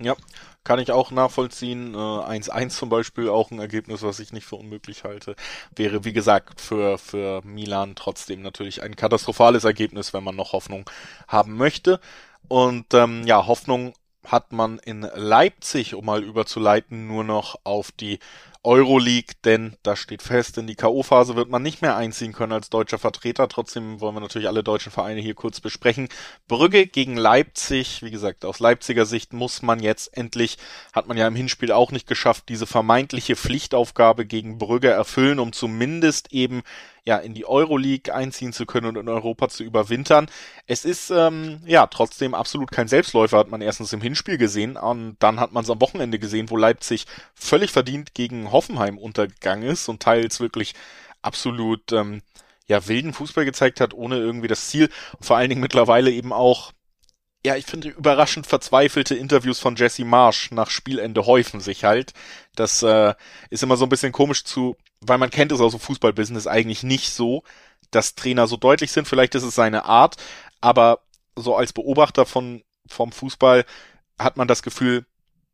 Ja, 0.00 0.16
kann 0.64 0.78
ich 0.78 0.92
auch 0.92 1.10
nachvollziehen. 1.10 1.94
Äh, 1.94 1.98
1-1 1.98 2.68
zum 2.70 2.88
Beispiel 2.88 3.28
auch 3.28 3.50
ein 3.50 3.58
Ergebnis, 3.58 4.02
was 4.02 4.20
ich 4.20 4.32
nicht 4.32 4.46
für 4.46 4.56
unmöglich 4.56 5.04
halte. 5.04 5.34
Wäre, 5.74 6.04
wie 6.04 6.12
gesagt, 6.12 6.60
für, 6.60 6.98
für 6.98 7.42
Milan 7.44 7.94
trotzdem 7.94 8.42
natürlich 8.42 8.82
ein 8.82 8.96
katastrophales 8.96 9.64
Ergebnis, 9.64 10.12
wenn 10.12 10.24
man 10.24 10.36
noch 10.36 10.52
Hoffnung 10.52 10.88
haben 11.28 11.56
möchte. 11.56 12.00
Und 12.48 12.94
ähm, 12.94 13.26
ja, 13.26 13.46
Hoffnung 13.46 13.94
hat 14.26 14.52
man 14.52 14.78
in 14.78 15.02
Leipzig, 15.14 15.94
um 15.94 16.04
mal 16.04 16.22
überzuleiten, 16.22 17.06
nur 17.06 17.24
noch 17.24 17.56
auf 17.64 17.90
die 17.92 18.18
Euroleague, 18.64 19.34
denn 19.44 19.76
da 19.82 19.96
steht 19.96 20.22
fest, 20.22 20.56
in 20.56 20.68
die 20.68 20.76
K.O.-Phase 20.76 21.34
wird 21.34 21.48
man 21.48 21.62
nicht 21.62 21.82
mehr 21.82 21.96
einziehen 21.96 22.32
können 22.32 22.52
als 22.52 22.70
deutscher 22.70 22.98
Vertreter. 22.98 23.48
Trotzdem 23.48 24.00
wollen 24.00 24.14
wir 24.14 24.20
natürlich 24.20 24.46
alle 24.46 24.62
deutschen 24.62 24.92
Vereine 24.92 25.20
hier 25.20 25.34
kurz 25.34 25.60
besprechen. 25.60 26.08
Brügge 26.46 26.86
gegen 26.86 27.16
Leipzig, 27.16 28.02
wie 28.02 28.12
gesagt, 28.12 28.44
aus 28.44 28.60
Leipziger 28.60 29.04
Sicht 29.04 29.32
muss 29.32 29.62
man 29.62 29.80
jetzt 29.80 30.16
endlich, 30.16 30.58
hat 30.92 31.08
man 31.08 31.16
ja 31.16 31.26
im 31.26 31.34
Hinspiel 31.34 31.72
auch 31.72 31.90
nicht 31.90 32.06
geschafft, 32.06 32.44
diese 32.48 32.66
vermeintliche 32.66 33.34
Pflichtaufgabe 33.34 34.26
gegen 34.26 34.58
Brügge 34.58 34.90
erfüllen, 34.90 35.40
um 35.40 35.52
zumindest 35.52 36.32
eben 36.32 36.62
ja 37.04 37.16
in 37.18 37.34
die 37.34 37.46
Euroleague 37.46 38.14
einziehen 38.14 38.52
zu 38.52 38.66
können 38.66 38.86
und 38.86 38.96
in 38.96 39.08
Europa 39.08 39.48
zu 39.48 39.64
überwintern. 39.64 40.28
Es 40.66 40.84
ist 40.84 41.10
ähm, 41.10 41.60
ja 41.66 41.86
trotzdem 41.88 42.34
absolut 42.34 42.70
kein 42.70 42.88
Selbstläufer, 42.88 43.38
hat 43.38 43.50
man 43.50 43.60
erstens 43.60 43.92
im 43.92 44.00
Hinspiel 44.00 44.38
gesehen 44.38 44.76
und 44.76 45.16
dann 45.18 45.40
hat 45.40 45.52
man 45.52 45.64
es 45.64 45.70
am 45.70 45.80
Wochenende 45.80 46.18
gesehen, 46.18 46.50
wo 46.50 46.56
Leipzig 46.56 47.06
völlig 47.34 47.72
verdient 47.72 48.14
gegen 48.14 48.52
Hoffenheim 48.52 48.98
untergegangen 48.98 49.68
ist 49.68 49.88
und 49.88 50.02
teils 50.02 50.40
wirklich 50.40 50.74
absolut 51.22 51.92
ähm, 51.92 52.22
ja 52.68 52.86
wilden 52.86 53.12
Fußball 53.12 53.44
gezeigt 53.44 53.80
hat, 53.80 53.94
ohne 53.94 54.16
irgendwie 54.18 54.48
das 54.48 54.68
Ziel 54.68 54.88
und 55.18 55.24
vor 55.24 55.36
allen 55.36 55.48
Dingen 55.50 55.60
mittlerweile 55.60 56.10
eben 56.10 56.32
auch 56.32 56.72
ja, 57.44 57.56
ich 57.56 57.66
finde 57.66 57.88
überraschend 57.88 58.46
verzweifelte 58.46 59.16
Interviews 59.16 59.58
von 59.58 59.74
Jesse 59.74 60.04
Marsch 60.04 60.52
nach 60.52 60.70
Spielende 60.70 61.26
häufen 61.26 61.60
sich 61.60 61.84
halt. 61.84 62.12
Das 62.54 62.82
äh, 62.84 63.14
ist 63.50 63.64
immer 63.64 63.76
so 63.76 63.84
ein 63.86 63.88
bisschen 63.88 64.12
komisch 64.12 64.44
zu, 64.44 64.76
weil 65.06 65.18
man 65.18 65.30
kennt 65.30 65.52
es 65.52 65.60
aus 65.60 65.72
dem 65.72 65.80
Fußballbusiness 65.80 66.46
eigentlich 66.46 66.82
nicht 66.82 67.10
so, 67.10 67.42
dass 67.90 68.14
Trainer 68.14 68.46
so 68.46 68.56
deutlich 68.56 68.92
sind. 68.92 69.06
Vielleicht 69.06 69.34
ist 69.34 69.42
es 69.42 69.54
seine 69.54 69.84
Art, 69.84 70.16
aber 70.60 71.00
so 71.36 71.56
als 71.56 71.72
Beobachter 71.72 72.26
von 72.26 72.62
vom 72.86 73.12
Fußball 73.12 73.64
hat 74.18 74.36
man 74.36 74.48
das 74.48 74.62
Gefühl, 74.62 75.06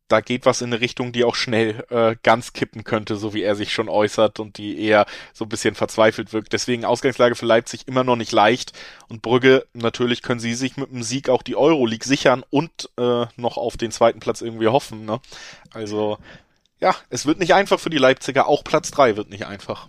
da 0.09 0.21
geht 0.21 0.45
was 0.45 0.61
in 0.61 0.73
eine 0.73 0.81
Richtung, 0.81 1.11
die 1.11 1.23
auch 1.23 1.35
schnell 1.35 1.85
äh, 1.89 2.15
ganz 2.23 2.53
kippen 2.53 2.83
könnte, 2.83 3.15
so 3.15 3.33
wie 3.33 3.43
er 3.43 3.55
sich 3.55 3.71
schon 3.71 3.87
äußert 3.87 4.39
und 4.39 4.57
die 4.57 4.81
eher 4.81 5.05
so 5.33 5.45
ein 5.45 5.49
bisschen 5.49 5.75
verzweifelt 5.75 6.33
wirkt. 6.33 6.51
Deswegen 6.51 6.83
Ausgangslage 6.83 7.35
für 7.35 7.45
Leipzig 7.45 7.87
immer 7.87 8.03
noch 8.03 8.15
nicht 8.15 8.31
leicht 8.31 8.73
und 9.07 9.21
Brügge, 9.21 9.67
natürlich 9.73 10.23
können 10.23 10.39
sie 10.39 10.55
sich 10.55 10.77
mit 10.77 10.91
dem 10.91 11.03
Sieg 11.03 11.29
auch 11.29 11.43
die 11.43 11.55
Euroleague 11.55 12.07
sichern 12.07 12.43
und 12.49 12.89
äh, 12.97 13.27
noch 13.37 13.57
auf 13.57 13.77
den 13.77 13.91
zweiten 13.91 14.19
Platz 14.19 14.41
irgendwie 14.41 14.67
hoffen. 14.67 15.05
Ne? 15.05 15.21
Also 15.71 16.17
ja, 16.79 16.95
es 17.09 17.25
wird 17.25 17.39
nicht 17.39 17.53
einfach 17.53 17.79
für 17.79 17.89
die 17.89 17.97
Leipziger, 17.97 18.47
auch 18.47 18.63
Platz 18.63 18.91
drei 18.91 19.17
wird 19.17 19.29
nicht 19.29 19.45
einfach. 19.45 19.87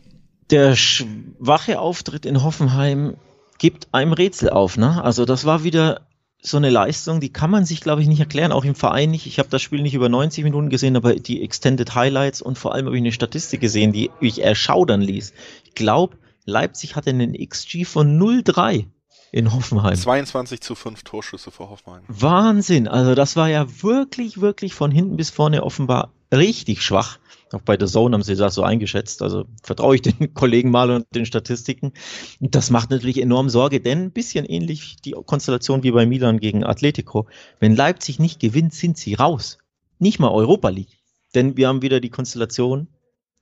Der 0.50 0.74
schwache 0.74 1.78
Auftritt 1.78 2.26
in 2.26 2.42
Hoffenheim 2.42 3.16
gibt 3.58 3.88
einem 3.92 4.12
Rätsel 4.12 4.50
auf, 4.50 4.76
ne? 4.76 5.02
Also 5.04 5.24
das 5.24 5.44
war 5.44 5.62
wieder 5.62 6.00
so 6.42 6.56
eine 6.56 6.70
Leistung, 6.70 7.20
die 7.20 7.32
kann 7.32 7.50
man 7.50 7.66
sich, 7.66 7.82
glaube 7.82 8.02
ich, 8.02 8.08
nicht 8.08 8.20
erklären, 8.20 8.50
auch 8.50 8.64
im 8.64 8.74
Verein 8.74 9.10
nicht. 9.10 9.26
Ich 9.26 9.38
habe 9.38 9.50
das 9.50 9.60
Spiel 9.60 9.82
nicht 9.82 9.94
über 9.94 10.08
90 10.08 10.42
Minuten 10.42 10.70
gesehen, 10.70 10.96
aber 10.96 11.14
die 11.14 11.42
Extended 11.42 11.94
Highlights 11.94 12.40
und 12.40 12.58
vor 12.58 12.74
allem 12.74 12.86
habe 12.86 12.96
ich 12.96 13.02
eine 13.02 13.12
Statistik 13.12 13.60
gesehen, 13.60 13.92
die 13.92 14.10
mich 14.20 14.42
erschaudern 14.42 15.02
ließ. 15.02 15.34
Ich 15.66 15.74
glaube, 15.74 16.16
Leipzig 16.46 16.96
hatte 16.96 17.10
einen 17.10 17.34
XG 17.34 17.84
von 17.84 18.18
0,3 18.18 18.86
in 19.32 19.52
Hoffenheim. 19.52 19.94
22 19.94 20.60
zu 20.60 20.74
5 20.74 21.04
Torschüsse 21.04 21.50
für 21.50 21.68
Hoffenheim. 21.68 22.02
Wahnsinn. 22.08 22.88
Also 22.88 23.14
das 23.14 23.36
war 23.36 23.48
ja 23.48 23.66
wirklich, 23.82 24.40
wirklich 24.40 24.74
von 24.74 24.90
hinten 24.90 25.16
bis 25.16 25.30
vorne 25.30 25.62
offenbar 25.62 26.10
richtig 26.32 26.82
schwach. 26.82 27.18
Auch 27.52 27.62
bei 27.62 27.76
der 27.76 27.88
Zone 27.88 28.14
haben 28.14 28.22
sie 28.22 28.36
das 28.36 28.54
so 28.54 28.62
eingeschätzt. 28.62 29.22
Also 29.22 29.44
vertraue 29.62 29.96
ich 29.96 30.02
den 30.02 30.34
Kollegen 30.34 30.70
mal 30.70 30.90
und 30.90 31.06
den 31.14 31.26
Statistiken. 31.26 31.92
Das 32.40 32.70
macht 32.70 32.90
natürlich 32.90 33.20
enorm 33.20 33.48
Sorge, 33.48 33.80
denn 33.80 34.04
ein 34.04 34.12
bisschen 34.12 34.44
ähnlich 34.44 34.96
die 35.04 35.12
Konstellation 35.12 35.82
wie 35.82 35.90
bei 35.90 36.06
Milan 36.06 36.38
gegen 36.38 36.64
Atletico. 36.64 37.26
Wenn 37.58 37.74
Leipzig 37.74 38.18
nicht 38.18 38.40
gewinnt, 38.40 38.74
sind 38.74 38.98
sie 38.98 39.14
raus. 39.14 39.58
Nicht 39.98 40.20
mal 40.20 40.30
Europa 40.30 40.68
League. 40.68 40.98
Denn 41.34 41.56
wir 41.56 41.68
haben 41.68 41.82
wieder 41.82 42.00
die 42.00 42.10
Konstellation, 42.10 42.88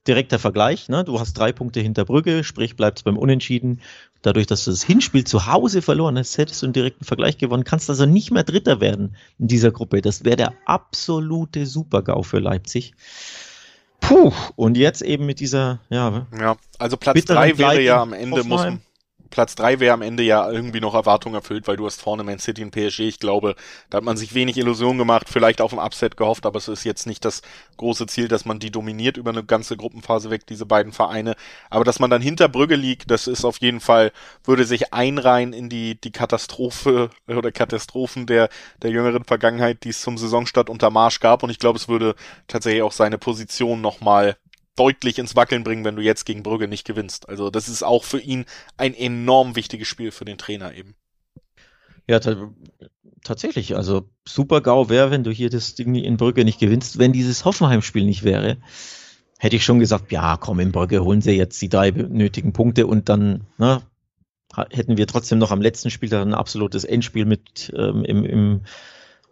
direkter 0.09 0.39
Vergleich. 0.39 0.89
Ne? 0.89 1.05
Du 1.05 1.21
hast 1.21 1.35
drei 1.35 1.53
Punkte 1.53 1.81
hinter 1.81 2.05
Brügge, 2.05 2.43
sprich 2.43 2.75
bleibst 2.77 3.05
beim 3.05 3.19
Unentschieden. 3.19 3.81
Dadurch, 4.23 4.47
dass 4.47 4.65
du 4.65 4.73
das 4.73 4.83
Hinspiel 4.83 5.25
zu 5.25 5.47
Hause 5.47 5.83
verloren 5.83 6.19
hast, 6.19 6.39
hättest 6.39 6.63
du 6.63 6.67
einen 6.67 6.73
direkten 6.73 7.05
Vergleich 7.05 7.39
gewonnen, 7.39 7.63
kannst 7.63 7.89
also 7.89 8.07
nicht 8.07 8.33
mehr 8.33 8.43
Dritter 8.43 8.81
werden 8.81 9.15
in 9.39 9.47
dieser 9.47 9.71
Gruppe. 9.71 10.03
Das 10.03 10.25
wäre 10.25 10.37
der 10.37 10.55
absolute 10.65 11.67
Supergau 11.67 12.23
für 12.23 12.41
Leipzig. 12.41 12.95
Puh, 14.01 14.33
und 14.57 14.77
jetzt 14.77 15.03
eben 15.03 15.27
mit 15.27 15.39
dieser, 15.41 15.81
ja. 15.91 16.27
Ja, 16.39 16.57
also 16.79 16.97
Platz 16.97 17.25
drei 17.25 17.59
wäre 17.59 17.81
ja 17.81 18.03
am 18.03 18.13
Ende, 18.13 18.43
muss, 18.45 18.67
Platz 19.31 19.55
drei 19.55 19.81
wäre 19.81 19.95
am 19.95 20.03
Ende 20.03 20.22
ja 20.22 20.51
irgendwie 20.51 20.81
noch 20.81 20.95
Erwartung 20.95 21.35
erfüllt, 21.35 21.68
weil 21.68 21.76
du 21.76 21.87
hast 21.87 22.01
vorne 22.01 22.24
Man 22.24 22.39
City 22.39 22.62
und 22.62 22.70
PSG. 22.70 23.01
Ich 23.01 23.18
glaube, 23.18 23.55
da 23.91 23.99
hat 23.99 24.05
man 24.05 24.16
sich 24.16 24.35
wenig 24.35 24.57
Illusion 24.57 24.99
gemacht, 24.99 25.29
vielleicht 25.31 25.61
auf 25.61 25.72
ein 25.72 25.79
Upset 25.79 26.16
gehofft, 26.16 26.47
aber 26.47 26.59
es 26.59 26.68
ist 26.68 26.85
jetzt 26.85 27.07
nicht 27.07 27.24
das 27.24 27.43
große 27.76 28.07
Ziel, 28.07 28.29
dass 28.29 28.45
man 28.45 28.59
die 28.59 28.70
dominiert 28.70 29.16
über 29.16 29.31
eine 29.31 29.45
ganze 29.45 29.76
Gruppenphase 29.76 30.31
weg, 30.31 30.47
diese 30.47 30.66
beiden 30.66 30.93
Vereine. 30.93 31.35
Aber 31.70 31.85
dass 31.85 31.99
man 31.99 32.11
dann 32.11 32.22
hinter 32.22 32.49
Brügge 32.49 32.76
liegt, 32.76 33.11
das 33.11 33.26
ist 33.26 33.45
auf 33.45 33.59
jeden 33.59 33.81
Fall, 33.81 34.12
würde 34.45 34.64
sich 34.64 34.93
einreihen 34.93 35.53
in 35.53 35.68
die, 35.68 36.01
die 36.01 36.12
Katastrophe 36.12 37.11
oder 37.26 37.53
Katastrophen 37.53 38.26
der, 38.26 38.49
der 38.83 38.91
jüngeren 38.91 39.24
Vergangenheit, 39.24 39.85
die 39.85 39.91
es 39.91 40.01
zum 40.01 40.18
Saisonstart 40.18 40.70
unter 40.70 40.91
Marsch 40.91 41.20
gab. 41.20 41.43
Und 41.43 41.51
ich 41.51 41.59
glaube, 41.59 41.79
es 41.79 41.89
würde 41.89 42.14
tatsächlich 42.47 42.83
auch 42.83 42.93
seine 42.93 43.18
Position 43.18 43.81
nochmal 43.81 44.37
deutlich 44.79 45.18
ins 45.18 45.37
Wackeln 45.37 45.64
bringen, 45.64 45.85
wenn 45.85 45.97
du 45.97 46.03
jetzt 46.03 46.24
gegen 46.24 46.43
Brügge 46.43 46.68
nicht 46.68 46.87
gewinnst. 46.87 47.29
Also 47.29 47.51
das 47.51 47.68
ist 47.68 47.83
auch 47.83 48.05
für 48.05 48.20
ihn 48.20 48.45
ein 48.76 48.95
enorm 48.95 49.57
wichtiges 49.57 49.89
Spiel 49.89 50.11
für 50.11 50.24
den 50.24 50.39
Trainer 50.39 50.74
eben. 50.74 50.95
Ja, 52.07 52.20
tatsächlich. 53.22 53.76
Also 53.76 54.09
super 54.26 54.61
GAU 54.61 54.89
wäre, 54.89 55.11
wenn 55.11 55.24
du 55.24 55.31
hier 55.31 55.51
das 55.51 55.74
Ding 55.74 55.95
in 55.95 56.16
Brügge 56.16 56.45
nicht 56.45 56.59
gewinnst. 56.59 56.99
Wenn 56.99 57.12
dieses 57.12 57.45
Hoffenheim-Spiel 57.45 58.05
nicht 58.05 58.24
wäre, 58.24 58.57
hätte 59.39 59.57
ich 59.57 59.64
schon 59.64 59.79
gesagt, 59.79 60.11
ja, 60.11 60.37
komm, 60.37 60.61
in 60.61 60.72
Brügge 60.72 61.05
holen 61.05 61.20
sie 61.20 61.33
jetzt 61.33 61.61
die 61.61 61.68
drei 61.68 61.91
nötigen 61.91 62.53
Punkte 62.53 62.87
und 62.87 63.09
dann 63.09 63.47
ne, 63.59 63.83
hätten 64.70 64.97
wir 64.97 65.07
trotzdem 65.07 65.39
noch 65.39 65.51
am 65.51 65.61
letzten 65.61 65.91
Spiel 65.91 66.12
ein 66.14 66.35
absolutes 66.35 66.85
Endspiel 66.85 67.26
mit 67.26 67.72
ähm, 67.76 68.05
im, 68.05 68.24
im 68.24 68.61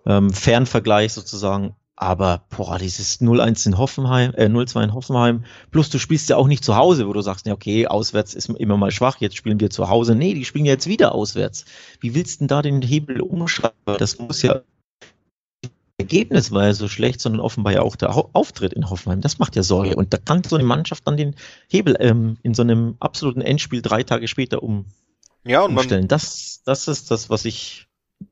ähm, 0.07 0.32
Fernvergleich 0.32 1.12
sozusagen. 1.12 1.74
Aber 1.97 2.44
boah, 2.55 2.78
dieses 2.78 3.22
0-1 3.22 3.66
in 3.66 3.78
Hoffenheim, 3.78 4.34
äh, 4.34 4.47
0-2 4.47 4.84
in 4.84 4.94
Hoffenheim, 4.94 5.44
plus 5.70 5.88
du 5.88 5.99
spielst 5.99 6.28
ja 6.28 6.36
auch 6.36 6.47
nicht 6.47 6.62
zu 6.62 6.76
Hause, 6.76 7.09
wo 7.09 7.14
du 7.14 7.22
sagst, 7.22 7.47
ja, 7.47 7.55
okay, 7.55 7.86
auswärts 7.86 8.34
ist 8.34 8.51
immer 8.51 8.76
mal 8.76 8.90
schwach, 8.90 9.16
jetzt 9.20 9.36
spielen 9.36 9.61
wir 9.61 9.70
zu 9.70 9.88
Hause. 9.88 10.14
Nee, 10.14 10.34
die 10.34 10.44
spielen 10.44 10.66
ja 10.66 10.72
jetzt 10.72 10.86
wieder 10.86 11.14
auswärts. 11.14 11.64
Wie 12.01 12.14
willst 12.14 12.36
du 12.36 12.38
denn 12.40 12.49
da 12.49 12.61
den 12.61 12.82
Hebel 12.82 13.22
umschreiben? 13.22 13.97
Das 13.99 14.18
muss 14.18 14.42
ja 14.42 14.61
Ergebnis 15.99 16.53
war 16.53 16.66
ja 16.66 16.74
so 16.74 16.88
schlecht, 16.88 17.20
sondern 17.22 17.40
offenbar 17.40 17.72
ja 17.72 17.82
auch 17.82 17.97
der 17.97 18.14
Auftritt 18.14 18.74
in 18.74 18.90
Hoffenheim. 18.90 19.22
Das 19.22 19.38
macht 19.38 19.57
ja 19.57 19.62
Sorge. 19.62 19.97
Und 19.97 20.12
da 20.12 20.18
kann 20.18 20.44
so 20.44 20.57
eine 20.57 20.64
Mannschaft 20.64 21.07
dann 21.07 21.16
den 21.16 21.34
Hebel 21.68 21.97
ähm, 22.01 22.36
in 22.42 22.53
so 22.53 22.62
einem 22.62 22.97
absoluten 23.01 23.40
Endspiel 23.40 23.80
drei 23.80 24.03
Tage 24.03 24.28
später 24.28 24.62
um, 24.62 24.84
ja, 25.44 25.62
und 25.62 25.70
umstellen. 25.70 26.07
das, 26.07 26.61
das 26.66 26.86
ist 26.88 27.11
das, 27.11 27.30
was 27.30 27.47
ich 27.47 27.86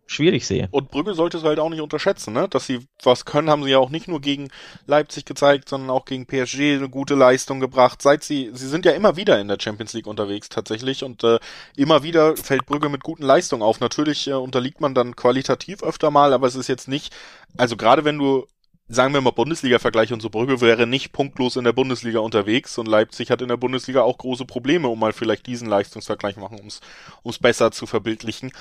schwierig 0.06 0.46
sehe. 0.46 0.68
Und 0.70 0.90
Brügge 0.90 1.14
sollte 1.14 1.38
es 1.38 1.44
halt 1.44 1.58
auch 1.58 1.68
nicht 1.68 1.80
unterschätzen, 1.80 2.32
ne? 2.32 2.48
Dass 2.48 2.66
sie 2.66 2.86
was 3.02 3.24
können, 3.24 3.50
haben 3.50 3.64
sie 3.64 3.70
ja 3.70 3.78
auch 3.78 3.90
nicht 3.90 4.08
nur 4.08 4.20
gegen 4.20 4.48
Leipzig 4.86 5.24
gezeigt, 5.24 5.68
sondern 5.68 5.90
auch 5.90 6.04
gegen 6.04 6.26
PSG 6.26 6.76
eine 6.76 6.88
gute 6.88 7.14
Leistung 7.14 7.60
gebracht. 7.60 8.02
Seit 8.02 8.22
sie, 8.24 8.50
sie 8.52 8.68
sind 8.68 8.84
ja 8.84 8.92
immer 8.92 9.16
wieder 9.16 9.40
in 9.40 9.48
der 9.48 9.58
Champions 9.60 9.92
League 9.92 10.06
unterwegs 10.06 10.48
tatsächlich 10.48 11.04
und 11.04 11.24
äh, 11.24 11.38
immer 11.76 12.02
wieder 12.02 12.36
fällt 12.36 12.66
Brügge 12.66 12.88
mit 12.88 13.02
guten 13.02 13.24
Leistungen 13.24 13.62
auf. 13.62 13.80
Natürlich 13.80 14.28
äh, 14.28 14.32
unterliegt 14.32 14.80
man 14.80 14.94
dann 14.94 15.16
qualitativ 15.16 15.82
öfter 15.82 16.10
mal, 16.10 16.32
aber 16.32 16.46
es 16.46 16.54
ist 16.54 16.68
jetzt 16.68 16.88
nicht, 16.88 17.14
also 17.56 17.76
gerade 17.76 18.04
wenn 18.04 18.18
du 18.18 18.46
sagen 18.86 19.14
wir 19.14 19.20
mal 19.22 19.30
Bundesliga-Vergleich 19.30 20.12
und 20.12 20.20
so 20.20 20.28
Brügge 20.28 20.60
wäre 20.60 20.86
nicht 20.86 21.12
punktlos 21.12 21.56
in 21.56 21.64
der 21.64 21.72
Bundesliga 21.72 22.18
unterwegs 22.18 22.76
und 22.76 22.86
Leipzig 22.86 23.30
hat 23.30 23.40
in 23.40 23.48
der 23.48 23.56
Bundesliga 23.56 24.02
auch 24.02 24.18
große 24.18 24.44
Probleme, 24.44 24.88
um 24.88 24.98
mal 24.98 25.14
vielleicht 25.14 25.46
diesen 25.46 25.68
Leistungsvergleich 25.68 26.36
machen, 26.36 26.58
ums 26.58 26.80
ums 27.24 27.38
besser 27.38 27.70
zu 27.70 27.86
verbildlichen. 27.86 28.52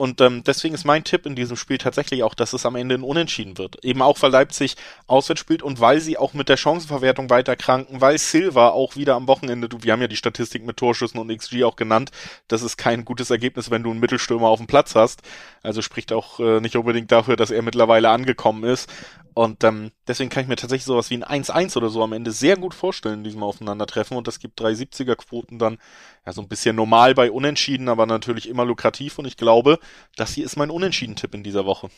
Und 0.00 0.22
ähm, 0.22 0.42
deswegen 0.46 0.74
ist 0.74 0.86
mein 0.86 1.04
Tipp 1.04 1.26
in 1.26 1.36
diesem 1.36 1.58
Spiel 1.58 1.76
tatsächlich 1.76 2.22
auch, 2.22 2.32
dass 2.32 2.54
es 2.54 2.64
am 2.64 2.74
Ende 2.74 2.94
ein 2.94 3.02
Unentschieden 3.02 3.58
wird. 3.58 3.84
Eben 3.84 4.00
auch, 4.00 4.16
weil 4.22 4.30
Leipzig 4.30 4.76
auswärts 5.06 5.42
spielt 5.42 5.62
und 5.62 5.78
weil 5.78 6.00
sie 6.00 6.16
auch 6.16 6.32
mit 6.32 6.48
der 6.48 6.56
Chancenverwertung 6.56 7.28
weiter 7.28 7.54
kranken, 7.54 8.00
weil 8.00 8.16
Silva 8.16 8.70
auch 8.70 8.96
wieder 8.96 9.14
am 9.14 9.28
Wochenende, 9.28 9.68
du, 9.68 9.82
wir 9.82 9.92
haben 9.92 10.00
ja 10.00 10.08
die 10.08 10.16
Statistik 10.16 10.64
mit 10.64 10.78
Torschüssen 10.78 11.20
und 11.20 11.28
XG 11.28 11.64
auch 11.64 11.76
genannt, 11.76 12.12
das 12.48 12.62
ist 12.62 12.78
kein 12.78 13.04
gutes 13.04 13.28
Ergebnis, 13.28 13.70
wenn 13.70 13.82
du 13.82 13.90
einen 13.90 14.00
Mittelstürmer 14.00 14.48
auf 14.48 14.58
dem 14.58 14.66
Platz 14.66 14.94
hast. 14.94 15.20
Also 15.62 15.82
spricht 15.82 16.14
auch 16.14 16.40
äh, 16.40 16.62
nicht 16.62 16.76
unbedingt 16.76 17.12
dafür, 17.12 17.36
dass 17.36 17.50
er 17.50 17.60
mittlerweile 17.60 18.08
angekommen 18.08 18.64
ist. 18.64 18.88
Und 19.34 19.64
ähm, 19.64 19.92
deswegen 20.08 20.28
kann 20.28 20.42
ich 20.42 20.48
mir 20.48 20.56
tatsächlich 20.56 20.84
sowas 20.84 21.10
wie 21.10 21.22
ein 21.22 21.44
1-1 21.44 21.76
oder 21.76 21.88
so 21.88 22.02
am 22.02 22.12
Ende 22.12 22.32
sehr 22.32 22.56
gut 22.56 22.74
vorstellen 22.74 23.18
in 23.18 23.24
diesem 23.24 23.42
Aufeinandertreffen. 23.42 24.16
Und 24.16 24.26
das 24.26 24.38
gibt 24.38 24.60
370er-Quoten 24.60 25.58
dann 25.58 25.78
ja 26.26 26.32
so 26.32 26.42
ein 26.42 26.48
bisschen 26.48 26.76
normal 26.76 27.14
bei 27.14 27.30
Unentschieden, 27.30 27.88
aber 27.88 28.06
natürlich 28.06 28.48
immer 28.48 28.64
lukrativ. 28.64 29.18
Und 29.18 29.26
ich 29.26 29.36
glaube, 29.36 29.78
das 30.16 30.34
hier 30.34 30.44
ist 30.44 30.56
mein 30.56 30.70
Unentschieden-Tipp 30.70 31.34
in 31.34 31.42
dieser 31.42 31.64
Woche. 31.64 31.90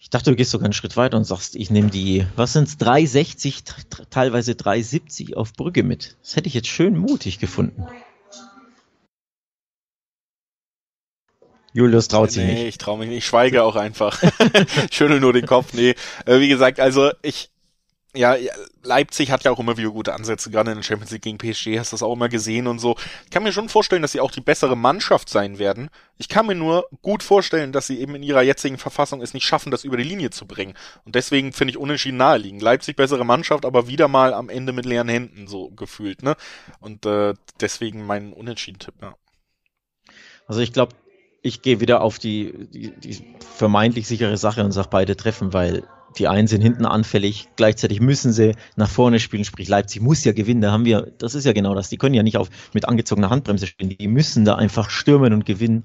Ich 0.00 0.10
dachte, 0.10 0.30
du 0.30 0.36
gehst 0.36 0.52
sogar 0.52 0.66
einen 0.66 0.72
Schritt 0.72 0.96
weiter 0.96 1.16
und 1.16 1.24
sagst, 1.24 1.56
ich 1.56 1.70
nehme 1.70 1.90
die, 1.90 2.24
was 2.36 2.52
sind's, 2.52 2.78
360, 2.78 3.64
teilweise 4.10 4.54
370 4.54 5.36
auf 5.36 5.52
Brücke 5.54 5.82
mit. 5.82 6.16
Das 6.22 6.36
hätte 6.36 6.46
ich 6.46 6.54
jetzt 6.54 6.68
schön 6.68 6.96
mutig 6.96 7.40
gefunden. 7.40 7.86
Julius 11.72 12.08
traut 12.08 12.30
sich 12.30 12.44
nee, 12.44 12.52
nicht. 12.52 12.62
Nee, 12.62 12.68
ich 12.68 12.78
traue 12.78 12.98
mich 12.98 13.08
nicht. 13.08 13.18
Ich 13.18 13.26
schweige 13.26 13.62
auch 13.62 13.76
einfach. 13.76 14.20
Schüttel 14.90 15.20
nur 15.20 15.32
den 15.32 15.46
Kopf. 15.46 15.74
Nee, 15.74 15.94
äh, 16.26 16.40
wie 16.40 16.48
gesagt, 16.48 16.80
also 16.80 17.10
ich, 17.22 17.50
ja, 18.14 18.36
Leipzig 18.82 19.30
hat 19.30 19.44
ja 19.44 19.50
auch 19.50 19.58
immer 19.58 19.76
wieder 19.76 19.90
gute 19.90 20.14
Ansätze, 20.14 20.50
gerade 20.50 20.70
in 20.70 20.78
der 20.78 20.82
Champions 20.82 21.10
League 21.10 21.22
gegen 21.22 21.36
PSG 21.36 21.78
hast 21.78 21.92
du 21.92 21.94
das 21.94 22.02
auch 22.02 22.14
immer 22.14 22.30
gesehen 22.30 22.66
und 22.66 22.78
so. 22.78 22.96
Ich 23.24 23.30
kann 23.30 23.42
mir 23.42 23.52
schon 23.52 23.68
vorstellen, 23.68 24.00
dass 24.00 24.12
sie 24.12 24.20
auch 24.20 24.30
die 24.30 24.40
bessere 24.40 24.76
Mannschaft 24.76 25.28
sein 25.28 25.58
werden. 25.58 25.90
Ich 26.16 26.28
kann 26.28 26.46
mir 26.46 26.54
nur 26.54 26.88
gut 27.02 27.22
vorstellen, 27.22 27.70
dass 27.70 27.86
sie 27.86 28.00
eben 28.00 28.14
in 28.14 28.22
ihrer 28.22 28.42
jetzigen 28.42 28.78
Verfassung 28.78 29.20
es 29.20 29.34
nicht 29.34 29.44
schaffen, 29.44 29.70
das 29.70 29.84
über 29.84 29.98
die 29.98 30.04
Linie 30.04 30.30
zu 30.30 30.46
bringen. 30.46 30.74
Und 31.04 31.16
deswegen 31.16 31.52
finde 31.52 31.72
ich 31.72 31.76
unentschieden 31.76 32.16
naheliegend. 32.16 32.62
Leipzig 32.62 32.96
bessere 32.96 33.26
Mannschaft, 33.26 33.66
aber 33.66 33.88
wieder 33.88 34.08
mal 34.08 34.32
am 34.32 34.48
Ende 34.48 34.72
mit 34.72 34.86
leeren 34.86 35.08
Händen 35.08 35.46
so 35.46 35.70
gefühlt, 35.70 36.22
ne? 36.22 36.34
Und 36.80 37.04
äh, 37.04 37.34
deswegen 37.60 38.06
mein 38.06 38.32
Unentschieden-Tipp, 38.32 38.94
ja. 39.02 39.14
Also 40.46 40.60
ich 40.60 40.72
glaube, 40.72 40.94
ich 41.42 41.60
gehe 41.60 41.80
wieder 41.80 42.00
auf 42.00 42.18
die, 42.18 42.68
die, 42.72 42.90
die 42.90 43.36
vermeintlich 43.54 44.08
sichere 44.08 44.38
Sache 44.38 44.64
und 44.64 44.72
sage 44.72 44.88
beide 44.90 45.14
treffen, 45.14 45.52
weil 45.52 45.84
die 46.18 46.28
einen 46.28 46.46
sind 46.46 46.60
hinten 46.60 46.84
anfällig, 46.84 47.48
gleichzeitig 47.56 48.00
müssen 48.00 48.32
sie 48.32 48.54
nach 48.76 48.88
vorne 48.88 49.20
spielen, 49.20 49.44
sprich 49.44 49.68
Leipzig 49.68 50.02
muss 50.02 50.24
ja 50.24 50.32
gewinnen, 50.32 50.60
da 50.60 50.72
haben 50.72 50.84
wir, 50.84 51.12
das 51.18 51.34
ist 51.34 51.44
ja 51.44 51.52
genau 51.52 51.74
das, 51.74 51.88
die 51.88 51.96
können 51.96 52.14
ja 52.14 52.22
nicht 52.22 52.36
auf, 52.36 52.50
mit 52.72 52.86
angezogener 52.86 53.30
Handbremse 53.30 53.66
spielen, 53.66 53.96
die 53.96 54.08
müssen 54.08 54.44
da 54.44 54.56
einfach 54.56 54.90
stürmen 54.90 55.32
und 55.32 55.46
gewinnen 55.46 55.84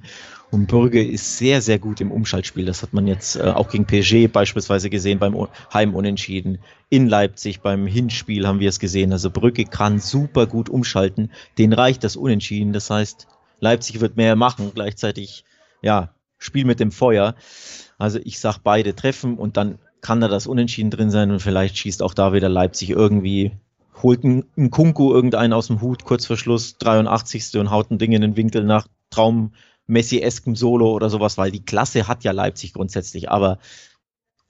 und 0.52 0.68
Bürge 0.68 1.04
ist 1.04 1.38
sehr, 1.38 1.62
sehr 1.62 1.80
gut 1.80 2.02
im 2.02 2.12
Umschaltspiel, 2.12 2.66
das 2.66 2.82
hat 2.84 2.94
man 2.94 3.08
jetzt 3.08 3.36
äh, 3.36 3.44
auch 3.44 3.70
gegen 3.70 3.86
PSG 3.86 4.32
beispielsweise 4.32 4.90
gesehen 4.90 5.20
beim 5.20 5.48
Heimunentschieden, 5.74 6.60
in 6.90 7.08
Leipzig 7.08 7.62
beim 7.62 7.88
Hinspiel 7.88 8.48
haben 8.48 8.60
wir 8.60 8.70
es 8.70 8.80
gesehen, 8.80 9.12
also 9.12 9.30
Brücke 9.30 9.66
kann 9.66 10.00
super 10.00 10.48
gut 10.48 10.70
umschalten, 10.70 11.32
den 11.58 11.74
reicht 11.74 12.04
das 12.04 12.16
Unentschieden, 12.16 12.74
das 12.74 12.90
heißt, 12.90 13.28
Leipzig 13.60 14.02
wird 14.02 14.18
mehr 14.18 14.36
machen, 14.36 14.72
gleichzeitig, 14.74 15.46
ja, 15.82 16.14
Spiel 16.44 16.66
mit 16.66 16.80
dem 16.80 16.92
Feuer. 16.92 17.36
Also 17.98 18.20
ich 18.24 18.40
sag 18.40 18.58
beide 18.60 18.96
treffen 18.96 19.38
und 19.38 19.56
dann 19.56 19.80
kann 20.04 20.22
da 20.22 20.28
das 20.28 20.46
Unentschieden 20.46 20.92
drin 20.92 21.10
sein 21.10 21.32
und 21.32 21.40
vielleicht 21.40 21.78
schießt 21.78 22.04
auch 22.04 22.14
da 22.14 22.34
wieder 22.34 22.50
Leipzig 22.50 22.92
irgendwie, 22.92 23.54
holt 24.04 24.24
ein, 24.24 24.44
ein 24.58 24.70
Kunku 24.70 25.14
irgendeinen 25.14 25.54
aus 25.54 25.68
dem 25.68 25.82
Hut 25.82 26.04
kurz 26.04 26.26
vor 26.26 26.38
Schluss, 26.38 26.78
83. 26.78 27.58
und 27.58 27.72
haut 27.72 27.90
ein 27.90 27.98
Ding 27.98 28.12
in 28.12 28.22
den 28.22 28.36
Winkel 28.36 28.64
nach 28.66 28.86
Traum 29.10 29.54
Messi-eskem 29.88 30.56
Solo 30.56 30.92
oder 30.92 31.10
sowas, 31.10 31.38
weil 31.38 31.52
die 31.52 31.64
Klasse 31.64 32.08
hat 32.08 32.24
ja 32.24 32.32
Leipzig 32.32 32.74
grundsätzlich, 32.74 33.32
aber 33.32 33.60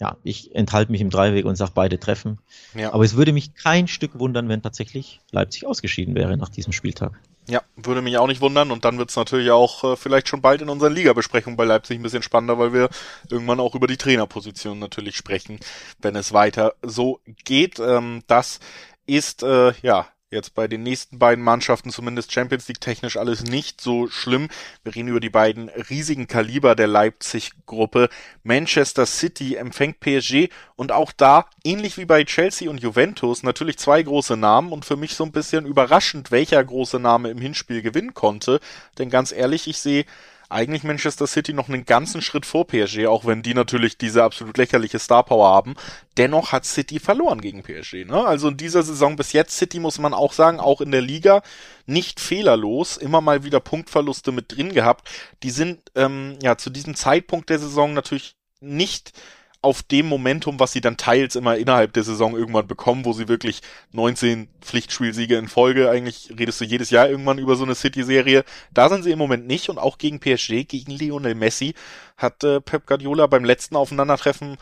ja, 0.02 0.18
ich 0.24 0.56
enthalte 0.56 0.92
mich 0.92 1.02
im 1.02 1.12
Dreiweg 1.12 1.46
und 1.46 1.56
sage 1.56 1.72
beide 1.76 2.00
treffen. 2.00 2.40
Ja. 2.74 2.92
Aber 2.92 3.06
es 3.06 3.16
würde 3.16 3.32
mich 3.32 3.54
kein 3.54 3.88
Stück 3.88 4.20
wundern, 4.20 4.50
wenn 4.50 4.64
tatsächlich 4.64 5.22
Leipzig 5.32 5.68
ausgeschieden 5.68 6.16
wäre 6.16 6.36
nach 6.36 6.50
diesem 6.50 6.74
Spieltag. 6.74 7.20
Ja, 7.48 7.62
würde 7.76 8.02
mich 8.02 8.18
auch 8.18 8.28
nicht 8.28 8.40
wundern 8.40 8.72
und 8.72 8.86
dann 8.86 8.98
wird 8.98 9.10
es 9.10 9.18
natürlich 9.18 9.52
auch 9.52 9.84
äh, 9.84 9.96
vielleicht 9.98 10.30
schon 10.30 10.42
bald 10.42 10.62
in 10.62 10.70
unseren 10.70 10.94
Liga-Besprechungen 10.94 11.58
bei 11.58 11.66
Leipzig 11.66 12.00
ein 12.00 12.04
bisschen 12.04 12.24
spannender, 12.24 12.58
weil 12.58 12.72
wir 12.72 12.90
irgendwann 13.30 13.60
auch 13.60 13.76
über 13.76 13.88
die 13.88 13.98
Trainerposition 13.98 14.80
natürlich 14.80 15.18
sprechen, 15.18 15.60
wenn 16.00 16.16
es 16.16 16.32
weiter 16.32 16.76
so 16.82 17.20
geht. 17.44 17.80
Ähm, 17.80 18.24
das 18.28 18.62
ist 19.06 19.44
äh, 19.44 19.74
ja 19.82 20.08
Jetzt 20.34 20.56
bei 20.56 20.68
den 20.68 20.82
nächsten 20.82 21.20
beiden 21.20 21.44
Mannschaften, 21.44 21.92
zumindest 21.92 22.32
Champions 22.32 22.68
League 22.68 22.82
technisch, 22.82 23.18
alles 23.18 23.44
nicht 23.44 23.80
so 23.80 24.08
schlimm. 24.08 24.48
Wir 24.84 24.96
reden 24.96 25.10
über 25.10 25.20
die 25.20 25.30
beiden 25.30 25.70
riesigen 25.70 26.26
Kaliber 26.26 26.74
der 26.74 26.88
Leipzig-Gruppe. 26.88 28.10
Manchester 28.42 29.06
City 29.06 29.58
empfängt 29.58 30.00
PSG 30.00 30.50
und 30.76 30.92
auch 30.92 31.12
da, 31.12 31.46
ähnlich 31.64 32.00
wie 32.00 32.06
bei 32.06 32.24
Chelsea 32.24 32.68
und 32.68 32.82
Juventus, 32.82 33.44
natürlich 33.44 33.78
zwei 33.78 34.02
große 34.02 34.36
Namen 34.36 34.72
und 34.72 34.86
für 34.86 34.96
mich 34.96 35.14
so 35.14 35.24
ein 35.24 35.32
bisschen 35.32 35.68
überraschend, 35.68 36.32
welcher 36.32 36.64
große 36.64 37.00
Name 37.00 37.30
im 37.30 37.38
Hinspiel 37.38 37.84
gewinnen 37.84 38.16
konnte. 38.16 38.60
Denn 38.98 39.12
ganz 39.12 39.32
ehrlich, 39.32 39.68
ich 39.68 39.78
sehe 39.78 40.06
eigentlich 40.54 40.84
Manchester 40.84 41.28
City 41.28 41.54
noch 41.54 41.68
einen 41.68 41.86
ganzen 41.86 42.22
Schritt 42.22 42.46
vor 42.46 42.68
PSG, 42.68 43.08
auch 43.08 43.26
wenn 43.26 43.42
die 43.42 43.54
natürlich 43.54 43.98
diese 43.98 44.24
absolut 44.24 44.58
lächerliche 44.58 45.00
Star 45.00 45.24
Power 45.24 45.50
haben. 45.50 45.76
Dennoch 46.18 46.52
hat 46.52 46.66
City 46.66 47.00
verloren 47.00 47.42
gegen 47.42 47.64
PSG. 47.64 48.06
Ne? 48.06 48.26
Also 48.26 48.50
in 48.50 48.58
dieser 48.58 48.84
Saison 48.84 49.16
bis 49.16 49.34
jetzt 49.34 49.58
City 49.58 49.80
muss 49.80 50.00
man 50.00 50.14
auch 50.14 50.34
sagen, 50.34 50.60
auch 50.60 50.82
in 50.82 50.92
der 50.92 51.02
Liga 51.02 51.42
nicht 51.86 52.20
fehlerlos, 52.20 52.98
immer 52.98 53.22
mal 53.22 53.44
wieder 53.44 53.60
Punktverluste 53.60 54.32
mit 54.32 54.56
drin 54.56 54.74
gehabt. 54.74 55.10
Die 55.44 55.52
sind 55.52 55.92
ähm, 55.96 56.38
ja 56.42 56.58
zu 56.58 56.70
diesem 56.70 56.96
Zeitpunkt 56.96 57.50
der 57.50 57.60
Saison 57.60 57.94
natürlich 57.94 58.36
nicht 58.62 59.14
auf 59.64 59.82
dem 59.82 60.08
Momentum, 60.08 60.60
was 60.60 60.74
sie 60.74 60.82
dann 60.82 60.98
teils 60.98 61.36
immer 61.36 61.58
innerhalb 61.58 61.94
der 61.94 62.04
Saison 62.04 62.36
irgendwann 62.36 62.68
bekommen, 62.68 63.06
wo 63.06 63.14
sie 63.14 63.28
wirklich 63.28 63.62
19 63.94 64.50
Pflichtspielsiege 64.62 65.38
in 65.38 65.48
Folge, 65.48 65.90
eigentlich 65.90 66.34
redest 66.38 66.60
du 66.62 66.66
jedes 66.66 66.90
Jahr 66.90 67.10
irgendwann 67.10 67.40
über 67.40 67.56
so 67.56 67.64
eine 67.64 67.76
City-Serie. 67.76 68.44
Da 68.74 68.90
sind 68.90 69.04
sie 69.04 69.12
im 69.12 69.20
Moment 69.20 69.48
nicht 69.48 69.70
und 69.70 69.78
auch 69.78 69.98
gegen 69.98 70.20
PSG, 70.20 70.66
gegen 70.68 70.92
Lionel 70.92 71.36
Messi, 71.36 71.76
hat 72.18 72.44
äh, 72.44 72.60
Pep 72.60 72.86
Guardiola 72.86 73.28
beim 73.28 73.46
letzten 73.46 73.76
Aufeinandertreffen 73.76 74.58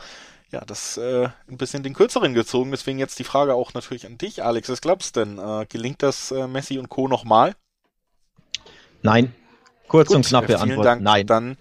ja, 0.52 0.60
das 0.66 0.98
äh, 0.98 1.28
ein 1.48 1.56
bisschen 1.56 1.82
den 1.82 1.94
kürzeren 1.94 2.34
gezogen. 2.34 2.70
Deswegen 2.70 2.98
jetzt 2.98 3.18
die 3.18 3.24
Frage 3.24 3.54
auch 3.54 3.74
natürlich 3.74 4.06
an 4.06 4.18
dich, 4.18 4.44
Alex. 4.44 4.68
Was 4.68 4.82
glaubst 4.82 5.16
du 5.16 5.24
denn? 5.24 5.38
Äh, 5.38 5.66
gelingt 5.66 6.02
das 6.02 6.30
äh, 6.30 6.46
Messi 6.46 6.78
und 6.78 6.90
Co. 6.90 7.08
nochmal? 7.08 7.54
Nein, 9.00 9.34
Kurz 9.92 10.08
Gut, 10.08 10.16
und 10.16 10.26
knappe 10.26 10.46
vielen 10.46 10.60
Antwort. 10.70 10.86
Dank. 10.86 11.02
Nein. 11.02 11.26
Dann 11.26 11.56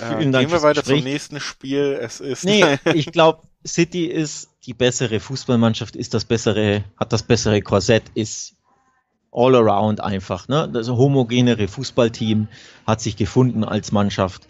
äh, 0.00 0.16
gehen 0.18 0.32
wir 0.32 0.50
weiter 0.62 0.80
Gespräch. 0.80 1.02
zum 1.02 1.04
nächsten 1.04 1.38
Spiel. 1.38 1.96
Es 2.02 2.18
ist 2.18 2.44
nee, 2.44 2.78
ich 2.94 3.12
glaube, 3.12 3.42
City 3.64 4.06
ist 4.06 4.48
die 4.66 4.74
bessere 4.74 5.20
Fußballmannschaft, 5.20 5.94
ist 5.94 6.12
das 6.12 6.24
bessere, 6.24 6.82
hat 6.96 7.12
das 7.12 7.22
bessere 7.22 7.62
Korsett, 7.62 8.02
ist 8.14 8.56
all 9.30 9.54
around 9.54 10.00
einfach. 10.00 10.48
Ne? 10.48 10.68
Das 10.68 10.88
homogenere 10.88 11.68
Fußballteam 11.68 12.48
hat 12.88 13.00
sich 13.00 13.16
gefunden 13.16 13.62
als 13.62 13.92
Mannschaft. 13.92 14.48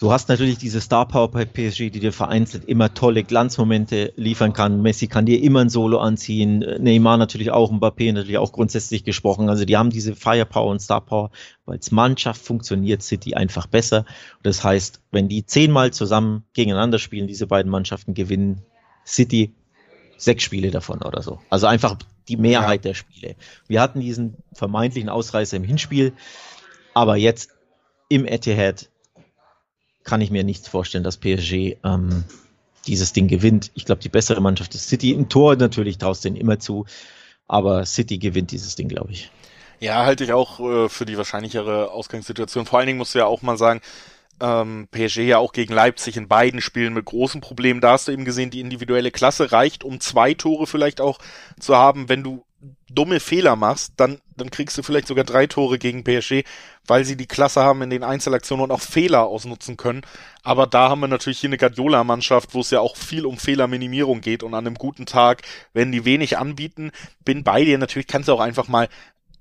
Du 0.00 0.10
hast 0.10 0.28
natürlich 0.28 0.58
diese 0.58 0.80
Star 0.80 1.06
Power 1.06 1.30
bei 1.30 1.44
PSG, 1.44 1.88
die 1.90 2.00
dir 2.00 2.12
vereinzelt 2.12 2.64
immer 2.64 2.94
tolle 2.94 3.22
Glanzmomente 3.22 4.12
liefern 4.16 4.52
kann. 4.52 4.82
Messi 4.82 5.06
kann 5.06 5.24
dir 5.24 5.40
immer 5.40 5.60
ein 5.60 5.68
Solo 5.68 5.98
anziehen. 5.98 6.58
Neymar 6.58 7.16
natürlich 7.16 7.52
auch, 7.52 7.70
Mbappé 7.70 8.12
natürlich 8.12 8.38
auch 8.38 8.50
grundsätzlich 8.50 9.04
gesprochen. 9.04 9.48
Also 9.48 9.64
die 9.64 9.76
haben 9.76 9.90
diese 9.90 10.16
Firepower 10.16 10.66
und 10.66 10.80
Star 10.80 11.00
Power. 11.00 11.30
weil 11.64 11.76
Als 11.76 11.92
Mannschaft 11.92 12.42
funktioniert 12.42 13.04
City 13.04 13.34
einfach 13.34 13.68
besser. 13.68 14.04
Das 14.42 14.64
heißt, 14.64 15.00
wenn 15.12 15.28
die 15.28 15.46
zehnmal 15.46 15.92
zusammen 15.92 16.42
gegeneinander 16.54 16.98
spielen, 16.98 17.28
diese 17.28 17.46
beiden 17.46 17.70
Mannschaften 17.70 18.14
gewinnen 18.14 18.62
City 19.06 19.54
sechs 20.16 20.42
Spiele 20.42 20.72
davon 20.72 21.02
oder 21.02 21.22
so. 21.22 21.38
Also 21.50 21.68
einfach 21.68 21.96
die 22.26 22.36
Mehrheit 22.36 22.84
ja. 22.84 22.90
der 22.90 22.94
Spiele. 22.94 23.36
Wir 23.68 23.80
hatten 23.80 24.00
diesen 24.00 24.38
vermeintlichen 24.54 25.08
Ausreißer 25.08 25.56
im 25.56 25.64
Hinspiel, 25.64 26.14
aber 26.94 27.14
jetzt 27.14 27.50
im 28.08 28.26
Etihad 28.26 28.90
kann 30.04 30.20
ich 30.20 30.30
mir 30.30 30.44
nicht 30.44 30.68
vorstellen, 30.68 31.04
dass 31.04 31.16
PSG 31.16 31.76
ähm, 31.82 32.24
dieses 32.86 33.12
Ding 33.12 33.28
gewinnt. 33.28 33.70
Ich 33.74 33.84
glaube, 33.84 34.02
die 34.02 34.08
bessere 34.08 34.40
Mannschaft 34.40 34.74
ist 34.74 34.88
City. 34.88 35.12
Ein 35.12 35.28
Tor 35.28 35.56
natürlich 35.56 35.98
traust 35.98 36.24
denen 36.24 36.36
immer 36.36 36.58
zu, 36.58 36.86
aber 37.48 37.84
City 37.86 38.18
gewinnt 38.18 38.52
dieses 38.52 38.76
Ding, 38.76 38.88
glaube 38.88 39.12
ich. 39.12 39.30
Ja, 39.80 40.04
halte 40.04 40.24
ich 40.24 40.32
auch 40.32 40.60
äh, 40.60 40.88
für 40.88 41.04
die 41.04 41.16
wahrscheinlichere 41.16 41.90
Ausgangssituation. 41.90 42.66
Vor 42.66 42.78
allen 42.78 42.86
Dingen 42.86 42.98
musst 42.98 43.14
du 43.14 43.18
ja 43.18 43.26
auch 43.26 43.42
mal 43.42 43.56
sagen, 43.56 43.80
ähm, 44.40 44.88
PSG 44.90 45.18
ja 45.18 45.38
auch 45.38 45.52
gegen 45.52 45.72
Leipzig 45.74 46.16
in 46.16 46.28
beiden 46.28 46.60
Spielen 46.60 46.94
mit 46.94 47.04
großen 47.04 47.40
Problemen. 47.40 47.80
Da 47.80 47.92
hast 47.92 48.08
du 48.08 48.12
eben 48.12 48.24
gesehen, 48.24 48.50
die 48.50 48.60
individuelle 48.60 49.10
Klasse 49.10 49.52
reicht, 49.52 49.84
um 49.84 50.00
zwei 50.00 50.34
Tore 50.34 50.66
vielleicht 50.66 51.00
auch 51.00 51.18
zu 51.60 51.76
haben, 51.76 52.08
wenn 52.08 52.22
du 52.22 52.44
dumme 52.88 53.20
Fehler 53.20 53.56
machst, 53.56 53.94
dann, 53.96 54.20
dann 54.36 54.50
kriegst 54.50 54.76
du 54.78 54.82
vielleicht 54.82 55.08
sogar 55.08 55.24
drei 55.24 55.46
Tore 55.46 55.78
gegen 55.78 56.04
PSG, 56.04 56.44
weil 56.86 57.04
sie 57.04 57.16
die 57.16 57.26
Klasse 57.26 57.62
haben 57.62 57.82
in 57.82 57.90
den 57.90 58.04
Einzelaktionen 58.04 58.64
und 58.64 58.70
auch 58.70 58.80
Fehler 58.80 59.24
ausnutzen 59.24 59.76
können. 59.76 60.02
Aber 60.42 60.66
da 60.66 60.88
haben 60.88 61.00
wir 61.00 61.08
natürlich 61.08 61.40
hier 61.40 61.48
eine 61.48 61.58
Guardiola-Mannschaft, 61.58 62.54
wo 62.54 62.60
es 62.60 62.70
ja 62.70 62.80
auch 62.80 62.96
viel 62.96 63.26
um 63.26 63.38
Fehlerminimierung 63.38 64.20
geht 64.20 64.42
und 64.42 64.54
an 64.54 64.66
einem 64.66 64.76
guten 64.76 65.06
Tag, 65.06 65.42
wenn 65.72 65.92
die 65.92 66.04
wenig 66.04 66.38
anbieten, 66.38 66.90
bin 67.24 67.44
bei 67.44 67.64
dir. 67.64 67.78
Natürlich 67.78 68.06
kannst 68.06 68.28
du 68.28 68.32
auch 68.32 68.40
einfach 68.40 68.68
mal 68.68 68.88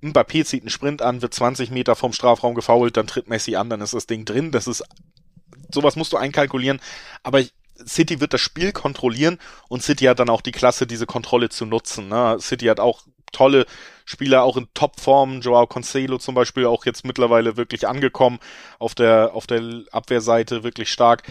Mbappé 0.04 0.44
zieht 0.44 0.64
einen 0.64 0.70
Sprint 0.70 1.02
an, 1.02 1.22
wird 1.22 1.34
20 1.34 1.72
Meter 1.72 1.96
vom 1.96 2.12
Strafraum 2.12 2.56
gefoult, 2.56 2.98
dann 2.98 3.08
tritt 3.08 3.30
Messi 3.30 3.56
an, 3.56 3.70
dann 3.70 3.82
ist 3.82 3.94
das 3.94 4.06
Ding 4.06 4.26
drin. 4.26 4.52
Das 4.52 4.68
ist, 4.68 4.84
sowas 5.74 5.96
musst 5.96 6.12
du 6.12 6.18
einkalkulieren. 6.18 6.82
Aber 7.24 7.40
ich, 7.40 7.54
City 7.86 8.20
wird 8.22 8.34
das 8.34 8.42
Spiel 8.42 8.72
kontrollieren 8.72 9.40
und 9.68 9.84
City 9.84 10.06
hat 10.06 10.20
dann 10.20 10.30
auch 10.30 10.42
die 10.42 10.52
Klasse, 10.52 10.88
diese 10.88 11.06
Kontrolle 11.06 11.50
zu 11.50 11.66
nutzen. 11.66 12.08
Ne? 12.08 12.38
City 12.40 12.66
hat 12.66 12.80
auch 12.80 13.02
tolle 13.34 13.66
Spieler, 14.06 14.44
auch 14.44 14.58
in 14.58 14.68
Topform. 14.74 15.42
Joao 15.42 15.68
Cancelo 15.68 16.18
zum 16.18 16.36
Beispiel 16.36 16.66
auch 16.66 16.86
jetzt 16.86 17.06
mittlerweile 17.06 17.58
wirklich 17.58 17.88
angekommen 17.88 18.40
auf 18.80 18.96
der, 18.96 19.32
auf 19.34 19.48
der 19.48 19.84
Abwehrseite, 19.92 20.64
wirklich 20.64 20.92
stark. 20.92 21.24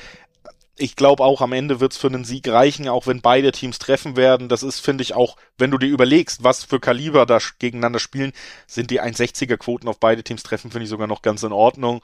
Ich 0.77 0.97
glaube 0.97 1.23
auch, 1.23 1.43
am 1.43 1.53
Ende 1.53 1.81
wird 1.81 1.93
es 1.93 1.99
für 1.99 2.07
einen 2.07 2.25
Sieg 2.25 2.49
reichen, 2.49 2.89
auch 2.89 3.07
wenn 3.07 3.21
beide 3.21 3.53
Teams 3.53 3.79
treffen 3.79 4.17
werden. 4.17 4.49
Das 4.49 4.63
ist, 4.63 4.81
finde 4.81 5.03
ich, 5.03 5.15
auch, 5.15 5.37
wenn 5.59 5.71
du 5.71 5.79
dir 5.79 5.89
überlegst, 5.89 6.43
was 6.45 6.65
für 6.65 6.81
Kaliber 6.81 7.27
da 7.27 7.39
gegeneinander 7.59 7.99
spielen, 7.99 8.33
sind 8.67 8.91
die 8.91 9.01
1,60er 9.01 9.59
Quoten 9.59 9.87
auf 9.87 10.01
beide 10.01 10.25
Teams 10.25 10.43
treffen, 10.43 10.71
finde 10.71 10.85
ich 10.85 10.91
sogar 10.91 11.07
noch 11.07 11.23
ganz 11.23 11.43
in 11.43 11.53
Ordnung. 11.53 12.03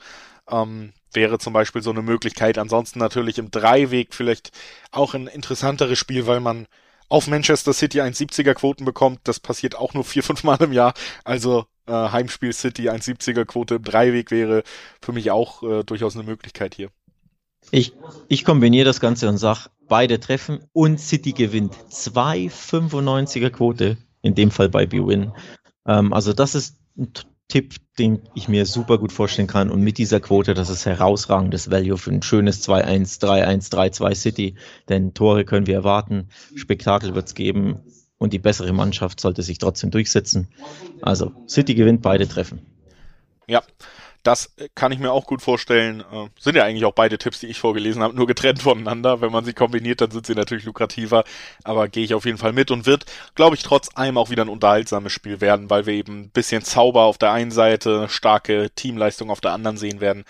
Ähm, 0.50 0.92
wäre 1.12 1.38
zum 1.38 1.52
Beispiel 1.52 1.82
so 1.82 1.90
eine 1.90 2.02
Möglichkeit. 2.02 2.58
Ansonsten 2.58 2.98
natürlich 2.98 3.38
im 3.38 3.50
Dreiweg 3.50 4.14
vielleicht 4.14 4.50
auch 4.90 5.14
ein 5.14 5.26
interessanteres 5.26 5.98
Spiel, 5.98 6.26
weil 6.26 6.40
man 6.40 6.66
auf 7.08 7.26
Manchester 7.26 7.72
City 7.72 8.00
1,70er 8.00 8.54
Quoten 8.54 8.84
bekommt. 8.84 9.20
Das 9.24 9.40
passiert 9.40 9.76
auch 9.76 9.94
nur 9.94 10.04
vier, 10.04 10.22
fünf 10.24 10.44
Mal 10.44 10.62
im 10.62 10.72
Jahr. 10.72 10.94
Also 11.24 11.66
äh, 11.86 11.92
Heimspiel 11.92 12.52
City 12.52 12.90
1,70er 12.90 13.44
Quote 13.44 13.76
im 13.76 13.82
Dreiweg 13.82 14.30
wäre 14.30 14.62
für 15.00 15.12
mich 15.12 15.30
auch 15.30 15.62
äh, 15.62 15.82
durchaus 15.84 16.14
eine 16.14 16.24
Möglichkeit 16.24 16.74
hier. 16.74 16.90
Ich, 17.70 17.92
ich 18.28 18.44
kombiniere 18.44 18.84
das 18.84 19.00
Ganze 19.00 19.28
und 19.28 19.38
sage, 19.38 19.70
beide 19.88 20.20
treffen 20.20 20.64
und 20.72 21.00
City 21.00 21.32
gewinnt. 21.32 21.74
2,95er 21.90 23.50
Quote, 23.50 23.98
in 24.22 24.34
dem 24.34 24.50
Fall 24.50 24.68
bei 24.68 24.86
B-Win. 24.86 25.32
Ähm, 25.86 26.12
also 26.12 26.32
das 26.32 26.54
ist 26.54 26.78
ein 26.96 27.12
Tipp, 27.48 27.76
den 27.98 28.20
ich 28.34 28.48
mir 28.48 28.66
super 28.66 28.98
gut 28.98 29.10
vorstellen 29.10 29.48
kann. 29.48 29.70
Und 29.70 29.82
mit 29.82 29.96
dieser 29.98 30.20
Quote, 30.20 30.54
das 30.54 30.68
ist 30.68 30.84
herausragendes 30.84 31.70
Value 31.70 31.96
für 31.96 32.10
ein 32.10 32.22
schönes 32.22 32.66
2-1, 32.68 33.20
3-1, 33.20 33.72
3-2 33.72 34.14
City. 34.14 34.54
Denn 34.88 35.14
Tore 35.14 35.44
können 35.44 35.66
wir 35.66 35.74
erwarten, 35.74 36.28
Spektakel 36.54 37.14
wird 37.14 37.26
es 37.26 37.34
geben 37.34 37.80
und 38.18 38.32
die 38.32 38.38
bessere 38.38 38.72
Mannschaft 38.72 39.20
sollte 39.20 39.42
sich 39.42 39.58
trotzdem 39.58 39.90
durchsetzen. 39.90 40.48
Also 41.00 41.32
City 41.48 41.74
gewinnt 41.74 42.02
beide 42.02 42.28
Treffen. 42.28 42.66
Ja, 43.46 43.62
das 44.22 44.54
kann 44.74 44.92
ich 44.92 44.98
mir 44.98 45.12
auch 45.12 45.26
gut 45.26 45.42
vorstellen. 45.42 46.00
Äh, 46.00 46.28
sind 46.38 46.56
ja 46.56 46.64
eigentlich 46.64 46.84
auch 46.84 46.92
beide 46.92 47.18
Tipps, 47.18 47.40
die 47.40 47.46
ich 47.46 47.58
vorgelesen 47.58 48.02
habe, 48.02 48.14
nur 48.14 48.26
getrennt 48.26 48.62
voneinander. 48.62 49.20
Wenn 49.20 49.32
man 49.32 49.44
sie 49.44 49.52
kombiniert, 49.52 50.00
dann 50.00 50.10
sind 50.10 50.26
sie 50.26 50.34
natürlich 50.34 50.64
lukrativer. 50.64 51.24
Aber 51.64 51.88
gehe 51.88 52.04
ich 52.04 52.14
auf 52.14 52.24
jeden 52.24 52.38
Fall 52.38 52.52
mit 52.52 52.70
und 52.70 52.86
wird, 52.86 53.06
glaube 53.34 53.56
ich, 53.56 53.62
trotz 53.62 53.88
allem 53.94 54.18
auch 54.18 54.30
wieder 54.30 54.44
ein 54.44 54.48
unterhaltsames 54.48 55.12
Spiel 55.12 55.40
werden, 55.40 55.70
weil 55.70 55.86
wir 55.86 55.94
eben 55.94 56.20
ein 56.22 56.30
bisschen 56.30 56.62
Zauber 56.62 57.02
auf 57.02 57.18
der 57.18 57.32
einen 57.32 57.50
Seite, 57.50 58.08
starke 58.08 58.70
Teamleistung 58.74 59.30
auf 59.30 59.40
der 59.40 59.52
anderen 59.52 59.76
sehen 59.76 60.00
werden. 60.00 60.24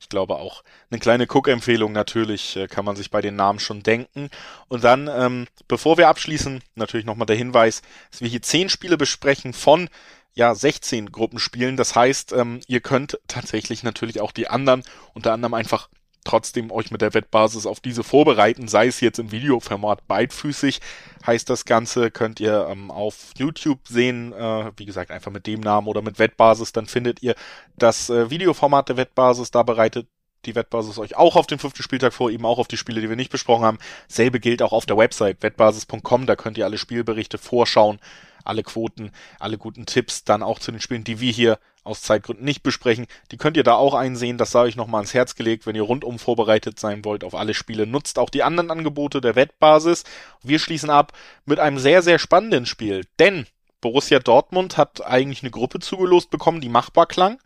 Ich 0.00 0.08
glaube 0.08 0.36
auch 0.36 0.62
eine 0.90 1.00
kleine 1.00 1.24
Cook-Empfehlung 1.24 1.92
natürlich 1.92 2.56
äh, 2.56 2.68
kann 2.68 2.84
man 2.84 2.96
sich 2.96 3.10
bei 3.10 3.20
den 3.20 3.36
Namen 3.36 3.58
schon 3.58 3.82
denken. 3.82 4.30
Und 4.68 4.84
dann, 4.84 5.08
ähm, 5.08 5.46
bevor 5.68 5.98
wir 5.98 6.08
abschließen, 6.08 6.62
natürlich 6.74 7.06
nochmal 7.06 7.26
der 7.26 7.36
Hinweis, 7.36 7.82
dass 8.10 8.20
wir 8.20 8.28
hier 8.28 8.42
zehn 8.42 8.68
Spiele 8.68 8.96
besprechen 8.96 9.52
von 9.52 9.88
ja 10.36 10.54
16 10.54 11.10
Gruppen 11.10 11.40
spielen. 11.40 11.76
Das 11.76 11.96
heißt, 11.96 12.32
ähm, 12.32 12.60
ihr 12.68 12.80
könnt 12.80 13.18
tatsächlich 13.26 13.82
natürlich 13.82 14.20
auch 14.20 14.30
die 14.30 14.48
anderen 14.48 14.84
unter 15.14 15.32
anderem 15.32 15.54
einfach 15.54 15.88
trotzdem 16.26 16.70
euch 16.70 16.90
mit 16.90 17.00
der 17.00 17.14
Wettbasis 17.14 17.66
auf 17.66 17.80
diese 17.80 18.02
vorbereiten, 18.02 18.68
sei 18.68 18.88
es 18.88 19.00
jetzt 19.00 19.18
im 19.18 19.30
Videoformat 19.30 20.06
beidfüßig, 20.08 20.80
heißt 21.24 21.48
das 21.48 21.64
Ganze, 21.64 22.10
könnt 22.10 22.40
ihr 22.40 22.66
ähm, 22.68 22.90
auf 22.90 23.30
YouTube 23.38 23.86
sehen, 23.88 24.32
äh, 24.32 24.72
wie 24.76 24.86
gesagt, 24.86 25.10
einfach 25.10 25.30
mit 25.30 25.46
dem 25.46 25.60
Namen 25.60 25.86
oder 25.86 26.02
mit 26.02 26.18
Wettbasis, 26.18 26.72
dann 26.72 26.86
findet 26.86 27.22
ihr 27.22 27.34
das 27.76 28.10
äh, 28.10 28.28
Videoformat 28.28 28.88
der 28.88 28.96
Wettbasis, 28.96 29.52
da 29.52 29.62
bereitet 29.62 30.08
die 30.44 30.54
Wettbasis 30.54 30.98
euch 30.98 31.16
auch 31.16 31.36
auf 31.36 31.46
den 31.46 31.58
fünften 31.58 31.82
Spieltag 31.82 32.12
vor, 32.12 32.30
eben 32.30 32.44
auch 32.44 32.58
auf 32.58 32.68
die 32.68 32.76
Spiele, 32.76 33.00
die 33.00 33.08
wir 33.08 33.16
nicht 33.16 33.32
besprochen 33.32 33.64
haben. 33.64 33.78
Selbe 34.08 34.38
gilt 34.40 34.62
auch 34.62 34.72
auf 34.72 34.86
der 34.86 34.96
Website 34.96 35.42
wettbasis.com, 35.42 36.26
da 36.26 36.36
könnt 36.36 36.58
ihr 36.58 36.64
alle 36.64 36.78
Spielberichte 36.78 37.38
vorschauen, 37.38 38.00
alle 38.46 38.62
Quoten, 38.62 39.10
alle 39.38 39.58
guten 39.58 39.86
Tipps, 39.86 40.24
dann 40.24 40.42
auch 40.42 40.58
zu 40.58 40.70
den 40.70 40.80
Spielen, 40.80 41.04
die 41.04 41.20
wir 41.20 41.32
hier 41.32 41.58
aus 41.84 42.02
Zeitgründen 42.02 42.44
nicht 42.44 42.62
besprechen. 42.62 43.06
Die 43.30 43.36
könnt 43.36 43.56
ihr 43.56 43.62
da 43.62 43.74
auch 43.74 43.94
einsehen, 43.94 44.38
das 44.38 44.50
sei 44.50 44.60
euch 44.60 44.76
nochmal 44.76 45.00
ans 45.00 45.14
Herz 45.14 45.36
gelegt, 45.36 45.66
wenn 45.66 45.76
ihr 45.76 45.82
rundum 45.82 46.18
vorbereitet 46.18 46.80
sein 46.80 47.04
wollt 47.04 47.24
auf 47.24 47.34
alle 47.34 47.54
Spiele. 47.54 47.86
Nutzt 47.86 48.18
auch 48.18 48.30
die 48.30 48.42
anderen 48.42 48.70
Angebote 48.70 49.20
der 49.20 49.36
Wettbasis. 49.36 50.04
Wir 50.42 50.58
schließen 50.58 50.90
ab 50.90 51.12
mit 51.44 51.60
einem 51.60 51.78
sehr, 51.78 52.02
sehr 52.02 52.18
spannenden 52.18 52.66
Spiel, 52.66 53.06
denn 53.18 53.46
Borussia 53.80 54.18
Dortmund 54.18 54.76
hat 54.76 55.04
eigentlich 55.04 55.42
eine 55.42 55.50
Gruppe 55.50 55.78
zugelost 55.78 56.30
bekommen, 56.30 56.60
die 56.60 56.68
machbar 56.68 57.06
klang 57.06 57.38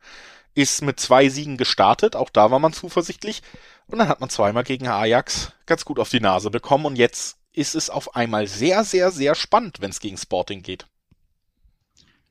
ist 0.55 0.83
mit 0.83 0.99
zwei 0.99 1.29
Siegen 1.29 1.57
gestartet, 1.57 2.17
auch 2.17 2.31
da 2.31 2.51
war 2.51 2.59
man 2.59 2.73
zuversichtlich. 2.73 3.43
Und 3.87 3.99
dann 3.99 4.09
hat 4.09 4.21
man 4.21 4.31
zweimal 4.31 4.65
gegen 4.65 4.89
Ajax 4.89 5.53
ganz 5.67 5.85
gut 5.85 5.99
auf 5.99 6.11
die 6.11 6.21
Nase 6.21 6.51
bekommen 6.51 6.87
und 6.87 6.97
jetzt 6.97 7.39
ist 7.53 7.75
es 7.75 7.91
auf 7.91 8.15
einmal 8.15 8.47
sehr, 8.47 8.85
sehr, 8.85 9.11
sehr 9.11 9.35
spannend, 9.35 9.81
wenn 9.81 9.91
es 9.91 10.01
gegen 10.01 10.17
Sporting 10.17 10.63
geht. 10.63 10.87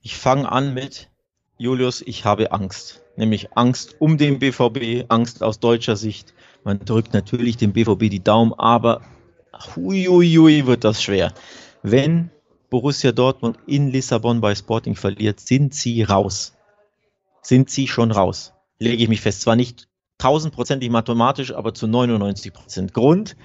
Ich 0.02 0.16
fange 0.16 0.52
an 0.52 0.74
mit 0.74 1.10
Julius, 1.58 2.02
ich 2.02 2.26
habe 2.26 2.52
Angst. 2.52 3.02
Nämlich 3.18 3.58
Angst 3.58 3.96
um 4.00 4.18
den 4.18 4.40
BVB, 4.40 5.06
Angst 5.10 5.44
aus 5.44 5.60
deutscher 5.60 5.98
Sicht. 5.98 6.34
Man 6.64 6.80
drückt 6.80 7.14
natürlich 7.14 7.58
dem 7.58 7.74
BVB 7.74 8.10
die 8.10 8.24
Daumen, 8.24 8.54
aber 8.54 9.02
huiuiui 9.76 10.66
wird 10.66 10.86
das 10.86 11.04
schwer. 11.04 11.34
Wenn 11.84 12.32
Borussia 12.70 13.12
Dortmund 13.12 13.58
in 13.68 13.90
Lissabon 13.90 14.40
bei 14.40 14.56
Sporting 14.56 14.96
verliert, 14.96 15.40
sind 15.42 15.74
sie 15.74 16.04
raus 16.04 16.54
sind 17.42 17.70
sie 17.70 17.88
schon 17.88 18.12
raus. 18.12 18.54
Lege 18.80 19.04
ich 19.04 19.10
mich 19.10 19.22
fest. 19.22 19.42
Zwar 19.42 19.56
nicht 19.56 19.88
tausendprozentig 20.18 20.90
mathematisch, 20.90 21.54
aber 21.54 21.74
zu 21.74 21.88
99 21.88 22.54
Prozent. 22.54 22.94
Grund, 22.94 23.36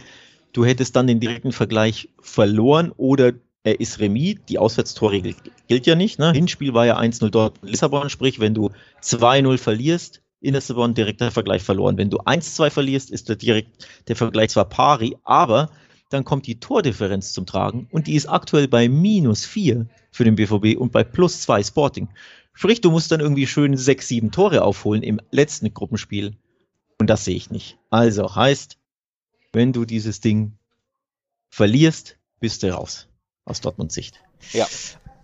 du 0.55 0.65
hättest 0.65 0.97
dann 0.97 1.07
den 1.07 1.21
direkten 1.21 1.53
Vergleich 1.53 2.09
verloren 2.21 2.93
oder 2.97 3.35
er 3.65 3.81
ist 3.81 3.99
Remis. 3.99 4.37
Die 4.49 4.59
Auswärtstorregel 4.59 5.35
gilt 5.69 5.87
ja 5.87 5.95
nicht. 5.95 6.19
Ne? 6.19 6.33
Hinspiel 6.33 6.73
war 6.73 6.87
ja 6.87 6.99
1-0 6.99 7.29
dort 7.29 7.59
in 7.63 7.69
Lissabon, 7.69 8.09
sprich, 8.09 8.41
wenn 8.41 8.55
du 8.55 8.71
2-0 9.03 9.59
verlierst, 9.59 10.23
in 10.41 10.55
Lissabon 10.55 10.95
direkter 10.95 11.31
Vergleich 11.31 11.63
verloren. 11.63 11.99
Wenn 11.99 12.11
du 12.11 12.19
1-2 12.19 12.71
verlierst, 12.71 13.11
ist 13.11 13.29
der, 13.29 13.37
direkt, 13.37 13.87
der 14.09 14.17
Vergleich 14.17 14.51
zwar 14.51 14.67
pari, 14.67 15.17
aber 15.25 15.71
dann 16.11 16.25
kommt 16.25 16.47
die 16.47 16.61
Tordifferenz 16.61 17.33
zum 17.33 17.47
Tragen 17.47 17.89
und 17.91 18.07
die 18.07 18.15
ist 18.15 18.27
aktuell 18.27 18.69
bei 18.69 18.89
minus 18.89 19.45
4 19.47 19.87
für 20.13 20.25
den 20.25 20.37
BVB 20.37 20.79
und 20.79 20.93
bei 20.93 21.03
plus 21.03 21.41
2 21.41 21.63
Sporting. 21.65 22.09
Sprich, 22.53 22.81
du 22.81 22.91
musst 22.91 23.11
dann 23.11 23.21
irgendwie 23.21 23.49
schön 23.49 23.77
sechs, 23.77 24.07
sieben 24.09 24.31
Tore 24.31 24.63
aufholen 24.63 25.03
im 25.03 25.21
letzten 25.31 25.73
Gruppenspiel. 25.75 26.37
Und 27.01 27.11
das 27.11 27.25
sehe 27.25 27.35
ich 27.35 27.51
nicht. 27.51 27.79
Also 27.91 28.37
heißt, 28.37 28.79
wenn 29.55 29.73
du 29.73 29.85
dieses 29.85 30.21
Ding 30.21 30.59
verlierst, 31.49 32.19
bist 32.41 32.63
du 32.63 32.75
raus. 32.75 33.09
Aus 33.45 33.61
Dortmunds 33.61 33.95
Sicht. 33.95 34.21
Ja. 34.53 34.67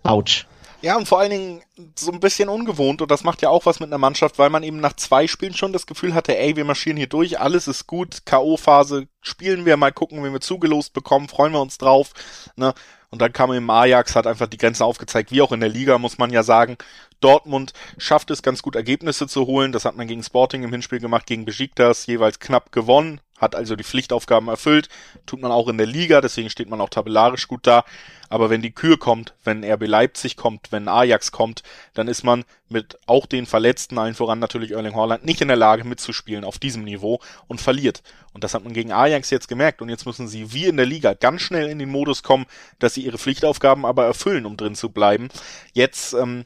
Autsch. 0.03 0.47
Ja, 0.83 0.97
und 0.97 1.07
vor 1.07 1.19
allen 1.19 1.31
Dingen 1.31 1.63
so 1.99 2.11
ein 2.11 2.21
bisschen 2.21 2.49
ungewohnt 2.49 3.03
und 3.03 3.11
das 3.11 3.23
macht 3.23 3.43
ja 3.43 3.51
auch 3.51 3.67
was 3.67 3.81
mit 3.81 3.89
einer 3.89 3.99
Mannschaft, 3.99 4.39
weil 4.39 4.49
man 4.49 4.63
eben 4.63 4.81
nach 4.81 4.95
zwei 4.95 5.27
Spielen 5.27 5.53
schon 5.53 5.75
das 5.75 5.87
Gefühl 5.87 6.15
hatte, 6.15 6.39
ey, 6.39 6.57
wir 6.57 6.65
marschieren 6.65 6.97
hier 6.97 7.07
durch, 7.07 7.39
alles 7.39 7.69
ist 7.69 7.87
gut, 7.87 8.25
K.O.-Phase, 8.25 9.07
spielen 9.21 9.67
wir 9.67 9.77
mal 9.77 9.93
gucken, 9.93 10.23
wenn 10.23 10.33
wir 10.33 10.41
zugelost 10.41 10.95
bekommen, 10.95 11.29
freuen 11.29 11.53
wir 11.53 11.61
uns 11.61 11.77
drauf, 11.77 12.13
ne? 12.57 12.73
Und 13.11 13.21
dann 13.21 13.33
kam 13.33 13.53
im 13.53 13.69
Ajax, 13.69 14.15
hat 14.15 14.29
einfach 14.29 14.47
die 14.47 14.57
Grenzen 14.57 14.85
aufgezeigt, 14.85 15.33
wie 15.33 15.43
auch 15.43 15.51
in 15.51 15.59
der 15.59 15.69
Liga, 15.69 15.99
muss 15.99 16.19
man 16.19 16.31
ja 16.31 16.45
sagen. 16.45 16.79
Dortmund 17.19 17.73
schafft 17.99 18.31
es 18.31 18.41
ganz 18.41 18.63
gut 18.63 18.77
Ergebnisse 18.77 19.27
zu 19.27 19.47
holen. 19.47 19.73
Das 19.73 19.85
hat 19.85 19.97
man 19.97 20.07
gegen 20.07 20.23
Sporting 20.23 20.63
im 20.63 20.71
Hinspiel 20.71 21.01
gemacht, 21.01 21.27
gegen 21.27 21.45
Besiktas 21.45 22.07
jeweils 22.07 22.39
knapp 22.39 22.71
gewonnen, 22.71 23.21
hat 23.41 23.57
also 23.57 23.75
die 23.75 23.85
Pflichtaufgaben 23.85 24.49
erfüllt. 24.49 24.89
Tut 25.27 25.41
man 25.41 25.51
auch 25.51 25.69
in 25.69 25.79
der 25.79 25.87
Liga, 25.87 26.21
deswegen 26.21 26.51
steht 26.51 26.69
man 26.69 26.81
auch 26.81 26.91
tabellarisch 26.91 27.49
gut 27.49 27.67
da. 27.67 27.85
Aber 28.29 28.49
wenn 28.49 28.63
die 28.63 28.71
Kür 28.71 28.99
kommt, 28.99 29.35
wenn 29.43 29.65
RB 29.65 29.89
Leipzig 29.89 30.37
kommt, 30.37 30.71
wenn 30.71 30.87
Ajax 30.87 31.33
kommt, 31.33 31.65
dann 31.95 32.07
ist 32.07 32.23
man 32.23 32.45
mit 32.69 32.97
auch 33.07 33.27
den 33.27 33.47
Verletzten, 33.47 33.99
allen 33.99 34.15
voran 34.15 34.39
natürlich 34.39 34.71
Erling 34.71 34.95
Haaland, 34.95 35.25
nicht 35.25 35.41
in 35.41 35.49
der 35.49 35.57
Lage 35.57 35.83
mitzuspielen 35.83 36.45
auf 36.45 36.59
diesem 36.59 36.85
Niveau 36.85 37.19
und 37.49 37.61
verliert. 37.61 38.03
Und 38.33 38.45
das 38.45 38.55
hat 38.55 38.63
man 38.63 38.73
gegen 38.73 38.93
Ajax 38.93 39.31
jetzt 39.31 39.49
gemerkt. 39.49 39.83
Und 39.83 39.89
jetzt 39.89 40.07
müssen 40.07 40.29
sie 40.29 40.53
wie 40.53 40.67
in 40.67 40.77
der 40.77 40.87
Liga 40.87 41.15
ganz 41.15 41.41
schnell 41.41 41.69
in 41.69 41.81
den 41.81 41.91
Modus 41.91 42.23
kommen, 42.23 42.47
dass 42.79 42.95
sie 42.95 43.05
ihre 43.05 43.19
Pflichtaufgaben 43.19 43.85
aber 43.85 44.05
erfüllen, 44.05 44.47
um 44.47 44.57
drin 44.57 44.77
zu 44.77 44.91
bleiben. 44.91 45.29
Jetzt 45.73 46.13
ähm, 46.13 46.45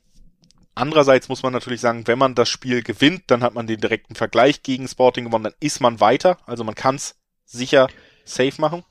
Andererseits 0.75 1.29
muss 1.29 1.43
man 1.43 1.53
natürlich 1.53 1.81
sagen, 1.81 2.07
wenn 2.07 2.19
man 2.19 2.35
das 2.35 2.49
Spiel 2.49 2.83
gewinnt, 2.83 3.25
dann 3.29 3.43
hat 3.43 3.55
man 3.55 3.67
den 3.67 3.81
direkten 3.81 4.15
Vergleich 4.15 4.63
gegen 4.63 4.89
Sporting 4.89 5.27
gewonnen, 5.27 5.45
dann 5.45 5.55
ist 5.61 5.81
man 5.81 6.01
weiter. 6.01 6.39
Also 6.47 6.65
man 6.65 6.75
kann 6.75 6.97
es 6.97 7.15
sicher 7.45 7.89
safe 8.25 8.61
machen. 8.61 8.85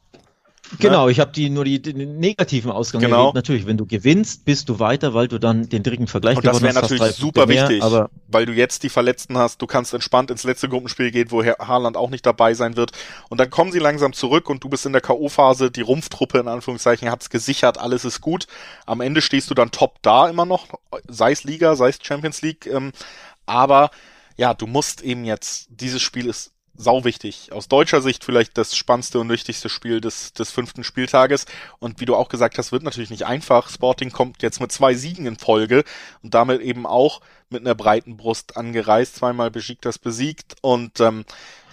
Genau, 0.80 1.05
ne? 1.05 1.11
ich 1.11 1.19
habe 1.19 1.32
die 1.32 1.49
nur 1.49 1.65
die, 1.65 1.82
den 1.82 2.19
negativen 2.19 2.71
Ausgang 2.71 3.01
genau. 3.01 3.32
Natürlich, 3.34 3.65
wenn 3.65 3.78
du 3.78 3.86
gewinnst, 3.86 4.45
bist 4.45 4.69
du 4.69 4.80
weiter, 4.80 5.13
weil 5.13 5.28
du 5.28 5.39
dann 5.39 5.69
den 5.69 5.84
direkten 5.84 6.07
Vergleich 6.07 6.38
Und 6.38 6.45
das 6.45 6.61
wäre 6.61 6.74
natürlich 6.74 7.01
super 7.13 7.45
mehr, 7.45 7.69
wichtig, 7.69 7.84
aber 7.84 8.09
weil 8.28 8.45
du 8.45 8.53
jetzt 8.53 8.84
die 8.84 8.89
Verletzten 8.89 9.38
hast, 9.38 9.61
du 9.61 9.67
kannst 9.67 9.93
entspannt 9.93 10.32
ins 10.32 10.43
letzte 10.43 10.69
Gruppenspiel 10.69 11.11
gehen, 11.11 11.32
wo 11.32 11.43
Haaland 11.43 11.97
auch 11.97 12.09
nicht 12.09 12.26
dabei 12.26 12.53
sein 12.53 12.76
wird. 12.76 12.91
Und 13.30 13.39
dann 13.39 13.49
kommen 13.49 13.71
sie 13.71 13.80
langsam 13.80 14.13
zurück 14.13 14.49
und 14.49 14.63
du 14.63 14.69
bist 14.69 14.86
in 14.86 14.91
der 14.91 15.01
K.O.-Phase, 15.01 15.69
die 15.69 15.82
Rumpftruppe 15.82 16.39
in 16.39 16.47
Anführungszeichen 16.47 17.09
hat's 17.09 17.30
gesichert, 17.30 17.78
alles 17.78 18.05
ist 18.05 18.21
gut. 18.21 18.47
Am 18.86 19.01
Ende 19.01 19.21
stehst 19.21 19.49
du 19.49 19.53
dann 19.53 19.71
top 19.71 20.01
da 20.01 20.30
immer 20.30 20.45
noch, 20.45 20.67
sei 21.07 21.32
es 21.32 21.43
Liga, 21.43 21.76
sei 21.76 21.89
es 21.89 21.99
Champions 22.01 22.41
League, 22.41 22.65
ähm, 22.67 22.91
aber 23.45 23.91
ja, 24.38 24.53
du 24.53 24.67
musst 24.67 25.01
eben 25.01 25.26
jetzt, 25.26 25.67
dieses 25.69 26.01
Spiel 26.01 26.28
ist 26.28 26.53
sau 26.76 27.03
wichtig. 27.03 27.51
Aus 27.51 27.67
deutscher 27.67 28.01
Sicht 28.01 28.24
vielleicht 28.24 28.57
das 28.57 28.76
spannendste 28.76 29.19
und 29.19 29.30
wichtigste 29.30 29.69
Spiel 29.69 30.01
des, 30.01 30.34
des 30.34 30.51
fünften 30.51 30.84
Spieltages. 30.84 31.45
Und 31.80 31.99
wie 31.99 32.05
du 32.05 32.15
auch 32.15 32.30
gesagt 32.30 32.57
hast, 32.57 32.71
wird 32.71 32.84
natürlich 32.84 33.09
nicht 33.09 33.26
einfach. 33.26 33.69
Sporting 33.69 34.11
kommt 34.11 34.41
jetzt 34.41 34.59
mit 34.59 34.71
zwei 34.71 34.93
Siegen 34.93 35.26
in 35.26 35.38
Folge 35.38 35.84
und 36.24 36.34
damit 36.34 36.61
eben 36.61 36.86
auch 36.86 37.21
mit 37.53 37.61
einer 37.61 37.76
breiten 37.76 38.17
Brust 38.17 38.57
angereist, 38.57 39.15
zweimal 39.15 39.51
das 39.82 39.99
besiegt 39.99 40.55
und 40.61 40.99
ähm, 40.99 41.24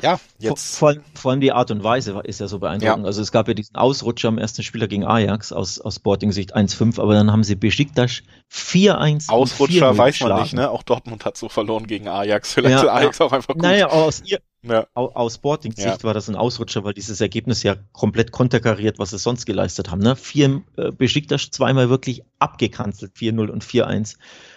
ja, 0.02 0.20
jetzt. 0.38 0.76
Vor, 0.76 0.94
vor, 0.94 1.02
vor, 1.14 1.30
allem 1.30 1.40
die 1.40 1.52
Art 1.52 1.70
und 1.70 1.82
Weise 1.82 2.20
ist 2.24 2.40
ja 2.40 2.46
so 2.46 2.58
beeindruckend. 2.58 3.04
Ja. 3.04 3.06
Also 3.06 3.20
es 3.22 3.32
gab 3.32 3.48
ja 3.48 3.54
diesen 3.54 3.76
Ausrutscher 3.76 4.28
am 4.28 4.38
ersten 4.38 4.62
Spieler 4.62 4.88
gegen 4.88 5.04
Ajax 5.04 5.52
aus, 5.52 5.80
aus 5.80 5.96
Sporting-Sicht 5.96 6.56
1-5, 6.56 7.00
aber 7.00 7.14
dann 7.14 7.32
haben 7.32 7.44
sie 7.44 7.54
Besiktas 7.54 8.22
4-1 8.52 9.28
Ausrutscher 9.28 9.96
weiß 9.96 10.20
man 10.20 10.42
nicht, 10.42 10.54
ne? 10.54 10.70
Auch 10.70 10.82
Dortmund 10.82 11.24
hat 11.24 11.36
so 11.36 11.48
verloren 11.48 11.86
gegen 11.86 12.08
Ajax. 12.08 12.54
Vielleicht 12.54 12.84
ja, 12.84 12.92
Ajax 12.92 13.18
ja. 13.18 13.26
auch 13.26 13.32
einfach 13.32 13.54
gut. 13.54 13.62
Naja, 13.62 13.88
aus, 13.88 14.22
ihr, 14.24 14.40
ja. 14.62 14.86
aus 14.94 15.34
Sporting-Sicht 15.34 15.86
ja. 15.86 16.02
war 16.02 16.14
das 16.14 16.28
ein 16.28 16.36
Ausrutscher, 16.36 16.84
weil 16.84 16.94
dieses 16.94 17.20
Ergebnis 17.20 17.62
ja 17.62 17.76
komplett 17.92 18.32
konterkariert, 18.32 18.98
was 18.98 19.10
sie 19.10 19.18
sonst 19.18 19.46
geleistet 19.46 19.90
haben. 19.90 20.00
Ne? 20.00 20.16
Vier, 20.16 20.62
äh, 20.76 20.90
Besiktas 20.92 21.50
zweimal 21.50 21.88
wirklich 21.90 22.22
abgekanzelt, 22.38 23.16
4-0 23.16 23.48
und 23.48 23.64
4-1. 23.64 24.16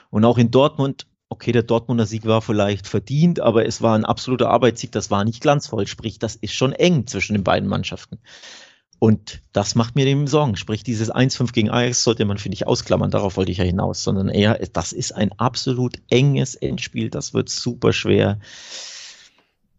Und 0.09 0.25
auch 0.25 0.37
in 0.37 0.51
Dortmund 0.51 1.07
okay, 1.33 1.51
der 1.51 1.63
Dortmunder 1.63 2.05
Sieg 2.05 2.25
war 2.25 2.41
vielleicht 2.43 2.87
verdient, 2.87 3.39
aber 3.39 3.65
es 3.65 3.81
war 3.81 3.95
ein 3.95 4.05
absoluter 4.05 4.49
Arbeitssieg, 4.49 4.91
das 4.91 5.09
war 5.09 5.25
nicht 5.25 5.41
glanzvoll, 5.41 5.87
sprich, 5.87 6.19
das 6.19 6.35
ist 6.35 6.53
schon 6.53 6.73
eng 6.73 7.07
zwischen 7.07 7.33
den 7.33 7.43
beiden 7.43 7.67
Mannschaften. 7.67 8.19
Und 8.99 9.41
das 9.51 9.75
macht 9.75 9.95
mir 9.95 10.05
dem 10.05 10.27
Sorgen. 10.27 10.55
Sprich, 10.55 10.83
dieses 10.83 11.11
1-5 11.11 11.51
gegen 11.51 11.69
Ajax 11.69 12.05
sollte 12.05 12.23
man, 12.23 12.37
finde 12.37 12.55
ich, 12.55 12.67
ausklammern. 12.67 13.11
Darauf 13.11 13.35
wollte 13.35 13.51
ich 13.51 13.57
ja 13.57 13.65
hinaus. 13.65 14.01
Sondern 14.01 14.29
eher, 14.29 14.57
das 14.71 14.93
ist 14.93 15.11
ein 15.11 15.33
absolut 15.33 15.97
enges 16.09 16.55
Endspiel. 16.55 17.09
Das 17.09 17.33
wird 17.33 17.49
super 17.49 17.91
schwer. 17.91 18.39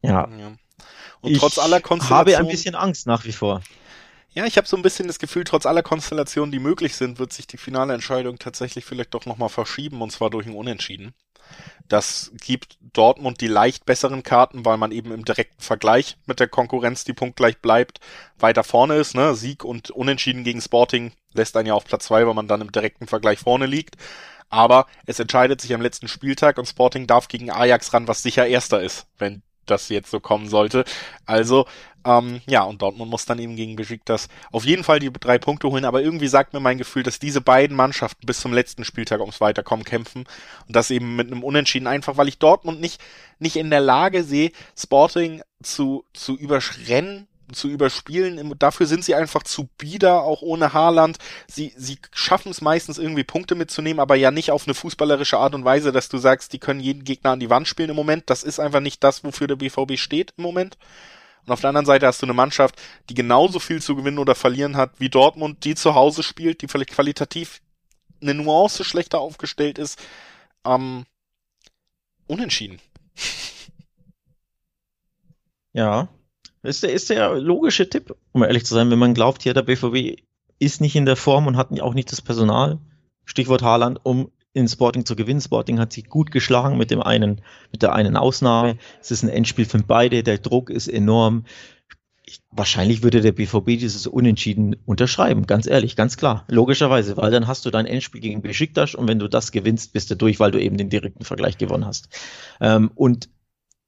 Ja. 0.04 0.28
ja. 0.38 0.52
Und 1.20 1.32
ich 1.32 1.38
trotz 1.38 1.58
aller 1.58 1.80
Konstellationen. 1.80 2.36
habe 2.36 2.46
ein 2.46 2.50
bisschen 2.50 2.74
Angst 2.74 3.06
nach 3.06 3.24
wie 3.24 3.32
vor. 3.32 3.62
Ja, 4.34 4.46
ich 4.46 4.56
habe 4.56 4.66
so 4.66 4.76
ein 4.76 4.82
bisschen 4.82 5.06
das 5.06 5.20
Gefühl, 5.20 5.44
trotz 5.44 5.64
aller 5.64 5.82
Konstellationen, 5.82 6.50
die 6.50 6.58
möglich 6.58 6.96
sind, 6.96 7.18
wird 7.18 7.32
sich 7.32 7.46
die 7.46 7.56
finale 7.56 7.94
Entscheidung 7.94 8.38
tatsächlich 8.38 8.84
vielleicht 8.84 9.14
doch 9.14 9.26
nochmal 9.26 9.48
verschieben, 9.48 10.02
und 10.02 10.10
zwar 10.10 10.28
durch 10.28 10.46
ein 10.46 10.56
Unentschieden. 10.56 11.14
Das 11.88 12.32
gibt 12.40 12.78
Dortmund 12.80 13.40
die 13.40 13.46
leicht 13.46 13.84
besseren 13.84 14.22
Karten, 14.22 14.64
weil 14.64 14.76
man 14.76 14.90
eben 14.90 15.12
im 15.12 15.24
direkten 15.24 15.60
Vergleich 15.62 16.16
mit 16.26 16.40
der 16.40 16.48
Konkurrenz, 16.48 17.04
die 17.04 17.12
punktgleich 17.12 17.58
bleibt, 17.58 18.00
weiter 18.38 18.64
vorne 18.64 18.96
ist. 18.96 19.14
Ne? 19.14 19.34
Sieg 19.34 19.64
und 19.64 19.90
Unentschieden 19.90 20.44
gegen 20.44 20.60
Sporting 20.60 21.12
lässt 21.32 21.56
einen 21.56 21.68
ja 21.68 21.74
auf 21.74 21.84
Platz 21.84 22.06
zwei, 22.06 22.26
weil 22.26 22.34
man 22.34 22.48
dann 22.48 22.62
im 22.62 22.72
direkten 22.72 23.06
Vergleich 23.06 23.38
vorne 23.38 23.66
liegt. 23.66 23.96
Aber 24.48 24.86
es 25.06 25.18
entscheidet 25.18 25.60
sich 25.60 25.74
am 25.74 25.82
letzten 25.82 26.08
Spieltag 26.08 26.58
und 26.58 26.66
Sporting 26.66 27.06
darf 27.06 27.28
gegen 27.28 27.50
Ajax 27.50 27.92
ran, 27.92 28.08
was 28.08 28.22
sicher 28.22 28.46
erster 28.46 28.82
ist, 28.82 29.06
wenn 29.18 29.42
das 29.66 29.88
jetzt 29.88 30.10
so 30.10 30.20
kommen 30.20 30.48
sollte. 30.48 30.84
Also, 31.26 31.66
ähm, 32.04 32.42
ja, 32.46 32.62
und 32.64 32.82
Dortmund 32.82 33.10
muss 33.10 33.24
dann 33.24 33.38
eben 33.38 33.56
gegen 33.56 33.76
Besiktas 33.76 34.28
auf 34.52 34.64
jeden 34.64 34.84
Fall 34.84 34.98
die 34.98 35.12
drei 35.12 35.38
Punkte 35.38 35.70
holen, 35.70 35.84
aber 35.84 36.02
irgendwie 36.02 36.28
sagt 36.28 36.52
mir 36.52 36.60
mein 36.60 36.78
Gefühl, 36.78 37.02
dass 37.02 37.18
diese 37.18 37.40
beiden 37.40 37.76
Mannschaften 37.76 38.26
bis 38.26 38.40
zum 38.40 38.52
letzten 38.52 38.84
Spieltag 38.84 39.20
ums 39.20 39.40
Weiterkommen 39.40 39.84
kämpfen. 39.84 40.24
Und 40.66 40.76
das 40.76 40.90
eben 40.90 41.16
mit 41.16 41.28
einem 41.28 41.42
Unentschieden 41.42 41.86
einfach, 41.86 42.16
weil 42.16 42.28
ich 42.28 42.38
Dortmund 42.38 42.80
nicht, 42.80 43.00
nicht 43.38 43.56
in 43.56 43.70
der 43.70 43.80
Lage 43.80 44.22
sehe, 44.22 44.52
Sporting 44.76 45.42
zu, 45.62 46.04
zu 46.12 46.36
überschrennen 46.36 47.26
zu 47.52 47.68
überspielen. 47.68 48.54
Dafür 48.58 48.86
sind 48.86 49.04
sie 49.04 49.14
einfach 49.14 49.42
zu 49.42 49.68
bieder, 49.78 50.22
auch 50.22 50.42
ohne 50.42 50.72
Haaland. 50.72 51.18
Sie, 51.46 51.72
sie 51.76 51.98
schaffen 52.12 52.50
es 52.50 52.60
meistens 52.60 52.98
irgendwie 52.98 53.24
Punkte 53.24 53.54
mitzunehmen, 53.54 54.00
aber 54.00 54.16
ja 54.16 54.30
nicht 54.30 54.50
auf 54.50 54.66
eine 54.66 54.74
fußballerische 54.74 55.38
Art 55.38 55.54
und 55.54 55.64
Weise, 55.64 55.92
dass 55.92 56.08
du 56.08 56.18
sagst, 56.18 56.52
die 56.52 56.58
können 56.58 56.80
jeden 56.80 57.04
Gegner 57.04 57.30
an 57.30 57.40
die 57.40 57.50
Wand 57.50 57.68
spielen 57.68 57.90
im 57.90 57.96
Moment. 57.96 58.30
Das 58.30 58.42
ist 58.42 58.60
einfach 58.60 58.80
nicht 58.80 59.04
das, 59.04 59.24
wofür 59.24 59.46
der 59.46 59.56
BVB 59.56 59.98
steht 59.98 60.34
im 60.36 60.42
Moment. 60.42 60.78
Und 61.46 61.52
auf 61.52 61.60
der 61.60 61.68
anderen 61.68 61.86
Seite 61.86 62.06
hast 62.06 62.22
du 62.22 62.26
eine 62.26 62.32
Mannschaft, 62.32 62.80
die 63.10 63.14
genauso 63.14 63.58
viel 63.58 63.82
zu 63.82 63.96
gewinnen 63.96 64.18
oder 64.18 64.34
verlieren 64.34 64.76
hat 64.76 64.92
wie 64.98 65.10
Dortmund, 65.10 65.64
die 65.64 65.74
zu 65.74 65.94
Hause 65.94 66.22
spielt, 66.22 66.62
die 66.62 66.68
vielleicht 66.68 66.92
qualitativ 66.92 67.60
eine 68.22 68.34
Nuance 68.34 68.84
schlechter 68.84 69.20
aufgestellt 69.20 69.78
ist. 69.78 69.98
Ähm, 70.64 71.04
unentschieden. 72.26 72.80
Ja, 75.74 76.08
ist 76.70 76.82
der, 76.82 76.92
ist 76.92 77.10
der 77.10 77.34
logische 77.34 77.88
Tipp, 77.88 78.14
um 78.32 78.42
ehrlich 78.42 78.64
zu 78.64 78.74
sein, 78.74 78.90
wenn 78.90 78.98
man 78.98 79.14
glaubt, 79.14 79.44
ja, 79.44 79.52
der 79.52 79.62
BVB 79.62 80.22
ist 80.58 80.80
nicht 80.80 80.96
in 80.96 81.06
der 81.06 81.16
Form 81.16 81.46
und 81.46 81.56
hat 81.56 81.78
auch 81.80 81.94
nicht 81.94 82.10
das 82.10 82.22
Personal, 82.22 82.78
Stichwort 83.24 83.62
Haaland, 83.62 84.00
um 84.02 84.30
in 84.54 84.68
Sporting 84.68 85.04
zu 85.04 85.16
gewinnen. 85.16 85.40
Sporting 85.40 85.78
hat 85.78 85.92
sich 85.92 86.08
gut 86.08 86.30
geschlagen 86.30 86.78
mit 86.78 86.90
dem 86.90 87.02
einen, 87.02 87.42
mit 87.72 87.82
der 87.82 87.92
einen 87.92 88.16
Ausnahme. 88.16 88.78
Es 89.00 89.10
ist 89.10 89.22
ein 89.22 89.28
Endspiel 89.28 89.64
für 89.66 89.78
beide, 89.78 90.22
der 90.22 90.38
Druck 90.38 90.70
ist 90.70 90.88
enorm. 90.88 91.44
Ich, 92.24 92.40
wahrscheinlich 92.50 93.02
würde 93.02 93.20
der 93.20 93.32
BVB 93.32 93.78
dieses 93.78 94.06
Unentschieden 94.06 94.76
unterschreiben, 94.86 95.46
ganz 95.46 95.66
ehrlich, 95.66 95.94
ganz 95.94 96.16
klar, 96.16 96.44
logischerweise, 96.48 97.18
weil 97.18 97.30
dann 97.30 97.46
hast 97.46 97.66
du 97.66 97.70
dein 97.70 97.84
Endspiel 97.84 98.22
gegen 98.22 98.40
Besiktas 98.40 98.94
und 98.94 99.06
wenn 99.08 99.18
du 99.18 99.28
das 99.28 99.52
gewinnst, 99.52 99.92
bist 99.92 100.10
du 100.10 100.14
durch, 100.14 100.40
weil 100.40 100.50
du 100.50 100.58
eben 100.58 100.78
den 100.78 100.88
direkten 100.88 101.24
Vergleich 101.24 101.58
gewonnen 101.58 101.84
hast. 101.84 102.08
Ähm, 102.62 102.90
und 102.94 103.28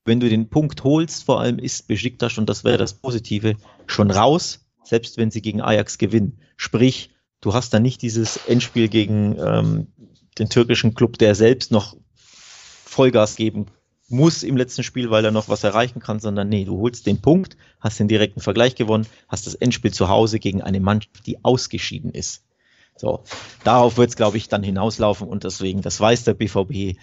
wenn 0.07 0.21
du 0.21 0.29
den 0.29 0.49
Punkt 0.49 0.85
holst, 0.85 1.25
vor 1.25 1.41
allem 1.41 1.59
ist 1.59 1.87
Besiktas, 1.89 2.39
und 2.39 2.49
das 2.49 2.65
wäre 2.65 2.79
das 2.79 2.95
Positive, 2.95 3.57
schon 3.87 4.11
raus, 4.11 4.67
selbst 4.83 5.19
wenn 5.19 5.31
sie 5.31 5.43
gegen 5.43 5.61
Ajax 5.61 5.99
gewinnen. 5.99 6.39
Sprich, 6.57 7.11
du 7.41 7.55
hast 7.55 7.75
dann 7.75 7.83
nicht 7.83 8.03
dieses 8.03 8.39
Endspiel 8.47 8.89
gegen 8.89 9.37
ähm, 9.39 9.89
den 10.39 10.49
türkischen 10.49 10.95
Club, 10.95 11.19
der 11.19 11.35
selbst 11.35 11.71
noch 11.71 11.97
Vollgas 12.85 13.37
geben 13.37 13.67
muss 14.09 14.43
im 14.43 14.57
letzten 14.57 14.83
Spiel, 14.83 15.11
weil 15.11 15.25
er 15.25 15.31
noch 15.31 15.49
was 15.49 15.65
erreichen 15.65 16.01
kann, 16.01 16.21
sondern 16.21 16.49
nee, 16.49 16.65
du 16.65 16.79
holst 16.79 17.07
den 17.07 17.21
Punkt, 17.21 17.57
hast 17.81 17.99
den 17.99 18.09
direkten 18.09 18.41
Vergleich 18.41 18.75
gewonnen, 18.75 19.07
hast 19.29 19.47
das 19.47 19.55
Endspiel 19.55 19.93
zu 19.93 20.09
Hause 20.09 20.39
gegen 20.39 20.63
eine 20.63 20.81
Mannschaft, 20.81 21.27
die 21.27 21.45
ausgeschieden 21.45 22.13
ist. 22.13 22.45
So, 22.97 23.25
darauf 23.65 23.99
wird 23.99 24.11
es, 24.11 24.17
glaube 24.17 24.37
ich, 24.37 24.49
dann 24.49 24.63
hinauslaufen 24.63 25.29
und 25.29 25.45
deswegen, 25.45 25.83
das 25.83 26.01
weiß 26.01 26.25
der 26.25 26.35
BVB, 26.35 26.99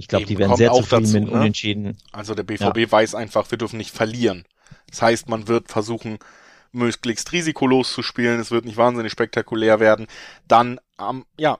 ich 0.00 0.08
glaube, 0.08 0.24
die 0.24 0.38
werden 0.38 0.56
sehr 0.56 0.72
zufrieden 0.72 1.02
dazu, 1.04 1.20
mit 1.20 1.24
ne? 1.26 1.30
Unentschieden. 1.32 1.98
Also 2.10 2.34
der 2.34 2.42
BVB 2.42 2.78
ja. 2.78 2.90
weiß 2.90 3.14
einfach, 3.14 3.50
wir 3.50 3.58
dürfen 3.58 3.76
nicht 3.76 3.90
verlieren. 3.90 4.46
Das 4.88 5.02
heißt, 5.02 5.28
man 5.28 5.46
wird 5.46 5.68
versuchen, 5.68 6.18
möglichst 6.72 7.30
risikolos 7.32 7.92
zu 7.92 8.02
spielen. 8.02 8.40
Es 8.40 8.50
wird 8.50 8.64
nicht 8.64 8.78
wahnsinnig 8.78 9.12
spektakulär 9.12 9.78
werden. 9.78 10.06
Dann, 10.48 10.80
ähm, 10.98 11.26
ja, 11.38 11.58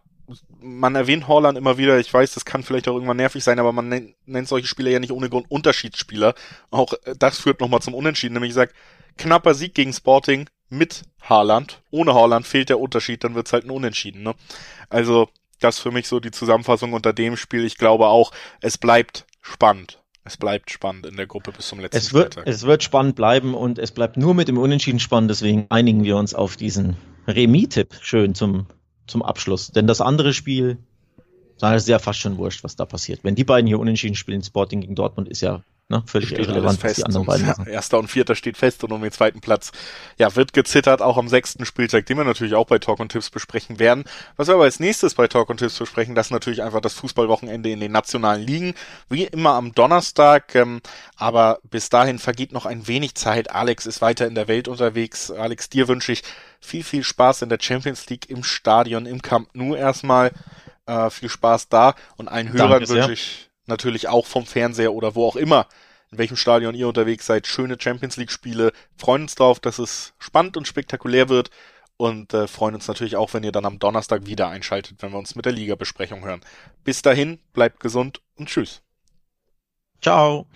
man 0.59 0.95
erwähnt 0.95 1.29
Holland 1.29 1.59
immer 1.59 1.77
wieder. 1.77 1.99
Ich 1.99 2.15
weiß, 2.15 2.33
das 2.33 2.47
kann 2.47 2.63
vielleicht 2.63 2.89
auch 2.89 2.95
irgendwann 2.95 3.19
nervig 3.19 3.45
sein, 3.45 3.59
aber 3.59 3.75
man 3.75 3.91
nennt, 3.91 4.15
nennt 4.25 4.49
solche 4.49 4.69
Spieler 4.69 4.91
ja 4.91 5.01
nicht 5.01 5.13
ohne 5.13 5.29
Grund 5.29 5.51
Unterschiedsspieler. 5.51 6.35
Auch 6.71 6.95
äh, 7.05 7.15
das 7.19 7.39
führt 7.39 7.61
nochmal 7.61 7.83
zum 7.83 7.93
Unentschieden. 7.93 8.33
Nämlich 8.33 8.51
ich 8.51 8.55
sag, 8.55 8.73
knapper 9.19 9.53
Sieg 9.53 9.75
gegen 9.75 9.93
Sporting 9.93 10.49
mit 10.71 11.03
Haaland. 11.21 11.83
Ohne 11.91 12.15
Haaland 12.15 12.47
fehlt 12.47 12.71
der 12.71 12.81
Unterschied, 12.81 13.23
dann 13.23 13.35
wird's 13.35 13.53
halt 13.53 13.65
ein 13.65 13.71
Unentschieden. 13.71 14.23
Ne? 14.23 14.35
Also 14.89 15.29
das 15.61 15.79
für 15.79 15.91
mich 15.91 16.09
so 16.09 16.21
die 16.21 16.31
Zusammenfassung 16.31 16.93
unter 16.93 17.13
dem 17.13 17.37
Spiel. 17.37 17.65
Ich 17.65 17.77
glaube 17.77 18.07
auch, 18.09 18.33
es 18.61 18.79
bleibt 18.79 19.27
spannend. 19.41 20.03
Es 20.25 20.37
bleibt 20.37 20.71
spannend 20.71 21.07
in 21.07 21.17
der 21.17 21.27
Gruppe 21.27 21.53
bis 21.53 21.69
zum 21.69 21.81
letzten 21.81 21.97
es 21.97 22.13
wird, 22.13 22.35
Freitag. 22.35 22.53
Es 22.53 22.65
wird 22.65 22.83
spannend 22.83 23.17
bleiben 23.17 23.55
und 23.55 23.79
es 23.79 23.91
bleibt 23.91 24.17
nur 24.17 24.35
mit 24.35 24.49
dem 24.49 24.59
Unentschieden 24.59 25.01
spannend. 25.01 25.31
Deswegen 25.31 25.67
einigen 25.71 26.05
wir 26.05 26.17
uns 26.17 26.35
auf 26.35 26.57
diesen 26.57 26.97
Remis-Tipp 27.27 27.97
schön 28.03 28.35
zum, 28.35 28.67
zum 29.07 29.23
Abschluss. 29.23 29.69
Denn 29.69 29.87
das 29.87 30.01
andere 30.01 30.35
Spiel, 30.35 30.79
da 31.61 31.75
ist 31.75 31.89
ja 31.89 31.99
fast 31.99 32.19
schon 32.19 32.39
wurscht, 32.39 32.65
was 32.65 32.77
da 32.77 32.85
passiert. 32.85 33.21
Wenn 33.23 33.35
die 33.35 33.45
beiden 33.45 33.67
hier 33.67 33.79
unentschieden 33.79 34.17
spielen, 34.17 34.43
Sporting 34.43 34.81
gegen 34.81 34.95
Dortmund, 34.95 35.29
ist 35.29 35.41
ja 35.41 35.63
Ne? 35.91 36.05
Völlig 36.07 36.29
steht 36.29 36.47
irrelevant, 36.47 36.79
fest. 36.79 36.99
die 36.99 37.05
anderen 37.05 37.27
beiden 37.27 37.47
machen. 37.47 37.67
Erster 37.67 37.99
und 37.99 38.07
Vierter 38.07 38.37
steht 38.37 38.57
fest 38.57 38.85
und 38.85 38.93
um 38.93 39.03
den 39.03 39.11
zweiten 39.11 39.41
Platz 39.41 39.73
ja, 40.19 40.37
wird 40.37 40.53
gezittert, 40.53 41.03
auch 41.03 41.19
am 41.19 41.27
sechsten 41.27 41.65
Spieltag, 41.65 42.07
den 42.07 42.17
wir 42.17 42.23
natürlich 42.23 42.55
auch 42.55 42.67
bei 42.67 42.79
Talk 42.79 43.01
und 43.01 43.11
Tipps 43.11 43.29
besprechen 43.29 43.81
werden. 43.81 44.05
Was 44.37 44.47
wir 44.47 44.55
aber 44.55 44.65
als 44.65 44.79
nächstes 44.79 45.15
bei 45.15 45.27
Talk 45.27 45.51
und 45.51 45.57
Tipps 45.57 45.77
besprechen, 45.77 46.15
das 46.15 46.29
ist 46.29 46.31
natürlich 46.31 46.63
einfach 46.63 46.81
das 46.81 46.95
Fußballwochenende 46.95 47.71
in 47.71 47.81
den 47.81 47.91
nationalen 47.91 48.41
Ligen, 48.41 48.75
wie 49.09 49.25
immer 49.25 49.55
am 49.55 49.75
Donnerstag, 49.75 50.55
ähm, 50.55 50.81
aber 51.17 51.59
bis 51.69 51.89
dahin 51.89 52.21
vergeht 52.21 52.53
noch 52.53 52.67
ein 52.67 52.87
wenig 52.87 53.17
Zeit. 53.17 53.51
Alex 53.51 53.85
ist 53.87 54.01
weiter 54.01 54.29
in 54.29 54.37
der 54.37 54.47
Welt 54.47 54.69
unterwegs. 54.69 55.33
Alex, 55.33 55.71
dir 55.71 55.89
wünsche 55.89 56.13
ich 56.13 56.23
viel, 56.61 56.85
viel 56.85 57.03
Spaß 57.03 57.43
in 57.43 57.49
der 57.49 57.59
Champions 57.61 58.09
League 58.09 58.31
im 58.31 58.45
Stadion, 58.45 59.07
im 59.07 59.23
Camp 59.23 59.49
Nou 59.55 59.75
erstmal. 59.75 60.31
Äh, 60.87 61.11
viel 61.11 61.29
Spaß 61.29 61.69
da 61.69 61.95
und 62.17 62.29
allen 62.29 62.53
Hörern 62.53 62.89
wünsche 62.89 63.13
ich 63.13 63.51
natürlich 63.67 64.09
auch 64.09 64.27
vom 64.27 64.47
Fernseher 64.47 64.93
oder 64.93 65.15
wo 65.15 65.27
auch 65.27 65.37
immer, 65.37 65.67
in 66.11 66.19
welchem 66.19 66.37
Stadion 66.37 66.75
ihr 66.75 66.89
unterwegs 66.89 67.27
seid, 67.27 67.47
schöne 67.47 67.77
Champions 67.79 68.17
League 68.17 68.33
Spiele. 68.33 68.73
Freuen 68.97 69.23
uns 69.23 69.37
drauf, 69.37 69.61
dass 69.61 69.79
es 69.79 70.15
spannend 70.19 70.57
und 70.57 70.67
spektakulär 70.67 71.29
wird 71.29 71.51
und 71.97 72.35
äh, 72.35 72.49
freuen 72.49 72.75
uns 72.75 72.89
natürlich 72.89 73.17
auch, 73.17 73.35
wenn 73.35 73.45
ihr 73.45 73.53
dann 73.53 73.67
am 73.67 73.79
Donnerstag 73.79 74.27
wieder 74.27 74.49
einschaltet, 74.49 75.03
wenn 75.03 75.13
wir 75.13 75.19
uns 75.19 75.35
mit 75.35 75.45
der 75.45 75.53
Liga-Besprechung 75.53 76.25
hören. 76.25 76.41
Bis 76.83 77.03
dahin, 77.03 77.39
bleibt 77.53 77.81
gesund 77.81 78.21
und 78.37 78.49
tschüss. 78.49 78.83
Ciao. 80.01 80.47